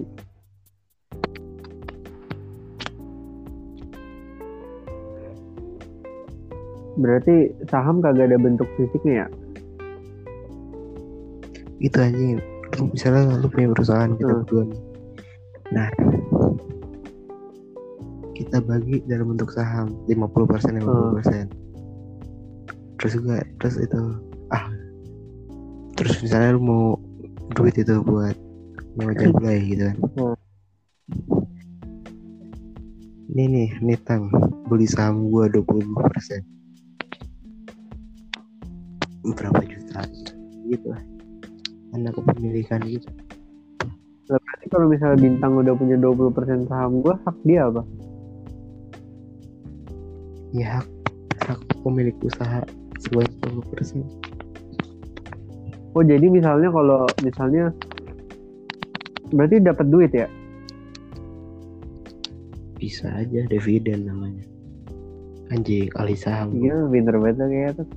berarti 6.99 7.37
saham 7.71 8.03
kagak 8.03 8.31
ada 8.31 8.39
bentuk 8.39 8.67
fisiknya 8.75 9.27
ya 9.27 9.29
Itu 11.79 11.95
anjing. 12.03 12.43
Lu 12.75 12.91
misalnya 12.91 13.39
lu 13.39 13.47
punya 13.47 13.71
perusahaan 13.71 14.11
kita 14.19 14.27
Hmm. 14.27 14.43
berdua 14.43 14.63
nih. 14.67 14.81
Nah, 15.71 15.89
kita 18.35 18.59
bagi 18.59 18.99
dalam 19.07 19.31
bentuk 19.31 19.55
saham 19.55 19.95
50% 20.11 20.75
50%. 20.75 21.47
terus 22.99 23.15
juga 23.15 23.39
terus 23.63 23.79
itu 23.79 24.01
ah 24.51 24.67
terus 25.95 26.19
misalnya 26.19 26.59
lu 26.59 26.63
mau 26.67 26.85
duit 27.57 27.75
itu 27.79 27.95
buat 28.05 28.37
mau 28.99 29.15
mulai 29.15 29.59
gitu 29.63 29.83
kan. 29.89 29.97
Hmm. 30.19 30.37
ini 33.29 33.45
nih 33.47 33.71
nih 33.85 33.99
tang 34.03 34.33
beli 34.67 34.89
saham 34.89 35.31
gua 35.31 35.47
20 35.47 35.95
persen. 35.95 36.43
Berapa 39.23 39.63
juta? 39.63 40.03
Gitu 40.67 40.87
lah. 40.91 41.03
Ada 41.95 42.11
kepemilikan 42.19 42.83
gitu. 42.83 43.07
Lah, 44.29 44.41
berarti 44.43 44.67
kalau 44.69 44.87
misalnya 44.91 45.19
bintang 45.23 45.55
udah 45.55 45.75
punya 45.79 45.97
20% 45.97 46.67
saham 46.67 46.99
gua 46.99 47.15
hak 47.23 47.37
dia 47.47 47.71
apa? 47.71 47.83
Ya 50.51 50.67
hak 50.81 50.89
hak 51.47 51.61
pemilik 51.87 52.17
usaha 52.27 52.67
sebanyak 52.99 53.33
20 53.47 53.71
persen 53.71 54.03
oh 55.99 56.05
jadi 56.07 56.27
misalnya 56.31 56.71
kalau 56.71 57.11
misalnya 57.27 57.75
berarti 59.35 59.59
dapat 59.59 59.87
duit 59.91 60.15
ya? 60.15 60.31
Bisa 62.79 63.11
aja 63.11 63.43
dividen 63.51 64.07
namanya. 64.07 64.47
Anjing 65.51 65.91
alih 65.99 66.15
saham. 66.15 66.55
Iya 66.55 66.87
pinter 66.87 67.19
banget 67.19 67.51
kayaknya 67.51 67.73
tuh. 67.83 67.89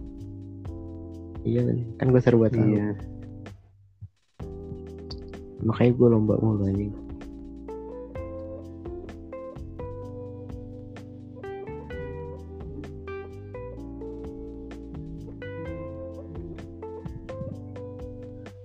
Iya 1.45 1.61
kan? 1.69 1.77
Kan 2.01 2.07
gue 2.09 2.21
serba 2.25 2.49
tahu 2.49 2.65
iya. 2.73 2.97
makanya 5.61 5.93
gue 5.93 6.07
lomba 6.09 6.35
mulu 6.41 6.65
anjing 6.65 6.89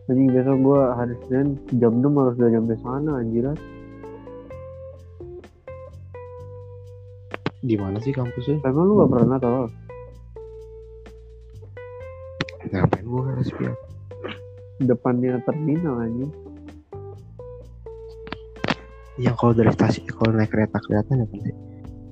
jadi 0.07 0.23
besok 0.31 0.57
gua 0.63 0.95
hari 0.95 1.19
Senin 1.27 1.59
jam 1.83 1.99
6 1.99 2.15
harus 2.15 2.35
udah 2.39 2.51
nyampe 2.55 2.75
sana 2.79 3.13
anjir. 3.19 3.47
Di 7.67 7.75
mana 7.75 7.99
sih 7.99 8.15
kampusnya? 8.15 8.63
Emang 8.63 8.87
lu 8.87 9.03
gak 9.03 9.11
pernah 9.11 9.39
tau? 9.43 9.67
Ngapain 12.71 13.03
gue 13.03 13.23
harus 13.27 13.49
biar? 13.59 13.75
Depannya 14.87 15.43
terminal 15.43 15.99
anjing. 15.99 16.31
Yang 19.19 19.35
kalau 19.35 19.53
dari 19.59 19.73
stasiun 19.75 20.07
kalau 20.15 20.31
naik 20.37 20.53
kereta 20.53 20.77
kelihatan 20.85 21.25
ya 21.25 21.27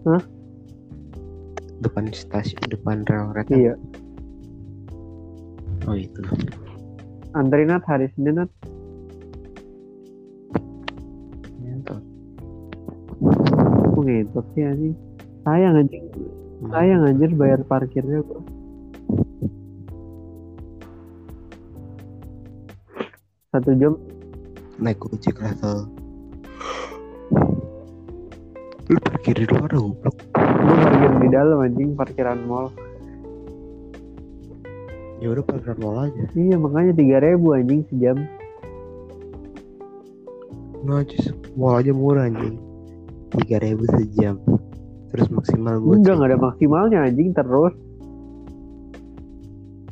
Hah? 0.08 0.22
depan 1.84 2.08
stasiun 2.10 2.64
depan 2.66 3.04
rel 3.04 3.30
kereta. 3.36 3.52
Iya. 3.52 3.74
Oh 5.84 5.94
itu 5.94 6.18
Nat 7.34 7.82
hari 7.82 8.06
Senin 8.14 8.38
Nat 8.38 8.50
Ngentot. 11.58 12.02
Kok 13.90 14.02
ngentot 14.06 14.46
sih 14.54 14.62
anjing? 14.62 14.94
Sayang 15.42 15.74
anjing. 15.82 16.04
Sayang 16.70 17.02
anjir 17.02 17.30
bayar 17.34 17.66
parkirnya 17.66 18.22
gua 18.22 18.38
satu 23.50 23.70
jam. 23.82 23.98
Naik 24.78 25.02
gojek 25.02 25.34
atau 25.42 25.90
lu 28.86 28.98
parkir 29.02 29.34
di 29.34 29.46
luar 29.50 29.74
goblok. 29.74 30.16
Gua 30.38 30.76
parkir 30.86 31.12
di 31.18 31.28
dalam 31.34 31.58
anjing 31.66 31.98
parkiran 31.98 32.38
mall 32.46 32.70
ya 35.24 35.32
udah 35.32 35.44
parkir 35.48 35.72
mall 35.80 36.04
aja? 36.04 36.24
Iya 36.36 36.60
makanya 36.60 36.92
tiga 36.92 37.16
ribu 37.24 37.56
anjing 37.56 37.80
sejam. 37.88 38.28
Najis 40.84 41.32
mall 41.56 41.80
aja 41.80 41.96
murah 41.96 42.28
anjing. 42.28 42.60
tiga 43.32 43.56
ribu 43.64 43.88
sejam. 43.96 44.36
Terus 45.08 45.32
maksimal 45.32 45.80
gue 45.80 45.96
udah 46.04 46.12
nggak 46.12 46.28
ada 46.28 46.36
maksimalnya 46.36 46.98
anjing 47.08 47.32
terus. 47.32 47.72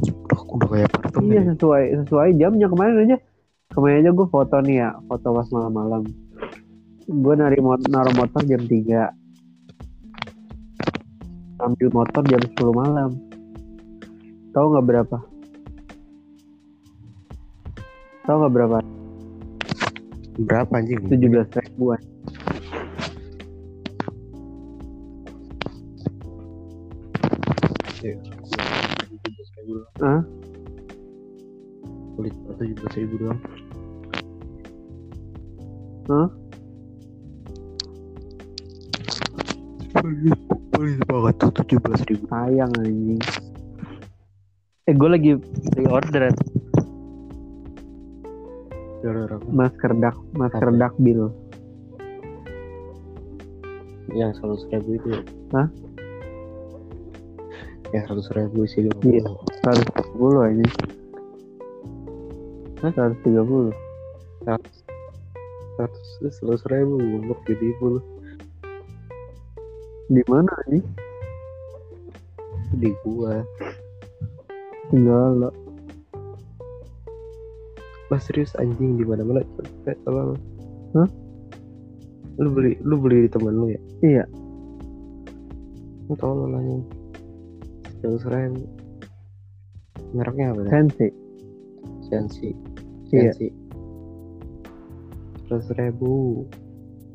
Udah, 0.04 0.40
udah 0.52 0.68
kayak 0.68 0.92
apartemen 0.92 1.32
iya 1.32 1.40
ya. 1.40 1.56
sesuai 1.56 1.84
sesuai 2.04 2.28
jamnya. 2.36 2.68
Kemarin 2.68 2.96
aja 3.08 3.16
kemarin 3.72 4.04
aja 4.04 4.10
gue 4.12 4.28
foto 4.28 4.56
nih 4.60 4.76
ya 4.84 4.88
foto 5.08 5.32
pas 5.32 5.48
malam-malam. 5.48 6.02
Gue 7.08 7.34
nari 7.40 7.56
mot 7.64 7.80
naruh 7.88 8.12
motor 8.20 8.44
jam 8.44 8.60
3 8.68 9.22
ambil 11.62 11.88
motor 11.94 12.22
jam 12.26 12.42
10 12.42 12.58
malam 12.74 13.10
tahu 14.52 14.66
nggak 14.76 14.86
berapa? 14.86 15.16
Tahu 18.28 18.36
nggak 18.36 18.54
berapa? 18.54 18.76
Berapa 20.44 20.72
anjing? 20.76 21.08
17 21.08 21.64
ribuan. 21.72 22.00
Hah? 30.02 30.20
kulit 32.12 32.34
tujuh 32.58 32.76
belas 32.76 32.94
ribu 32.98 33.14
doang. 33.22 33.40
Hah? 36.10 36.28
Pelit, 39.92 40.40
pelit 40.74 41.00
banget 41.06 41.34
tuh 41.38 41.50
tujuh 41.62 41.78
belas 41.80 42.02
ribu. 42.10 42.24
Sayang 42.26 42.72
anjing 42.82 43.22
eh 44.82 44.94
gue 44.98 45.08
lagi 45.14 45.30
pre 45.70 45.86
order 45.86 46.34
masker 49.54 49.94
dak 50.02 50.18
masker 50.34 50.74
Apa? 50.74 50.78
dak 50.78 50.94
bill 50.98 51.30
yang 54.10 54.34
seratus 54.34 54.66
ribu 54.74 54.98
itu 54.98 55.08
ya? 55.14 55.20
Hah? 55.54 55.68
yang 57.94 58.02
seratus 58.10 58.28
ribu 58.34 58.66
isi 58.66 58.78
lima 58.82 58.98
Iya. 59.06 59.22
puluh 60.18 60.42
130 60.50 60.50
aja 60.50 60.66
Hah? 62.82 62.90
130 62.90 63.70
seratus 64.42 64.76
seratus 66.42 66.62
ribu 66.66 66.98
goblok 66.98 67.38
jadi 67.46 67.70
puluh 67.78 68.02
di 70.10 70.22
mana 70.26 70.50
nih 70.66 70.82
di 72.82 72.90
gua 73.06 73.46
segala 74.92 75.48
Lah 78.12 78.20
serius 78.20 78.52
anjing 78.60 79.00
di 79.00 79.08
mana 79.08 79.24
mana 79.24 79.40
capek 79.56 79.96
kalau 80.04 80.36
Hah? 80.92 81.08
lu 82.36 82.48
beli 82.52 82.76
lu 82.84 83.00
beli 83.00 83.24
di 83.24 83.30
temen 83.32 83.56
lu 83.56 83.72
ya? 83.72 83.80
Iya. 84.04 84.24
Lu 86.08 86.12
tau 86.20 86.36
lu 86.36 86.52
anjing 86.52 86.84
seratus 88.00 88.28
ribu 88.28 88.64
mereknya 90.12 90.52
apa 90.52 90.60
ya 90.66 90.70
sensi 90.76 91.08
Sensi 92.12 92.50
Iya. 93.12 93.32
Sensi 93.32 93.62
seratus 95.52 95.76
ribu. 95.76 96.44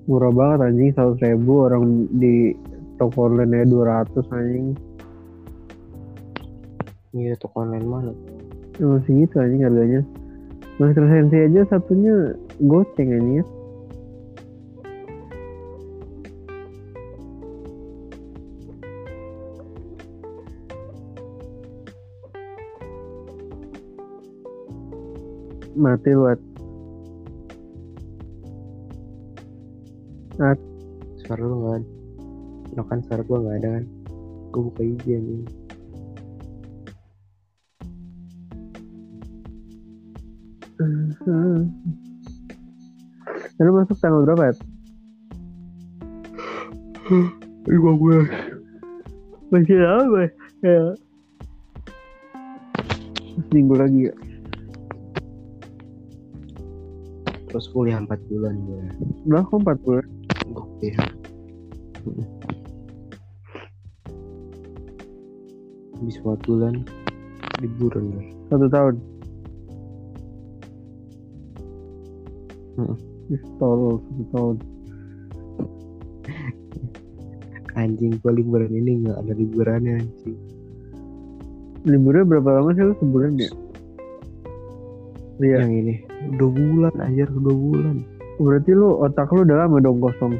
Murah 0.05 0.29
banget 0.29 0.59
anjing 0.71 0.89
100 0.93 1.25
ribu. 1.25 1.53
Orang 1.65 1.83
di 2.21 2.53
toko 3.01 3.27
online 3.27 3.65
nya 3.65 3.65
200 3.65 4.29
anjing 4.29 4.77
iya 7.17 7.33
toko 7.37 7.65
online 7.65 7.89
mana? 7.89 8.13
Emang 8.77 9.01
segitu 9.09 9.41
anjing 9.41 9.65
harganya. 9.65 10.01
Masker 10.77 11.09
sensi 11.09 11.37
aja 11.41 11.61
satunya 11.73 12.37
goceng 12.61 13.09
anjing 13.09 13.41
ya. 13.41 13.45
Mati 25.77 26.09
buat 26.13 26.39
suara 31.25 31.41
lu 31.41 31.55
nggak 31.59 31.75
ada. 31.81 31.87
Nah, 32.77 32.85
kan 32.85 32.99
suara 33.09 33.21
gua 33.25 33.37
nggak 33.41 33.57
ada 33.61 33.69
kan? 33.81 33.83
Gua 34.53 34.61
buka 34.69 34.81
izin 34.85 35.45
nih 41.27 41.67
Lalu 43.57 43.71
masuk 43.73 43.97
tanggal 43.97 44.21
berapa 44.23 44.53
ya? 44.53 44.53
lima 47.67 47.91
belas 47.99 48.27
Masih 49.49 49.77
lama 49.81 50.27
ya. 50.63 50.79
Seminggu 53.47 53.75
lagi 53.75 54.11
ya. 54.11 54.15
terus 57.47 57.71
kuliah 57.71 57.97
empat 57.97 58.19
bulan 58.27 58.53
gua 58.67 58.83
Udah 59.25 59.41
kok 59.47 59.59
4 59.65 59.85
bulan. 59.87 60.05
kuliah 60.53 61.07
habis 65.97 66.17
empat 66.21 66.39
bulan 66.45 66.85
liburan 67.57 68.13
gue 68.13 68.25
Satu 68.53 68.69
tahun. 68.69 68.95
Satu 72.77 73.99
tahun. 74.29 74.57
anjing 77.77 78.17
gue 78.19 78.31
liburan 78.33 78.73
ini 78.73 79.05
nggak 79.05 79.17
ada 79.21 79.33
liburannya 79.37 80.01
anjing 80.01 80.37
Liburnya 81.85 82.25
berapa 82.25 82.49
lama 82.57 82.73
sih 82.73 82.83
lu 82.83 82.93
sebulan 82.99 83.37
ya? 83.37 83.51
Iya. 85.37 85.57
yang 85.61 85.73
ini 85.85 85.95
dua 86.41 86.49
bulan 86.49 86.95
ajar 87.05 87.29
dua 87.29 87.53
bulan 87.53 87.97
Berarti 88.41 88.71
lu 88.73 89.01
otak 89.01 89.29
lu 89.33 89.45
udah 89.45 89.65
lama 89.65 89.77
dong 89.81 89.97
kosong. 90.01 90.37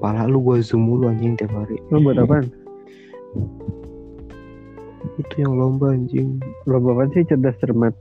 pala 0.00 0.24
lu 0.24 0.40
gue 0.40 0.64
zoom 0.64 0.88
mulu 0.88 1.12
anjing 1.12 1.36
tiap 1.36 1.52
hari 1.52 1.76
Lu 1.92 2.00
buat 2.00 2.16
apaan? 2.16 2.48
itu 5.20 5.34
yang 5.36 5.52
lomba 5.60 5.92
anjing 5.92 6.40
Lu 6.64 6.80
buat 6.80 6.96
apaan 6.96 7.12
sih 7.12 7.28
cerdas 7.28 7.56
cermat? 7.60 7.92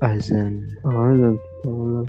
Azan 0.00 0.64
tolol. 1.60 2.08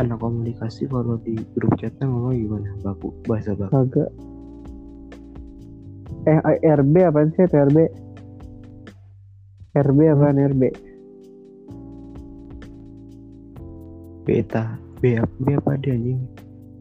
anak 0.00 0.18
komunikasi 0.18 0.88
kalau 0.88 1.20
di 1.20 1.36
grup 1.52 1.76
chatnya 1.76 2.08
ngomong 2.08 2.34
gimana 2.34 2.72
baku 2.80 3.12
bahasa 3.28 3.52
baku 3.52 3.70
Kagak. 3.70 4.10
Eh, 6.24 6.40
RB 6.64 6.94
apaan 7.04 7.28
sih 7.36 7.44
RB? 7.44 7.78
RB 9.76 9.98
apaan 10.10 10.40
RB? 10.40 10.62
beta 14.22 14.78
B 15.02 15.18
apa 15.18 15.34
B 15.42 15.46
apa 15.58 15.70
dia 15.82 15.98
anjing 15.98 16.20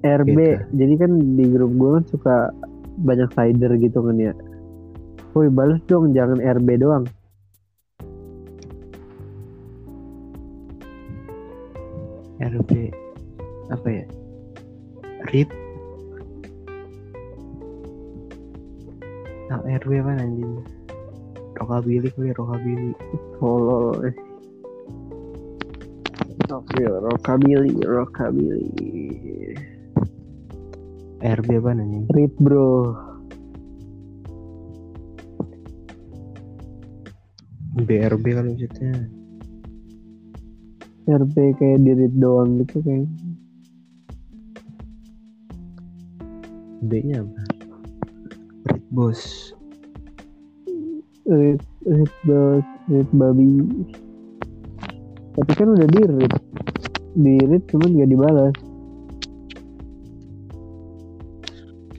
RB. 0.02 0.38
Beta. 0.38 0.66
Jadi 0.74 0.94
kan 0.98 1.12
di 1.38 1.46
grup 1.50 1.72
gue 1.78 1.90
kan 2.00 2.06
suka 2.10 2.36
banyak 3.00 3.30
sider 3.32 3.72
gitu 3.80 4.04
kan 4.04 4.18
ya. 4.20 4.34
Woi 5.32 5.48
balas 5.48 5.80
dong 5.88 6.12
jangan 6.12 6.44
RB 6.44 6.82
doang. 6.82 7.08
RB 12.42 12.72
apa 13.70 13.88
ya 13.88 14.06
RIP 15.30 15.50
nah, 19.48 19.62
RB 19.62 19.92
apa 20.02 20.12
anjing 20.20 20.58
rockabilly 21.62 22.10
kali 22.12 22.34
rockabilly 22.34 22.92
Tolol. 23.38 24.10
eh. 24.10 24.16
Oke, 26.52 26.84
rockabilly, 26.84 27.80
rockabilly. 27.88 29.56
RB 31.22 31.50
apa 31.62 31.78
anjing 31.78 32.10
Rip 32.10 32.34
bro. 32.42 32.98
BRB 37.86 38.26
kalau 38.34 38.50
maksudnya 38.52 38.92
RB 41.06 41.36
kayak 41.62 41.80
dirit 41.86 42.14
doang 42.18 42.66
gitu 42.66 42.82
kayak. 42.82 43.06
B 46.90 46.92
nya 47.06 47.22
apa 47.22 47.42
Rit 48.74 48.86
bos 48.90 49.22
Rit, 51.30 51.62
rit 51.86 52.14
bos, 52.26 52.66
rit 52.90 53.10
babi. 53.14 53.62
Tapi 55.38 55.52
kan 55.54 55.70
udah 55.70 55.86
di 55.86 56.02
rit. 56.02 56.34
Di 57.14 57.34
cuman 57.70 57.94
gak 57.94 58.10
dibalas. 58.10 58.71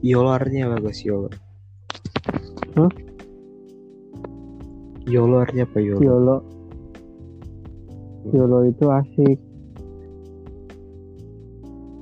Yolarnya 0.02 0.66
bagus 0.66 1.06
Yolo 1.06 1.30
Hah? 2.74 2.90
Yolo 5.06 5.34
artinya 5.42 5.66
apa 5.66 5.78
Yolo? 5.78 6.02
Yolo. 6.02 6.36
Yolo 8.34 8.58
itu 8.70 8.86
asik. 8.86 9.38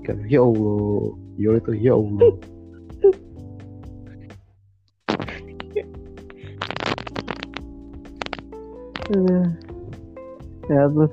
Kan, 0.04 0.24
Ya 0.28 0.40
Allah 0.40 1.16
Yolo 1.36 1.56
itu 1.60 1.72
ya 1.80 1.92
Allah 1.96 2.32
Eh. 9.10 9.46
Ya 10.70 10.86
terus 10.86 11.10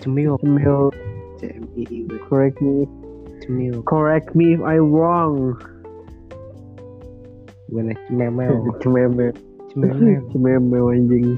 Cemil 0.00 0.40
cemil 0.40 0.88
correct 2.24 2.56
me 2.64 2.88
Cemil 3.44 3.84
correct 3.84 4.32
me 4.32 4.56
if 4.56 4.62
I 4.64 4.80
wrong. 4.80 5.60
Bukan 7.68 7.92
cememel 8.08 8.52
Cememe. 8.82 9.26
Cememel 9.72 10.24
Cememe 10.32 10.78
anjing. 10.88 11.36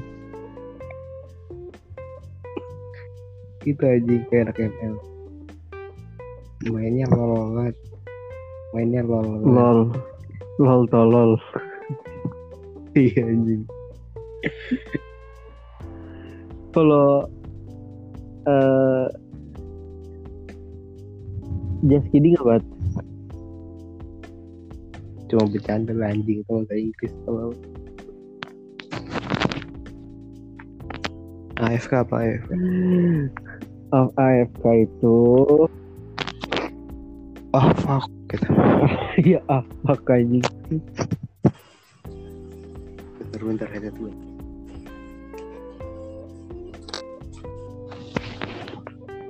Itu 3.61 3.83
aja 3.85 4.15
kayak 4.33 4.49
anak 4.49 4.57
ML 4.57 4.95
Mainnya 6.73 7.05
lololat 7.13 7.77
Mainnya 8.73 9.05
lololat 9.05 9.45
Lol. 9.45 9.79
Lol 10.57 10.81
tolol. 10.89 11.31
Iya 12.97 13.21
anjing 13.23 13.63
Kalau 16.73 17.29
eh 18.49 19.07
just 21.85 22.09
kidding 22.09 22.33
apa? 22.41 22.80
Cuma 25.31 25.47
bercanda 25.47 25.95
lah 25.95 26.11
anjing 26.11 26.43
Kalau 26.43 26.67
bahasa 26.67 26.75
Inggris 26.75 27.13
kalau 27.23 27.55
AFK 31.61 31.93
apa 32.03 32.15
AFK? 32.19 32.51
Of 33.95 34.11
AFK 34.19 34.65
itu 34.91 35.17
Oh 37.51 37.67
fuck 37.79 38.11
gitu. 38.27 38.47
ya 39.31 39.39
AFK 39.47 40.09
anjing. 40.19 40.43
Bentar 43.15 43.41
bentar 43.47 43.67
ada 43.71 43.87
tuh 43.95 44.11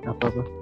Apa 0.02 0.24
apa? 0.34 0.61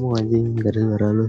Ngomong 0.00 0.16
anjing. 0.16 0.56
Dari 0.56 0.80
suara 0.80 1.08
lu. 1.12 1.28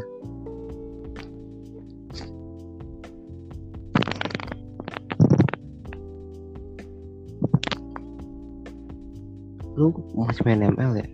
Lu 9.75 9.91
masih 10.15 10.43
main 10.47 10.63
ML 10.71 11.03
ya? 11.03 11.07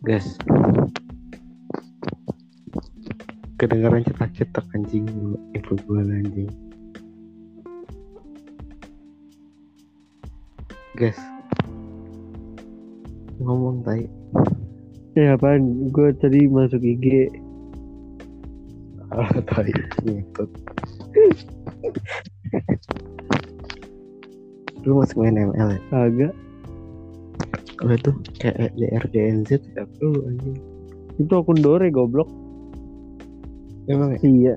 Gas. 0.00 0.40
Kedengaran 3.60 4.08
cetak-cetak 4.08 4.64
anjing. 4.72 5.04
Info 5.52 5.76
gue 5.76 6.00
anjing. 6.00 6.48
Gas 10.96 11.39
Ngomong 13.40 13.82
tai 13.82 14.04
Ya 15.18 15.34
apaan? 15.34 15.90
Gue 15.90 16.14
tadi 16.14 16.46
masuk 16.46 16.84
IG. 16.84 17.32
Ah 19.10 19.26
tai 19.42 19.74
Ngetut 20.06 20.50
Lu 24.86 25.02
masih 25.02 25.16
main 25.18 25.36
ML 25.50 25.68
ya? 25.76 25.80
Agak. 25.90 26.32
Kalau 27.80 27.96
itu 27.96 28.10
kayak 28.38 28.76
DRDNZ 28.76 29.50
ya 29.72 29.88
lu 30.04 30.20
anjing 30.28 30.56
Itu 31.16 31.32
akun 31.32 31.58
Dore 31.58 31.88
goblok. 31.88 32.28
Emang 33.88 34.14
ya? 34.14 34.20
Iya. 34.22 34.54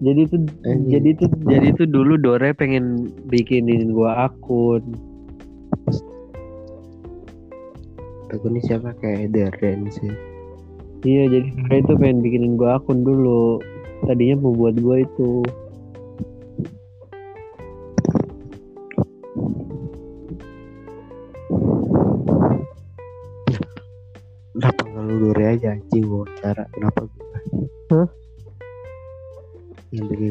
Jadi 0.00 0.20
itu 0.26 0.36
Anjing. 0.64 0.90
jadi 0.92 1.08
itu 1.12 1.24
jadi 1.44 1.66
itu 1.72 1.84
dulu 1.88 2.16
Dore 2.20 2.52
pengen 2.56 3.12
bikinin 3.28 3.92
gua 3.92 4.28
akun. 4.28 4.82
Aku 8.30 8.46
ini 8.46 8.62
siapa 8.62 8.94
kayak 9.02 9.34
DRDNZ 9.34 10.06
Iya, 11.00 11.32
jadi 11.32 11.48
Dore 11.56 11.76
itu 11.80 11.92
pengen 11.96 12.20
bikinin 12.20 12.54
gua 12.60 12.76
akun 12.76 13.00
dulu. 13.02 13.56
Tadinya 14.04 14.36
mau 14.36 14.52
buat 14.52 14.76
gua 14.76 15.00
itu. 15.00 15.40
Kenapa 24.60 24.82
nggak 24.92 25.04
lu 25.08 25.14
dure 25.24 25.44
aja 25.56 25.72
anjing 25.72 26.04
wawancara 26.04 26.68
Kenapa 26.76 27.00
gue 27.08 27.26
Hah? 27.88 28.08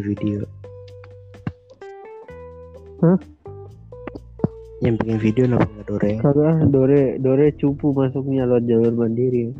video 0.05 0.45
Hah? 3.01 3.17
yang 4.79 4.95
bikin 4.95 5.19
video 5.19 5.43
kenapa 5.43 5.67
nggak 6.19 6.69
Dore 6.71 7.03
Dore 7.23 7.47
cupu 7.55 7.95
masuknya 7.95 8.43
lewat 8.43 8.67
jalur 8.67 8.93
mandiri. 8.93 9.55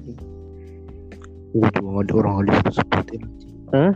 Nggak 1.56 1.80
ada 1.80 2.14
orang 2.20 2.34
nggak 2.44 2.46
disuruh 2.52 2.76
sebutin. 2.76 3.22
Hah? 3.72 3.94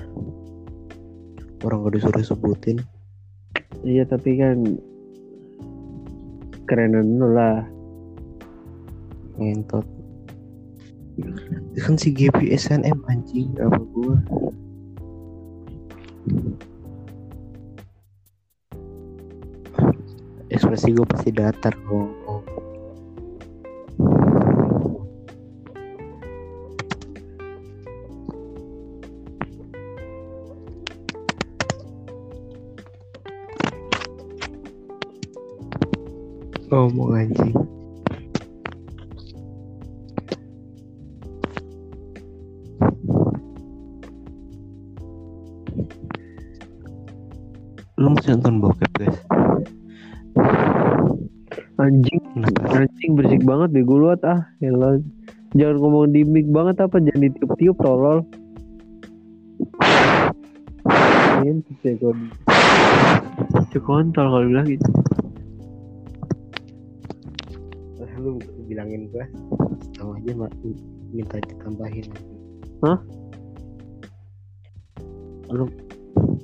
orang 1.64 1.78
nggak 1.84 1.94
disuruh 1.96 2.24
sebutin. 2.24 2.78
Iya 3.84 4.04
tapi 4.08 4.40
kan 4.40 4.80
kerenan 6.68 7.20
lu 7.20 7.28
lah. 7.36 7.68
Ngentot. 9.40 9.86
Itu 11.74 11.80
kan 11.84 11.96
si 12.00 12.10
GP 12.16 12.54
SNM 12.56 13.00
anjing. 13.06 13.54
Apa 13.60 13.82
gua? 13.92 14.16
Ekspresi 20.54 20.94
gue 20.94 21.06
pasti 21.10 21.34
datar 21.34 21.74
kok 21.74 22.23
ngomong 36.74 37.14
anjing. 37.14 37.54
Lu 48.02 48.08
masih 48.10 48.36
nonton 48.36 48.56
bokep 48.58 48.92
guys? 48.98 49.18
Anjing 51.78 52.22
kenapa? 52.34 52.86
anjing 52.86 53.12
berisik 53.14 53.44
banget 53.46 53.70
bego 53.70 54.02
lu 54.02 54.08
ah 54.14 54.42
Elah. 54.62 54.98
jangan 55.54 55.78
ngomong 55.78 56.10
di 56.10 56.26
mic 56.26 56.50
banget 56.50 56.82
apa? 56.82 56.98
Jangan 56.98 57.22
ditiup-tiup 57.22 57.78
tolol. 57.78 58.26
Ini 61.44 61.60
Cek 63.70 63.84
kontol 63.84 64.26
kalau 64.32 64.48
bilang 64.48 64.66
gitu 64.70 65.03
lu 68.18 68.42
bilangin 68.66 69.10
gua 69.14 69.26
tahu 69.98 70.18
aja 70.18 70.32
mak 70.34 70.52
minta 71.14 71.38
ditambahin 71.44 72.08
Hah? 72.82 73.00
lu 75.54 75.70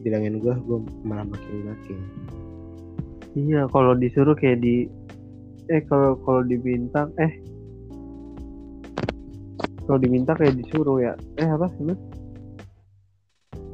bilangin 0.06 0.38
gua 0.38 0.56
gua 0.64 0.80
malah 1.02 1.26
makin 1.26 1.66
makin 1.66 2.00
Iya, 3.38 3.70
kalau 3.70 3.94
disuruh 3.94 4.34
kayak 4.34 4.66
di 4.66 4.90
eh 5.70 5.86
kalau 5.86 6.18
kalau 6.26 6.42
diminta 6.42 7.06
eh 7.22 7.30
kalau 9.86 10.02
diminta 10.02 10.34
kayak 10.34 10.58
disuruh 10.58 10.98
ya. 10.98 11.14
Eh 11.38 11.46
apa 11.46 11.70
sih? 11.78 11.94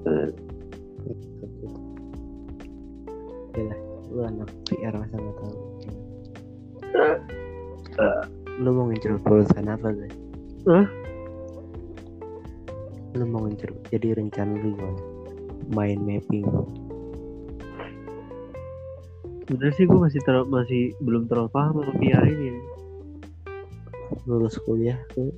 Eh, 0.06 0.30
Yalah, 3.56 3.80
lu 4.12 4.22
anak 4.28 4.50
PR 4.68 4.92
masa 4.96 5.16
nggak 5.16 5.36
tahu 7.96 8.62
lu 8.64 8.70
mau 8.72 8.86
ngincer 8.88 9.20
perusahaan 9.24 9.68
apa 9.68 9.88
guys 9.92 10.16
Hah? 10.68 10.88
lu 13.16 13.26
mau 13.28 13.48
ngincer 13.48 13.72
jadi 13.92 14.20
rencana 14.20 14.54
lu 14.60 14.76
gimana 14.76 15.02
main 15.72 16.00
mapping 16.04 16.48
Sebenernya 19.46 19.78
sih 19.78 19.86
gue 19.86 20.00
masih 20.02 20.22
terlalu 20.26 20.48
masih 20.50 20.82
belum 21.06 21.30
terlalu 21.30 21.54
paham 21.54 21.78
sama 21.78 21.94
PR 22.02 22.26
ini. 22.26 22.50
ya. 22.50 22.58
lulus 24.26 24.58
kuliah 24.66 24.98
tuh 25.14 25.30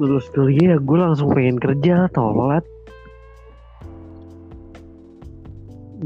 Lulus 0.00 0.28
kuliah 0.32 0.80
gue 0.80 0.98
langsung 0.98 1.32
pengen 1.36 1.60
kerja 1.60 2.08
tolat. 2.16 2.64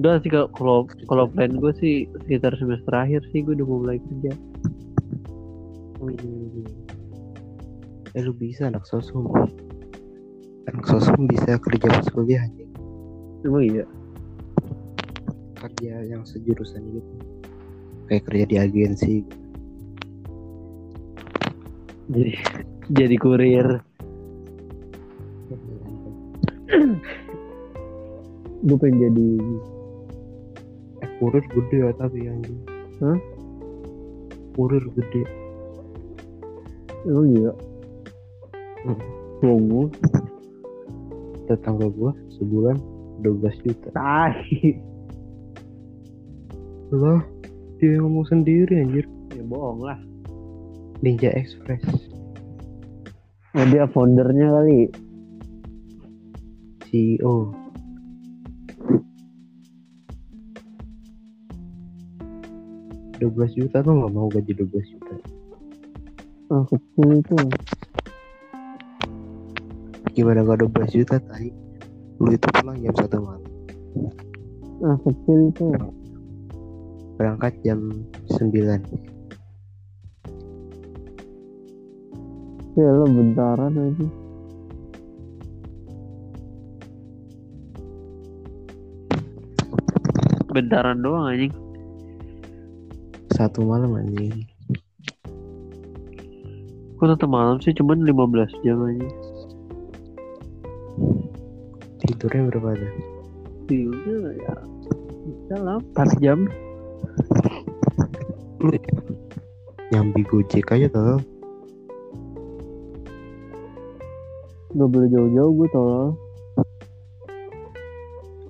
Udah 0.07 0.23
sih 0.23 0.31
kalau 0.31 0.87
kalau 1.11 1.27
plan 1.27 1.59
gue 1.59 1.75
sih 1.83 2.07
sekitar 2.23 2.55
semester 2.55 2.95
akhir 2.95 3.27
sih 3.35 3.43
gue 3.43 3.59
udah 3.59 3.67
mau 3.67 3.83
mulai 3.83 3.99
kerja. 3.99 4.39
Wih. 5.99 6.15
Eh 8.15 8.23
lu 8.23 8.31
bisa 8.39 8.71
anak 8.71 8.87
sosum 8.87 9.27
Anak 10.71 10.87
sosum 10.87 11.27
bisa 11.27 11.59
kerja 11.59 11.91
pas 11.91 12.07
kuliah 12.15 12.39
anjing. 12.39 12.71
Emang 13.43 13.67
iya. 13.67 13.83
Kerja 15.59 16.07
yang 16.07 16.23
sejurusan 16.23 16.87
gitu 16.87 17.13
Kayak 18.07 18.23
kerja 18.31 18.45
di 18.47 18.57
agensi 18.63 19.15
Jadi 22.15 22.33
jadi 22.95 23.17
kurir. 23.19 23.83
Gue 28.63 28.77
pengen 28.79 29.03
jadi 29.03 29.31
kurir 31.19 31.45
gede 31.49 31.77
ya 31.85 31.91
tapi 31.97 32.29
anjing 32.29 32.61
Hah? 33.01 33.19
Kurir 34.57 34.85
gede 34.97 35.47
emang 37.07 37.27
iya. 37.33 37.53
Hmm. 38.83 38.99
Tunggu. 39.39 39.83
Tetangga 41.47 41.87
gua 41.95 42.13
sebulan 42.35 42.77
12 43.23 43.63
juta 43.63 43.89
Tai. 43.95 44.35
Lah 46.91 47.23
dia 47.77 48.01
ngomong 48.01 48.27
sendiri 48.27 48.83
anjir 48.83 49.07
Ya 49.37 49.45
bohong 49.47 49.85
lah. 49.85 49.99
Ninja 51.05 51.31
Express 51.37 51.85
Oh, 53.57 53.65
dia 53.73 53.89
foundernya 53.89 54.53
kali. 54.53 54.93
CEO 56.85 57.57
dua 63.17 63.31
belas 63.33 63.53
juta 63.53 63.81
tuh 63.81 63.93
nggak 63.93 64.13
mau 64.13 64.29
gaji 64.29 64.53
12 64.53 64.93
juta 64.93 65.15
Ah, 66.47 66.63
kecil 66.63 67.09
itu. 67.19 67.37
gimana 70.15 70.47
gak 70.47 70.63
12 70.65 70.95
juta 70.95 71.17
tadi 71.19 71.51
lu 72.17 72.33
itu 72.33 72.47
pulang 72.55 72.79
jam 72.79 72.95
satu 72.95 73.19
malam 73.19 73.43
Ah, 74.81 74.97
kecil 75.03 75.51
itu. 75.51 75.67
berangkat 77.17 77.53
jam 77.61 77.81
9 78.31 78.81
Ya 82.77 82.93
lo 82.93 83.09
bentaran 83.09 83.73
aja. 83.73 84.05
Bentaran 90.53 91.01
doang 91.01 91.33
anjing. 91.33 91.53
Satu 93.37 93.61
malam 93.69 93.93
anjing. 93.93 94.49
Kok 96.97 97.05
tetap 97.13 97.29
malam 97.29 97.61
sih? 97.61 97.77
Cuman 97.77 98.01
15 98.01 98.65
jam 98.65 98.81
aja. 98.81 99.09
tidurnya 102.01 102.49
berapa 102.49 102.69
ada 102.73 102.89
Tidurnya 103.69 104.17
ya 104.41 104.55
bisa 105.29 105.57
lah. 105.61 105.77
4 105.93 106.25
jam. 106.25 106.49
lu 108.57 108.73
nyambi 109.93 110.25
gojek 110.25 110.73
aja 110.73 110.89
tau. 110.89 111.21
Gak 114.77 114.89
boleh 114.89 115.09
jauh-jauh 115.13 115.53
gue 115.53 115.69
tolong. 115.77 116.13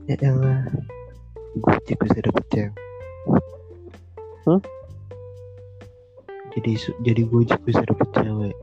ya 0.06 0.14
elah. 0.22 0.62
Gojek 1.58 1.98
bisa 2.06 2.22
dapet 2.22 2.44
cewek 2.54 2.86
Hah? 4.46 4.60
jadi 6.56 6.72
su- 6.78 6.96
jadi 7.04 7.26
gojek 7.28 7.60
bisa 7.66 7.82
dapet 7.84 8.06
cewek 8.14 8.54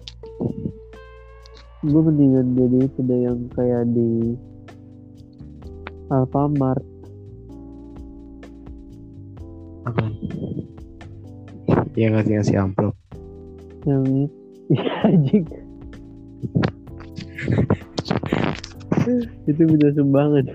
Gue 1.83 1.99
mendingan 1.99 2.55
jadi 2.55 2.87
itu 2.87 2.99
deh 3.03 3.19
yang 3.27 3.39
kayak 3.51 3.83
di 3.91 4.39
Alfamart. 6.07 6.79
apa 9.83 10.07
ya 11.99 12.07
ngasih 12.15 12.39
ngasih 12.39 12.55
amplop 12.63 12.95
yang 13.83 14.31
iya 14.71 14.87
anjing 15.03 15.43
itu 19.43 19.61
minta 19.67 19.91
sumbangan. 19.91 20.47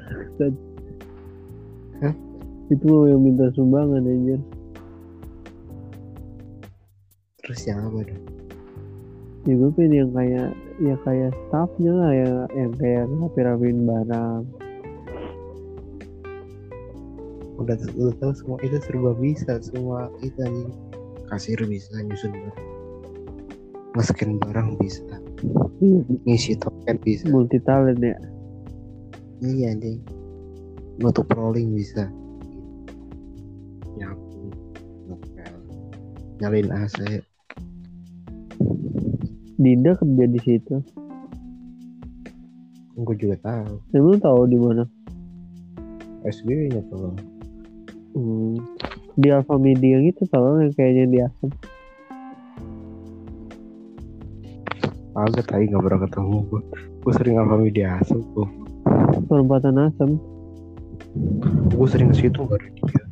Hah? 2.01 2.15
itu 2.73 2.85
mau 2.89 3.05
yang 3.05 3.21
minta 3.21 3.53
sumbangan 3.53 4.01
anjir 4.09 4.41
terus 7.49 7.65
yang 7.65 7.81
apa 7.81 8.05
dong 8.05 8.23
ya 9.49 9.57
gue 9.57 9.71
pengen 9.73 9.93
yang 10.05 10.11
kayak 10.13 10.53
ya 10.77 10.95
kayak 11.09 11.33
staffnya 11.49 11.93
lah 11.97 12.13
ya 12.13 12.33
yang 12.53 12.73
kayak 12.77 13.09
rapi-rapiin 13.09 13.89
barang. 13.89 14.43
Udah 17.59 17.77
lu 17.99 18.15
tahu 18.23 18.33
semua 18.37 18.59
itu 18.63 18.79
serba 18.85 19.17
bisa 19.19 19.59
semua 19.65 20.13
itu 20.23 20.37
anjing. 20.45 20.71
Kasir 21.29 21.61
bisa 21.65 21.93
nyusun 21.99 22.33
barang. 22.33 22.69
Nge-scan 23.99 24.31
barang 24.39 24.69
bisa. 24.79 25.05
Ngisi 26.29 26.61
token 26.63 26.97
bisa. 27.03 27.27
Multi 27.27 27.59
talent 27.65 27.99
ya? 27.99 28.15
Iya 29.43 29.75
anjing. 29.75 29.99
Nutup 31.03 31.27
rolling 31.35 31.75
bisa. 31.75 32.07
Nyapu 33.99 34.53
ngepel 35.11 35.57
nyalin 36.39 36.71
AC 36.71 37.27
Dinda 39.59 39.99
kerja 39.99 40.25
di 40.31 40.41
situ. 40.41 40.75
Gue 42.95 43.15
juga 43.19 43.37
tahu. 43.43 43.83
Emang 43.93 44.23
tahu 44.23 44.41
di 44.47 44.59
mana? 44.59 44.87
SB 46.23 46.71
nya 46.71 46.83
tuh. 46.87 47.15
Hmm. 48.15 48.59
di 49.19 49.35
Alfa 49.35 49.59
Media 49.59 49.99
gitu 50.03 50.27
tahu 50.31 50.63
yang 50.63 50.75
kayaknya 50.75 51.05
di 51.11 51.19
Asam 51.23 51.51
agak 55.19 55.51
tadi 55.51 55.67
nggak 55.67 55.83
pernah 55.83 56.01
ketemu 56.07 56.37
gue 56.47 56.61
gue 57.03 57.13
sering 57.19 57.37
alfa 57.43 57.57
media 57.59 57.99
asal 57.99 58.23
tuh 58.39 58.49
perempatan 59.27 59.91
Asam 59.91 60.11
gue 61.75 61.89
sering 61.91 62.15
ke 62.15 62.27
situ 62.27 62.41
ada 62.47 62.69
dia 62.71 63.05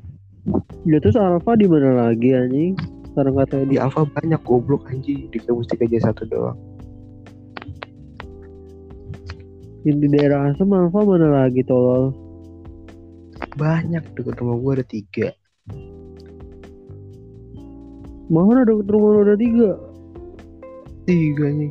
ya 0.86 0.98
terus 1.02 1.18
Alfa 1.18 1.58
di 1.58 1.66
mana 1.66 2.06
lagi 2.06 2.30
anjing 2.30 2.78
nggak 3.16 3.48
tahu 3.48 3.64
di 3.64 3.80
alfa 3.80 4.04
banyak 4.04 4.40
goblok 4.44 4.84
anjing. 4.92 5.32
Di 5.32 5.38
kampus 5.40 5.72
tiga 5.72 5.88
aja 5.88 6.12
satu 6.12 6.28
doang. 6.28 6.58
Yang 9.86 9.96
di 10.02 10.08
daerah 10.18 10.50
Asam 10.50 10.74
Alfa 10.74 11.00
mana 11.06 11.46
lagi 11.46 11.62
tolol? 11.62 12.10
Banyak 13.56 14.02
deket 14.18 14.36
rumah 14.42 14.58
gue 14.58 14.72
ada 14.76 14.84
tiga. 14.84 15.28
Mana 18.26 18.66
ada 18.66 18.74
rumah 18.74 19.08
lu 19.14 19.20
ada 19.22 19.38
tiga? 19.38 19.78
Tiga 21.06 21.46
nih 21.48 21.70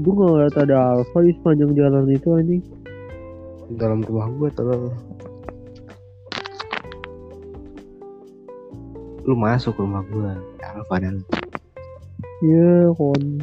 gue 0.00 0.12
nggak 0.14 0.30
ngeliat 0.32 0.56
ada 0.56 0.76
Alfa 0.96 1.18
di 1.20 1.32
sepanjang 1.36 1.76
jalan 1.76 2.08
itu 2.08 2.28
anjing. 2.32 2.62
Dalam 3.76 4.00
rumah 4.06 4.30
gue 4.32 4.48
terlalu 4.54 4.90
lu 9.30 9.38
masuk 9.38 9.78
ke 9.78 9.86
rumah 9.86 10.02
gue 10.10 10.26
alfa 10.58 10.96
dan 10.98 11.22
ya 12.42 12.90
kon. 12.98 13.38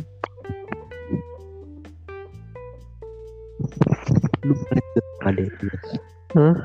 Lu 4.44 4.52
bukan 4.52 4.76
itu 4.84 5.00
ada 5.24 5.44
Hah? 6.36 6.56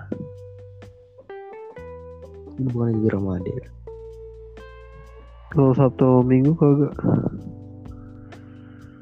lu 2.58 2.66
bukan 2.74 2.98
itu 2.98 3.08
rumah 3.14 3.38
ada 3.38 3.54
kalau 5.54 5.70
Sabtu 5.76 6.26
Minggu 6.26 6.58
kagak. 6.58 6.96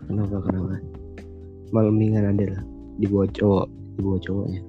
Kenapa 0.04 0.36
kenapa? 0.44 0.82
Malam 1.70 1.94
mingguan 1.94 2.28
ada 2.34 2.58
lah. 2.58 2.62
Di 2.98 3.06
bawah 3.08 3.30
cowok 3.30 3.66
di 3.70 4.00
bawah 4.02 4.20
cowoknya. 4.20 4.60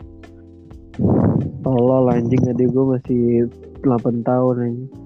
Tolol 1.65 2.13
anjing. 2.13 2.45
Adik 2.53 2.69
gue 2.69 2.85
masih 2.85 3.49
8 3.81 4.21
tahun 4.21 4.55
anjing 4.61 5.00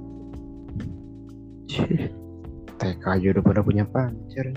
TK 2.75 3.03
aja 3.03 3.27
udah 3.35 3.43
pada 3.43 3.61
punya 3.63 3.83
pacar. 3.87 4.51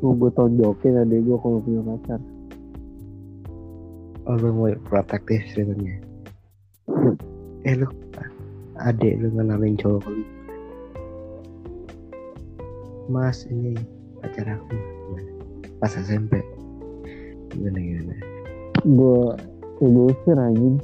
Mau 0.00 0.12
gue 0.16 0.30
tonjokin 0.32 1.00
adik 1.00 1.24
gue 1.24 1.36
kalau 1.40 1.60
punya 1.60 1.82
pacar. 1.84 2.20
Oh 4.26 4.34
lu 4.36 4.48
mau 4.52 4.68
protektif 4.88 5.40
ceritanya. 5.54 6.02
Eh 7.64 7.74
lu 7.78 7.86
adek 8.80 9.22
lu 9.22 9.28
ngenalin 9.36 9.76
cowok 9.78 10.04
lu. 10.08 10.24
Mas 13.06 13.46
ini 13.46 13.76
pacar 14.20 14.56
aku. 14.56 14.76
Pas 15.78 15.92
SMP 15.92 16.40
gimana 17.52 17.78
gimana? 17.78 18.14
Gue 18.84 19.20
gue 19.80 20.04
usir 20.12 20.36
anjing. 20.36 20.80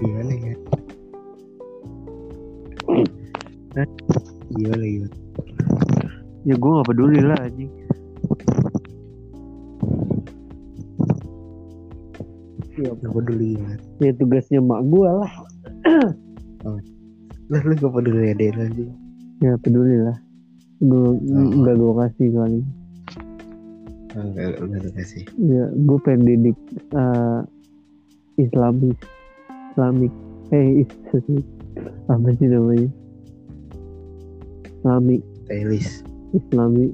Gimana 0.00 0.32
ya 0.32 0.71
Gimana 3.72 4.84
gimana 4.84 5.16
ya 6.42 6.54
gue 6.58 6.70
gak 6.74 6.88
peduli 6.90 7.18
lah 7.22 7.38
anjing. 7.40 7.70
Ya, 12.76 12.90
gak 12.92 13.12
peduli 13.14 13.56
gimana 13.56 13.80
ya 14.02 14.10
tugasnya 14.18 14.60
mak 14.60 14.80
gue 14.90 15.08
lah. 15.08 15.32
Lah 17.52 17.60
lu 17.68 17.74
gak 17.76 17.92
peduli 17.92 18.32
adek 18.32 18.56
lu 18.56 18.60
anjing? 18.64 18.90
Ya 19.40 19.52
peduli 19.60 19.96
lah. 20.04 20.16
Gue 20.82 21.16
nggak 21.22 21.74
gue 21.78 21.92
kasih 21.94 22.28
kali 22.34 22.60
oh, 24.18 24.22
enggak 24.26 24.80
gak 24.82 24.94
kasih. 24.98 25.22
Ya 25.40 25.64
gue 25.72 25.98
pengen 26.02 26.26
didik 26.26 26.58
eh, 26.92 27.40
Islamis 28.36 28.98
Islamik 29.72 30.12
eh 30.52 30.84
is- 30.84 31.00
apa 32.10 32.28
sih 32.36 32.44
namanya 32.50 32.90
Islamik 34.82 35.22
stylish 35.46 36.02
Islami. 36.34 36.90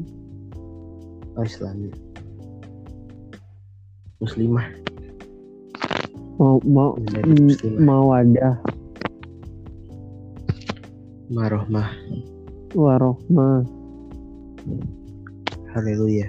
Oh 1.40 1.44
islami. 1.48 1.88
Muslimah. 4.20 4.68
Mau 6.36 6.60
mau 6.68 7.00
mm, 7.00 7.48
muslimah. 7.48 7.80
mau 7.80 8.12
ada 8.12 8.60
marohmah 11.32 11.88
warohmah. 12.76 13.64
Haleluya 15.72 16.28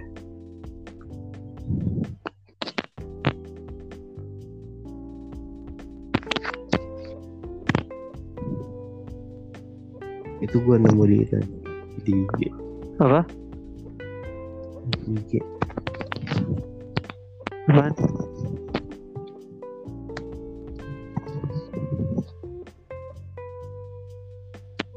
itu 10.49 10.57
gua 10.65 10.81
nemu 10.81 11.05
di 11.05 11.15
itu 11.21 11.37
di 12.01 12.11
IG 12.25 12.41
apa 12.97 13.21
di 15.05 15.13
IG 15.13 15.31
Apaan? 17.69 17.93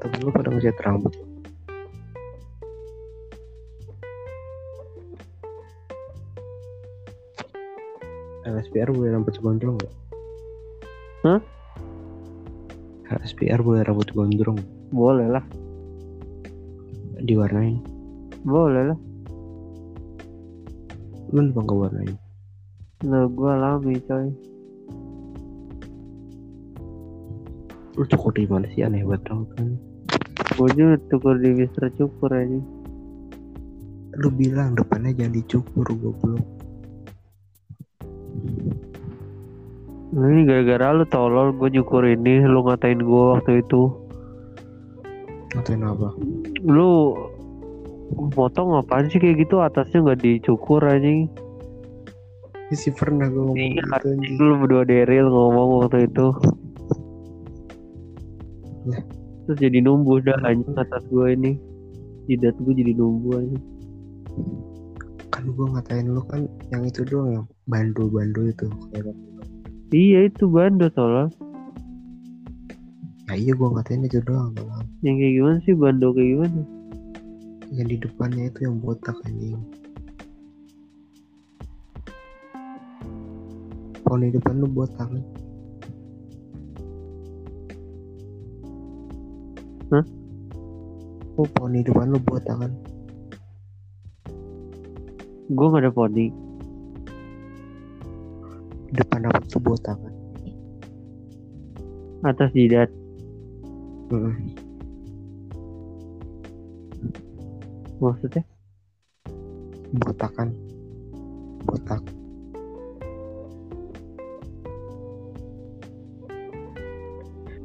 tapi 0.00 0.14
lu 0.24 0.32
pada 0.32 0.48
ngecat 0.48 0.80
rambut 0.80 1.12
LSPR 8.42 8.88
boleh 8.90 9.12
rambut 9.12 9.36
gondrong 9.38 9.76
nggak? 9.78 9.94
Hah? 11.28 11.40
LSPR 13.20 13.60
boleh 13.60 13.84
rambut 13.84 14.08
gondrong 14.16 14.81
boleh 14.92 15.28
lah. 15.32 15.44
Diwarnain? 17.24 17.80
Boleh 18.44 18.92
lah. 18.92 18.98
Lu 21.32 21.48
bang 21.48 21.64
ke 21.64 21.74
warnain? 21.74 22.16
Nah 23.08 23.24
gue 23.24 23.48
alami 23.48 23.96
coy. 24.04 24.28
Lu 27.96 28.04
cukur 28.08 28.32
di 28.36 28.44
mana 28.44 28.68
sih? 28.72 28.84
Aneh 28.84 29.00
banget 29.00 29.32
rambut 29.32 29.48
kan? 29.56 29.80
Gue 30.52 30.68
juga 30.76 31.00
tuker 31.08 31.40
di 31.40 31.50
Mister 31.56 31.88
Cukur 31.96 32.28
aja. 32.28 32.60
Lu 34.20 34.28
bilang 34.28 34.76
depannya 34.76 35.16
jangan 35.16 35.32
dicukur 35.32 35.86
goblok. 35.88 36.44
Nah, 40.12 40.28
ini 40.28 40.44
gara-gara 40.44 40.92
lu 40.92 41.08
tolol. 41.08 41.56
Gue 41.56 41.72
nyukur 41.72 42.04
ini 42.04 42.44
lu 42.44 42.60
ngatain 42.68 43.00
gue 43.00 43.24
waktu 43.32 43.64
itu 43.64 44.01
ngatain 45.52 45.84
apa? 45.84 46.08
Lu 46.64 47.16
potong 48.32 48.76
apaan 48.76 49.08
sih 49.08 49.20
kayak 49.20 49.44
gitu? 49.44 49.60
Atasnya 49.60 50.00
nggak 50.04 50.20
dicukur 50.24 50.80
anjing. 50.84 51.28
Ya 52.72 52.76
sih 52.76 52.92
pernah 52.92 53.28
gue 53.28 53.42
ngomong 53.44 53.60
Iya, 53.60 53.84
gitu 53.84 54.08
anjing. 54.16 54.32
lu 54.40 54.54
berdua 54.64 54.82
deril 54.88 55.26
ngomong 55.28 55.68
waktu 55.84 56.08
itu. 56.08 56.26
Lah. 58.82 59.02
terus 59.42 59.58
jadi 59.58 59.78
numbuh 59.82 60.22
dah 60.22 60.38
anjing 60.42 60.72
atas 60.74 61.02
gue 61.10 61.26
ini. 61.34 61.52
Jidat 62.30 62.56
gue 62.62 62.72
jadi 62.72 62.92
numbuh 62.96 63.38
anjing. 63.38 63.64
Kan 65.28 65.44
gue 65.48 65.66
ngatain 65.68 66.06
lu 66.08 66.22
kan 66.24 66.48
yang 66.72 66.84
itu 66.84 67.04
doang 67.04 67.28
yang 67.32 67.46
bandul-bandul 67.68 68.48
itu. 68.48 68.68
Kayak 68.92 69.16
iya 69.92 70.24
itu 70.24 70.48
bando 70.48 70.88
tolol 70.88 71.28
ya 73.28 73.36
iya 73.36 73.52
gue 73.52 73.64
ngatain 73.64 74.04
itu 74.04 74.20
doang 74.24 74.52
doang 74.52 74.81
yang 75.02 75.18
kayak 75.18 75.34
gimana 75.34 75.58
sih? 75.66 75.74
Bando 75.74 76.14
kayak 76.14 76.30
gimana? 76.30 76.62
Yang 77.74 77.86
di 77.90 77.96
depannya 78.06 78.44
itu 78.46 78.58
yang 78.70 78.78
botak 78.78 79.18
anjing. 79.26 79.58
Pohon 84.06 84.22
di 84.22 84.30
depan 84.30 84.54
lu 84.62 84.68
botak 84.70 85.10
kan? 85.10 85.24
Hah? 89.90 90.06
oh 91.36 91.48
pohon 91.58 91.74
di 91.74 91.82
depan 91.82 92.06
lu 92.14 92.22
botak 92.22 92.56
kan? 92.62 92.72
Gue 95.50 95.66
gak 95.66 95.82
ada 95.82 95.90
poni. 95.90 96.30
Depan 98.94 99.26
apa 99.26 99.42
tuh 99.50 99.58
botak 99.58 99.98
kan? 99.98 100.14
Atas 102.22 102.54
jidat. 102.54 102.86
Maksudnya? 108.02 108.42
Botak 109.92 110.34
kan 110.34 110.50
botak 111.62 112.02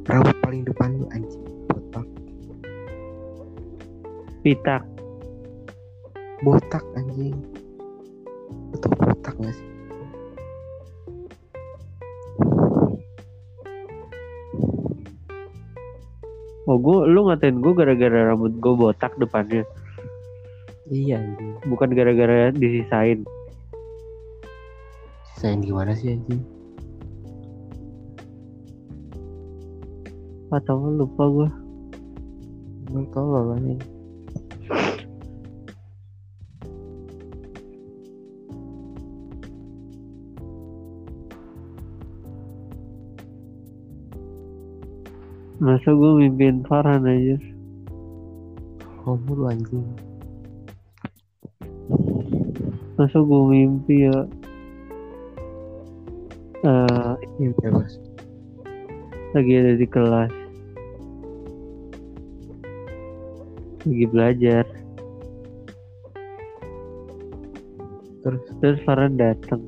rambut 0.08 0.36
paling 0.40 0.62
depan 0.64 0.96
lu 0.96 1.06
anjing. 1.12 1.44
Botak 1.68 2.06
pitak. 4.40 4.82
Botak 6.40 6.84
anjing. 6.96 7.36
Betul 8.72 8.92
botak 8.96 9.34
gak 9.36 9.52
sih? 9.52 9.68
Oh 16.68 16.76
gue 16.76 17.08
lu 17.08 17.24
ngatain 17.28 17.64
gue 17.64 17.72
gara-gara 17.72 18.28
rambut 18.28 18.52
gue 18.60 18.74
botak 18.76 19.16
depannya 19.16 19.64
iya 20.90 21.20
anjing. 21.20 21.56
Bukan 21.68 21.92
gara-gara 21.92 22.52
disisain. 22.52 23.24
Sayang 25.38 25.62
gimana 25.62 25.94
sih 25.94 26.16
anjing? 26.16 26.42
Atau 30.48 30.80
lupa 30.88 31.24
gue 31.28 31.48
Emang 32.88 33.06
tolol 33.12 33.52
anjing. 33.56 33.80
Masa 45.58 45.90
gue 45.90 46.10
mimpiin 46.22 46.64
Farhan 46.64 47.02
aja 47.02 47.36
homo 49.08 49.32
lu 49.32 49.44
anjing 49.48 50.07
masa 52.98 53.22
gue 53.22 53.42
mimpi 53.46 54.10
ya? 54.10 54.18
Eh 56.66 57.14
iya 57.38 57.50
bebas 57.62 57.94
lagi 59.36 59.52
ada 59.60 59.72
di 59.76 59.86
kelas. 59.86 60.32
Lagi 63.86 64.04
belajar. 64.10 64.64
Terus? 68.24 68.42
Terus 68.58 68.78
Farhan 68.82 69.14
datang 69.14 69.62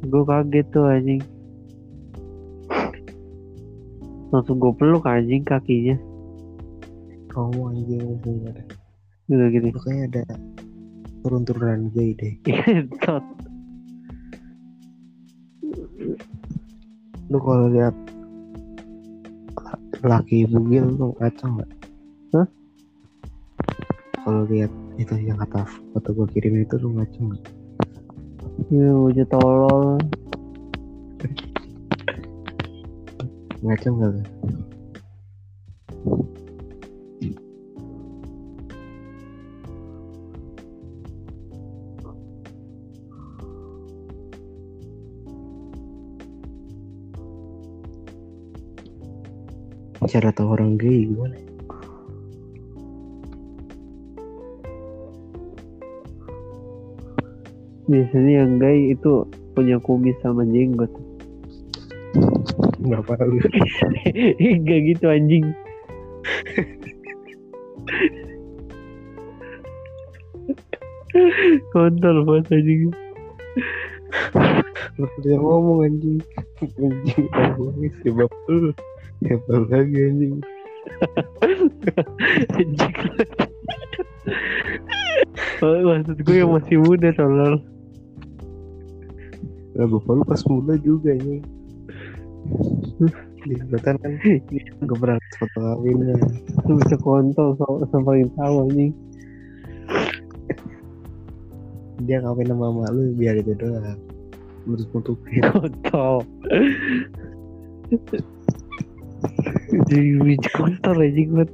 gue 0.00 0.24
kaget 0.26 0.66
tuh 0.74 0.84
anjing. 0.90 1.22
Langsung 4.34 4.58
gue 4.58 4.72
peluk 4.74 5.06
anjing 5.06 5.46
kakinya. 5.46 5.96
Homo 7.30 7.70
anjing 7.70 8.20
gitu 8.20 8.28
gini 9.30 9.70
lu 9.70 9.78
kayaknya 9.86 10.04
ada 10.10 10.22
turun-turunan 11.20 11.92
gay 11.92 12.16
deh. 12.16 12.34
Lu 17.30 17.38
kalau 17.38 17.70
lihat 17.70 17.94
laki 20.02 20.48
bugil 20.48 20.96
lu 20.96 21.14
ngaco 21.20 21.44
nggak? 21.46 21.70
Hah? 22.34 22.46
kalau 24.20 24.42
lihat 24.48 24.72
itu 24.98 25.14
yang 25.20 25.38
kata 25.38 25.62
foto 25.94 26.08
gua 26.16 26.26
kirim 26.32 26.58
itu 26.64 26.74
lu 26.80 26.96
ngaco 26.96 27.20
nggak? 27.30 27.44
Ya 28.72 28.90
wajah 28.96 29.26
tolol. 29.30 30.00
Ngaco 33.60 33.88
nggak 33.94 34.12
cara 50.10 50.34
tahu 50.34 50.58
orang 50.58 50.74
gay 50.74 51.06
gimana 51.06 51.38
biasanya 57.86 58.42
yang 58.42 58.58
gay 58.58 58.90
itu 58.90 59.22
punya 59.54 59.78
kumis 59.78 60.18
sama 60.18 60.42
jenggot 60.50 60.90
apa 62.90 63.22
lu 63.22 63.38
enggak 64.42 64.80
gitu 64.90 65.06
anjing 65.06 65.46
kontol 71.70 72.26
banget 72.26 72.50
anjing 72.50 72.82
lu 74.98 75.06
ngomong 75.38 75.86
anjing 75.86 76.18
anjing 76.58 77.26
anjing 77.30 77.94
sebab 78.02 78.30
lu 78.50 78.74
sebab 79.24 79.62
lagi 79.68 79.98
anjing. 80.00 80.34
Anjing 82.56 82.94
maksud 85.60 86.16
gue 86.24 86.36
yang 86.40 86.50
masih 86.56 86.80
muda 86.80 87.12
tolol. 87.12 87.60
Lah 89.76 89.86
bapak 89.86 90.12
lu 90.16 90.24
pas 90.24 90.42
muda 90.48 90.74
juga 90.80 91.12
di 93.40 93.54
selatan 93.56 93.96
kan 94.00 94.12
gue 94.84 94.96
pernah 94.96 95.16
foto 95.36 95.58
kawinnya 95.60 96.16
lu 96.68 96.80
bisa 96.80 96.96
kontol 97.00 97.56
yang 98.16 98.32
tahu 98.40 98.54
anjing. 98.68 98.92
Dia 102.08 102.24
kawin 102.24 102.48
sama 102.48 102.72
mak 102.72 102.90
lu 102.96 103.12
biar 103.20 103.36
itu 103.36 103.52
doang. 103.60 104.00
Terus 104.64 104.88
nutupin 104.96 105.44
kontol 105.52 106.24
jadi 109.70 109.98
biji 110.18 110.50
kontol 110.54 110.98
anjing 110.98 111.30
banget 111.34 111.50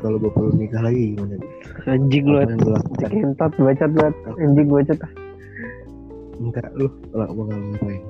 kalau 0.00 0.16
bapak 0.16 0.40
lu 0.40 0.52
nikah 0.56 0.80
lagi 0.80 1.12
gimana? 1.12 1.36
Anjing 1.84 2.24
lu 2.24 2.40
kentot 3.04 3.52
bacot 3.60 3.90
banget 3.92 4.16
anjing 4.40 4.68
bacot. 4.72 4.98
Enggak 6.40 6.68
lu 6.72 6.88
kalau 7.12 7.26
bakal 7.36 7.56
ngapain. 7.60 8.02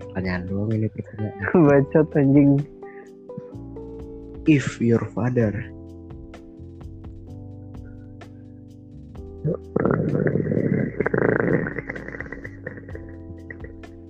Pertanyaan 0.00 0.42
doang 0.48 0.72
ini 0.72 0.88
pertanyaan. 0.88 1.36
Bacot 1.68 2.08
anjing. 2.16 2.50
If 4.48 4.80
your 4.80 5.04
father 5.12 5.52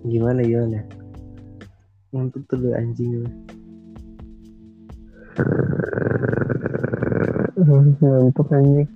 gimana 0.07 0.41
gimana 0.47 0.79
ngantuk 2.17 2.43
tuh 2.49 2.73
anjing 2.73 3.11
lu. 3.21 3.29
Ngantuk 8.01 8.49
anjing. 8.51 8.89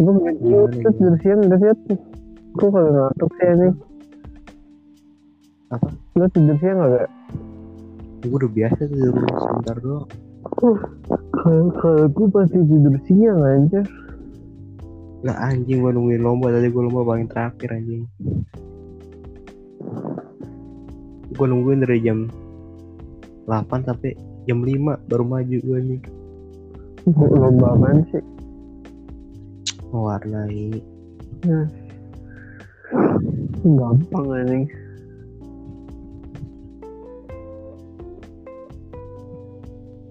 Gue 0.00 0.12
gimana? 0.38 0.88
dari 0.96 1.18
siang 1.20 1.40
udah 1.44 1.58
lihat 1.60 1.78
gue 2.54 2.68
kalau 2.70 2.90
ngantuk 2.94 3.30
sih 3.36 3.46
anjing. 3.50 3.76
Apa? 5.70 5.88
lu 6.18 6.26
tidur 6.34 6.56
siang 6.58 6.78
agak 6.82 7.06
gue 8.20 8.36
udah 8.36 8.52
biasa 8.52 8.80
rumah 8.90 9.38
sebentar 9.40 9.76
doang. 9.80 10.06
Kalau 11.40 11.68
kalau 11.78 12.04
gue 12.10 12.26
pasti 12.30 12.58
tidur 12.60 12.96
siang 13.08 13.40
aja 13.40 13.80
lah 15.20 15.36
anjing 15.52 15.84
gue 15.84 15.92
nungguin 15.92 16.24
lomba 16.24 16.48
tadi 16.48 16.72
gue 16.72 16.80
lomba 16.80 17.04
paling 17.04 17.28
terakhir 17.28 17.76
anjing 17.76 18.08
gue 21.40 21.48
nungguin 21.48 21.80
dari 21.80 22.04
jam 22.04 22.28
8 23.48 23.88
sampai 23.88 24.12
jam 24.44 24.60
5 24.60 25.08
baru 25.08 25.24
maju 25.24 25.56
gue 25.56 25.78
nih 25.88 26.00
lomba 27.16 27.72
apaan 27.72 28.04
sih 28.12 28.20
mewarnai 29.88 30.84
gampang 33.64 34.28
anjing 34.36 34.68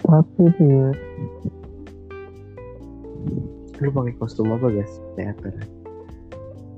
Tapi 0.10 0.42
itu 0.42 0.64
ya. 0.66 0.90
Lu 3.78 3.94
pakai 3.94 4.14
kostum 4.18 4.50
apa 4.50 4.74
guys? 4.74 4.90
Teater. 5.14 5.54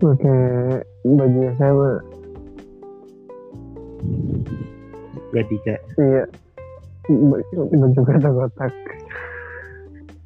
Pakai 0.03 0.83
baju 1.07 1.39
yang 1.39 1.55
sama. 5.31 5.35
Gadika. 5.39 5.75
Iya. 5.95 6.23
Baju 7.07 8.01
kotak-kotak. 8.03 8.73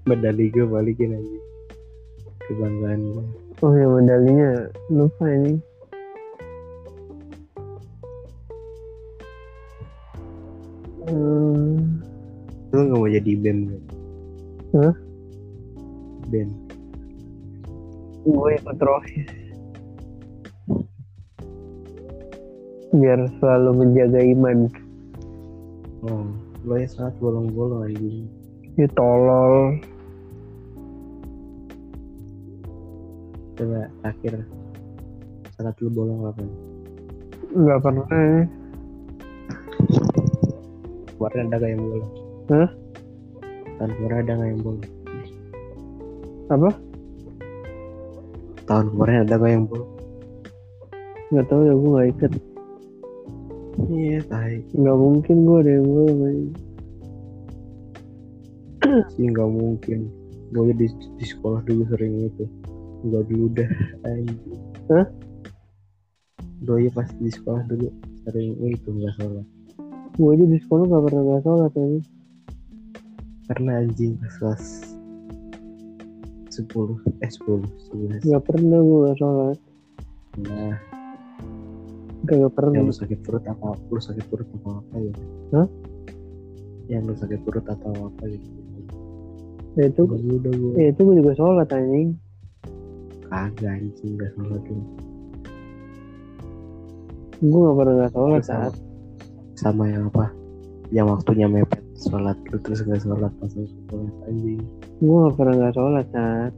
Medali 0.05 0.49
gue 0.49 0.65
balikin 0.65 1.13
aja. 1.13 1.37
Kebanggaan 2.45 3.01
gue. 3.13 3.25
Oh 3.63 3.71
ya 3.73 3.87
medalinya 3.87 4.69
lupa 4.89 5.25
ini. 5.29 5.57
Hmm, 11.05 12.01
Lu 12.73 12.81
gak 12.81 12.97
mau 12.97 13.05
jadi 13.05 13.31
band 13.37 13.61
gak? 13.69 13.83
Hah? 14.73 14.95
Band. 16.33 16.53
gue 18.25 18.51
ikut 18.57 18.77
rohis. 18.81 19.29
Biar 22.89 23.19
selalu 23.37 23.69
menjaga 23.85 24.17
iman. 24.17 24.65
Oh, 26.05 26.29
lo 26.69 26.77
ya 26.77 26.85
sangat 26.85 27.17
bolong-bolong 27.17 27.89
anjing. 27.89 28.29
Ya 28.77 28.85
tolol. 28.93 29.81
Coba 33.57 33.89
terakhir 34.05 34.45
saat 35.57 35.73
lu 35.81 35.89
bolong 35.89 36.29
apa? 36.29 36.43
Nggak 37.57 37.79
pernah. 37.81 38.05
Kemarin 41.15 41.49
ada 41.49 41.55
gak 41.57 41.71
yang 41.73 41.81
bolong? 41.81 42.11
Hah? 42.53 42.69
Tahun 43.81 43.91
kemarin 43.97 44.17
ada 44.21 44.33
gak 44.37 44.49
yang 44.51 44.61
bolong? 44.61 44.85
Apa? 46.53 46.69
Tahun 48.69 48.85
kemarin 48.93 49.17
ada 49.25 49.35
gak 49.41 49.49
yang 49.49 49.65
bolong? 49.65 49.91
Nggak 51.33 51.45
tahu 51.49 51.61
ya 51.65 51.73
gue 51.73 51.89
nggak 51.89 52.09
ikut. 52.13 52.31
Iya, 53.85 54.19
tai. 54.25 54.65
Nggak 54.73 54.97
mungkin 54.97 55.35
gue 55.45 55.59
bolong. 55.85 56.19
anjing. 56.25 56.53
Sih 59.13 59.25
nggak 59.29 59.49
mungkin. 59.49 59.99
Gue 60.53 60.73
di, 60.73 60.87
di 60.89 61.25
sekolah 61.25 61.61
dulu 61.65 61.83
sering 61.93 62.29
itu. 62.29 62.45
Enggak 63.05 63.23
dulu 63.29 63.45
dah. 63.53 63.69
Anjing. 64.09 64.61
Hah? 64.89 65.05
Gue 66.65 66.89
pas 66.89 67.09
di 67.21 67.29
sekolah 67.29 67.61
dulu 67.69 67.93
sering 68.25 68.57
itu 68.65 68.89
nggak 68.89 69.13
salah. 69.21 69.45
Gue 70.15 70.29
aja 70.33 70.45
di 70.47 70.57
sekolah 70.63 70.83
nggak 70.87 71.03
pernah 71.05 71.21
nggak 71.21 71.41
sholat 71.43 71.71
ini. 71.75 71.99
Karena 73.45 73.71
anjing 73.85 74.17
pas 74.17 74.33
kelas 74.41 74.63
10 76.55 76.65
eh 77.21 77.29
10 77.29 78.23
11 78.23 78.25
Nggak 78.25 78.43
pernah 78.47 78.79
gue 78.81 78.99
nggak 79.05 79.17
sholat. 79.21 79.57
nah 80.35 80.94
Gak 82.25 82.51
pernah. 82.51 82.73
yang 82.73 82.85
lu 82.85 82.93
sakit 82.93 83.19
perut 83.21 83.43
apa 83.43 83.69
lu 83.85 83.97
sakit 83.97 84.25
perut 84.25 84.47
apa 84.51 84.69
apa 84.79 84.95
ya 84.97 85.13
Hah? 85.51 85.67
yang 86.87 87.01
lu 87.03 87.13
sakit 87.13 87.39
perut 87.41 87.65
atau 87.65 87.91
apa 88.03 88.23
gitu 88.27 88.49
Ya 89.75 89.91
itu, 89.91 90.07
Udah, 90.07 90.15
gue 90.47 90.71
ya 90.73 90.87
itu 90.87 91.01
gue 91.01 91.15
juga 91.17 91.31
sholat 91.35 91.67
anjing. 91.69 92.15
kagak 93.25 93.75
anjing 93.75 94.11
gak 94.15 94.31
salah 94.33 94.59
tuh 94.61 94.79
Gue 97.37 97.59
gak 97.61 97.75
pernah 97.75 97.93
gak 97.99 98.11
sholat 98.13 98.41
saat. 98.41 98.73
sama 99.53 99.83
yang 99.85 100.07
apa 100.07 100.31
yang 100.89 101.07
waktunya 101.07 101.43
mepet 101.45 101.79
sholat 101.97 102.35
lu 102.45 102.57
terus 102.57 102.81
gak 102.81 102.99
sholat 102.99 103.31
pas 103.33 103.51
lu 103.51 103.67
sholat 103.85 104.15
anjing 104.25 104.61
Gue 104.97 105.17
gak 105.21 105.35
pernah 105.35 105.53
gak 105.59 105.75
sholat 105.75 106.05
saat. 106.09 106.53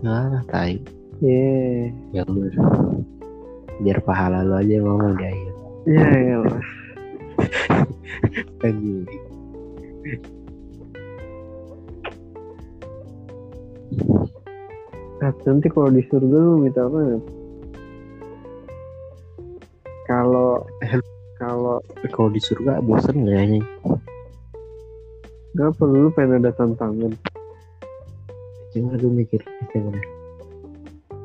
nah 0.00 0.44
tai 0.44 0.76
Ye. 1.20 1.88
ya 2.10 2.20
udah 2.26 2.52
biar 3.82 3.98
pahala 4.06 4.46
lu 4.46 4.54
aja 4.54 4.78
yang 4.78 4.86
ngomong 4.86 5.14
di 5.18 5.24
akhir 5.26 5.52
Ya 5.84 6.08
ya 6.16 6.36
lah. 6.40 6.60
anjing 8.64 9.04
Nat, 15.24 15.36
nanti 15.48 15.72
kalau 15.72 15.88
di 15.88 16.04
surga 16.04 16.36
lu 16.36 16.60
minta 16.60 16.84
apa 16.84 16.98
Nat? 17.00 17.24
Kalau 20.04 20.60
kalau 21.40 21.76
kalau 22.12 22.28
di 22.28 22.40
surga 22.44 22.84
bosen 22.84 23.24
gak 23.24 23.40
anjing 23.40 23.66
gak 25.54 25.70
perlu 25.78 26.08
lu 26.08 26.10
pengen 26.12 26.42
ada 26.42 26.50
tantangan. 26.50 27.14
Cuma 28.74 28.98
lu 28.98 29.08
mikir 29.14 29.38
gimana 29.70 30.13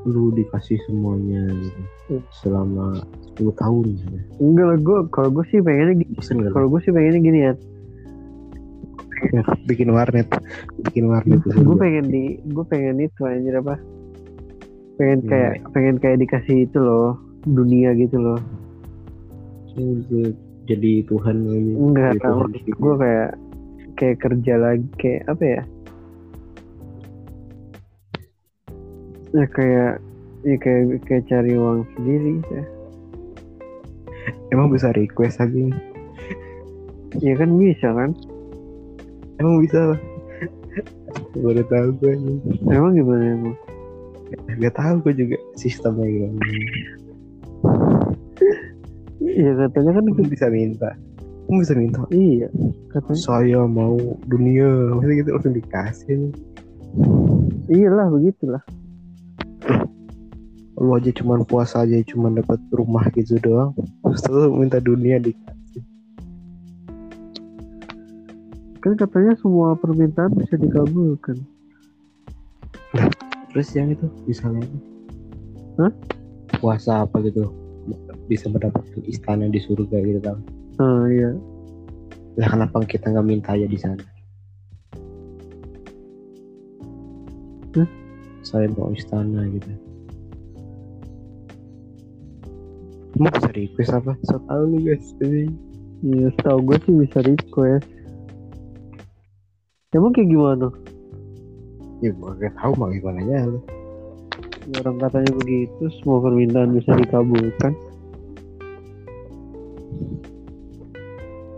lu 0.07 0.31
dikasih 0.31 0.79
semuanya 0.87 1.43
gitu 1.51 1.81
Hmm. 2.09 2.23
selama 2.41 2.85
10 3.37 3.53
tahun 3.53 3.85
gitu. 3.93 4.17
Enggak 4.41 4.65
lah 4.65 4.77
gue 4.81 4.97
kalau 5.13 5.29
gue 5.29 5.45
sih 5.53 5.59
pengennya 5.61 5.93
gini. 6.01 6.13
Kalau 6.49 6.67
gue 6.71 6.79
sih 6.81 6.91
pengennya 6.95 7.21
gini 7.21 7.39
ya. 7.45 7.53
Ya, 9.35 9.43
bikin 9.67 9.91
warnet 9.91 10.31
bikin 10.87 11.11
warnet 11.11 11.43
Gue 11.43 11.75
pengen 11.75 12.07
di 12.07 12.39
gue 12.39 12.65
pengen 12.71 13.03
itu 13.03 13.21
anjir 13.27 13.59
apa? 13.59 13.75
Pengen 14.95 15.19
Hmm. 15.21 15.29
kayak 15.29 15.53
pengen 15.75 15.95
kayak 15.99 16.17
dikasih 16.23 16.65
itu 16.65 16.79
loh 16.79 17.19
dunia 17.45 17.93
gitu 17.99 18.15
loh. 18.17 18.39
Jadi 20.65 21.03
Tuhan 21.05 21.35
ini 21.45 21.73
Enggak 21.77 22.19
Gue 22.79 22.95
kayak 22.97 23.31
kayak 23.99 24.17
kerja 24.23 24.53
lagi 24.55 24.87
kayak 24.97 25.21
apa 25.27 25.43
ya? 25.43 25.61
Ya 29.29 29.45
kayak 29.53 29.93
ya 30.41 30.55
kayak 30.57 31.05
kayak 31.05 31.23
cari 31.29 31.53
uang 31.53 31.85
sendiri 31.97 32.41
ya. 32.49 32.63
emang 34.49 34.73
bisa 34.73 34.89
request 34.95 35.37
lagi? 35.37 35.69
Ya 37.21 37.33
kan 37.37 37.57
bisa 37.57 37.93
kan? 37.93 38.13
emang 39.39 39.63
bisa 39.63 39.95
baru 41.39 41.63
tahu 41.71 41.89
gue 42.03 42.13
Emang 42.67 42.93
gimana 42.93 43.23
emang? 43.39 43.55
gak 44.61 44.77
tahu 44.77 45.09
gue 45.09 45.25
juga 45.25 45.37
sistemnya 45.57 46.05
gimana. 46.05 46.41
Iya 49.19 49.51
katanya 49.65 49.91
kan 49.97 50.05
Kamu 50.05 50.29
bisa 50.29 50.47
minta. 50.53 50.89
Kamu 51.49 51.57
bisa 51.65 51.73
minta. 51.73 52.01
Iya 52.13 52.47
katanya. 52.93 53.21
Saya 53.25 53.59
mau 53.65 53.97
dunia. 54.29 54.69
Maksudnya 54.93 55.15
gitu 55.23 55.29
langsung 55.33 55.55
dikasih. 55.57 56.19
Iyalah 57.73 58.07
begitulah. 58.13 58.63
Lu 60.79 60.95
aja 60.95 61.11
cuman 61.11 61.43
puasa 61.43 61.83
aja 61.83 61.99
cuman 62.07 62.39
dapat 62.39 62.55
rumah 62.71 63.03
gitu 63.11 63.35
doang 63.37 63.75
terus 64.01 64.23
lu 64.27 64.51
minta 64.53 64.79
dunia 64.79 65.19
dikasih 65.19 65.83
Kan 68.79 68.95
katanya 68.95 69.35
semua 69.35 69.75
permintaan 69.75 70.31
bisa 70.39 70.55
dikabulkan. 70.55 71.35
terus 73.51 73.75
yang 73.75 73.91
itu 73.91 74.07
misalnya 74.23 74.63
Hah? 75.75 75.91
puasa 76.57 77.03
apa 77.03 77.19
gitu 77.21 77.51
bisa 78.25 78.47
mendapatkan 78.47 79.03
istana 79.03 79.51
di 79.51 79.59
surga 79.59 79.99
gitu 79.99 80.19
kan 80.21 80.37
Ah 80.79 81.03
iya. 81.11 81.35
lah 82.37 82.47
kenapa 82.47 82.79
kita 82.87 83.11
nggak 83.11 83.27
minta 83.27 83.51
aja 83.51 83.65
di 83.65 83.75
sana 83.75 84.05
Hah? 87.75 87.87
saya 88.41 88.71
mau 88.71 88.95
istana 88.95 89.43
gitu 89.49 89.69
mau 93.19 93.29
bisa 93.29 93.51
request 93.51 93.91
apa 93.93 94.15
so 94.23 94.39
tau 94.41 94.63
lu 94.63 94.79
guys 94.79 95.11
Jadi, 95.19 95.51
Iya, 95.99 96.31
setahu 96.31 96.63
gue 96.63 96.77
sih 96.79 96.95
bisa 96.95 97.19
request. 97.19 97.83
Emang 99.91 100.15
kayak 100.15 100.31
gimana? 100.31 100.71
ya 101.99 102.15
gua 102.15 102.31
gak 102.33 102.55
tahu 102.55 102.71
mau 102.79 102.87
gimana 102.87 103.19
aja 103.19 103.43
lu 103.43 103.59
Orang 104.79 104.95
katanya 105.01 105.35
begitu, 105.35 105.83
semua 105.99 106.23
permintaan 106.23 106.71
bisa 106.71 106.95
dikabulkan. 106.95 107.73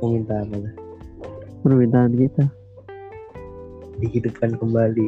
mau 0.02 0.10
minta 0.10 0.42
apa 0.42 0.58
Permintaan 1.62 2.18
kita. 2.18 2.46
dihidupkan 4.02 4.58
kembali 4.58 5.06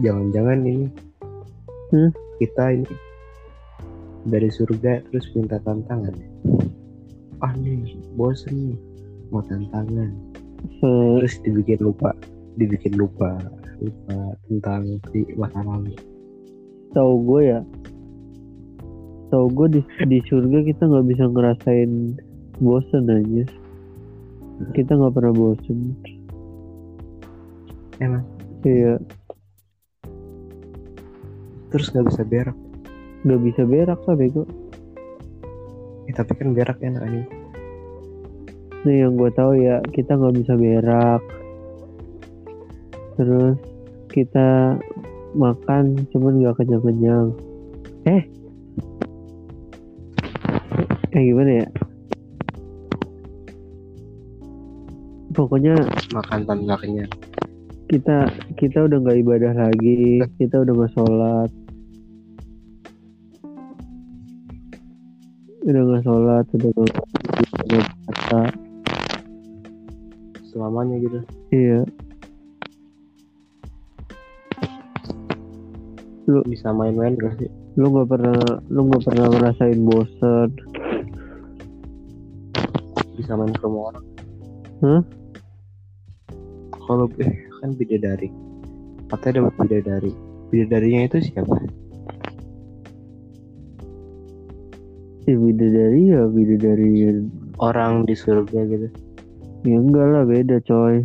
jangan-jangan 0.00 0.58
ini. 0.64 0.88
Hmm? 1.90 2.10
kita 2.40 2.72
ini 2.72 2.88
dari 4.24 4.48
surga 4.48 5.04
terus 5.12 5.28
minta 5.36 5.60
tantangan. 5.60 6.16
Ah 7.44 7.52
nih 7.60 8.00
bosen 8.16 8.72
nih. 8.72 8.80
Mau 9.28 9.44
tantangan. 9.44 10.10
Se 10.80 10.88
terus 11.20 11.36
dibikin 11.44 11.80
lupa 11.84 12.16
dibikin 12.56 12.96
lupa 12.96 13.36
lupa 13.80 14.36
tentang 14.48 15.00
di 15.12 15.24
masa 15.38 15.64
lalu 15.64 15.96
tahu 16.92 17.12
gue 17.24 17.42
ya 17.48 17.60
tahu 19.32 19.46
gue 19.56 19.66
di 19.78 19.80
di 20.04 20.18
surga 20.26 20.58
kita 20.68 20.82
nggak 20.84 21.06
bisa 21.06 21.24
ngerasain 21.30 22.18
bosen 22.60 23.08
aja 23.08 23.44
kita 24.76 24.92
nggak 24.92 25.16
pernah 25.16 25.32
bosen. 25.32 25.96
Emang? 27.96 28.24
Iya 28.60 29.00
terus 31.70 31.94
nggak 31.94 32.06
bisa 32.10 32.22
berak 32.26 32.58
nggak 33.24 33.40
bisa 33.42 33.62
berak 33.64 34.00
lah 34.04 34.16
bego 34.18 34.44
Eh, 36.10 36.14
tapi 36.16 36.34
kan 36.34 36.50
berak 36.50 36.82
enak 36.82 37.06
nih 37.06 37.22
Nah 38.80 38.94
yang 38.96 39.12
gue 39.12 39.28
tahu 39.36 39.60
ya 39.60 39.84
kita 39.92 40.16
nggak 40.16 40.40
bisa 40.40 40.52
berak. 40.56 41.22
Terus 43.20 43.60
kita 44.08 44.80
makan 45.36 46.08
cuman 46.08 46.40
nggak 46.40 46.56
kenyang-kenyang. 46.56 47.28
Eh, 48.08 48.22
eh 51.12 51.22
gimana 51.28 51.60
ya? 51.60 51.68
Pokoknya 55.36 55.76
makan 56.16 56.40
tanpa 56.48 56.80
kenyang 56.80 57.12
kita 57.90 58.30
kita 58.54 58.86
udah 58.86 59.02
nggak 59.02 59.18
ibadah 59.26 59.50
lagi, 59.50 60.22
kita 60.38 60.62
udah 60.62 60.72
nggak 60.78 60.94
sholat, 60.94 61.50
udah 65.66 65.82
nggak 65.82 66.02
sholat, 66.06 66.44
udah 66.54 66.70
nggak 66.70 67.86
puasa. 68.06 68.42
selamanya 70.50 70.98
gitu. 70.98 71.18
Iya, 71.54 71.82
bisa 76.46 76.70
main-main 76.74 77.14
gak 77.18 77.38
sih? 77.38 77.50
lu 77.78 77.86
nggak 77.90 78.10
pernah 78.10 78.38
lu 78.66 78.86
nggak 78.86 79.02
pernah 79.06 79.26
ngerasain 79.30 79.80
bosen? 79.82 80.48
Bisa 83.14 83.34
main 83.38 83.54
ke 83.54 83.62
rumah 83.62 83.94
orang. 83.94 84.06
Hah? 84.82 85.02
kalau 86.90 87.06
eh 87.22 87.49
kan 87.60 87.76
bidadari. 87.76 88.32
Katanya 89.12 89.44
dapat 89.44 89.54
bidadari. 89.60 90.12
Bidadarinya 90.48 91.00
itu 91.06 91.18
siapa? 91.28 91.54
Ya 95.28 95.36
bidadari 95.36 96.02
ya 96.10 96.22
bidadari 96.26 96.88
orang 97.60 98.08
di 98.08 98.16
surga 98.16 98.60
gitu. 98.66 98.88
Ya 99.68 99.76
enggak 99.76 100.06
lah 100.08 100.24
beda 100.24 100.56
coy. 100.64 101.04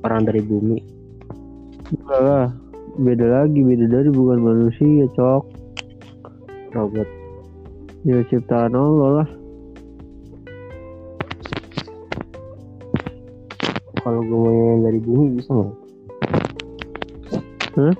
Orang 0.00 0.24
dari 0.24 0.40
bumi. 0.40 0.80
Enggak 1.92 2.20
lah. 2.24 2.48
Beda 2.96 3.26
lagi 3.28 3.60
bidadari 3.60 4.08
bukan 4.08 4.40
manusia 4.40 5.04
cok. 5.12 5.44
Robot. 6.72 7.08
Ya 8.08 8.24
ciptaan 8.32 8.72
Allah 8.72 9.22
lah 9.22 9.28
kalau 14.06 14.22
gue 14.22 14.38
mau 14.38 14.54
yang 14.54 14.86
dari 14.86 15.00
bumi 15.02 15.26
bisa 15.34 15.50
nggak 15.50 15.74
Hah? 17.74 17.94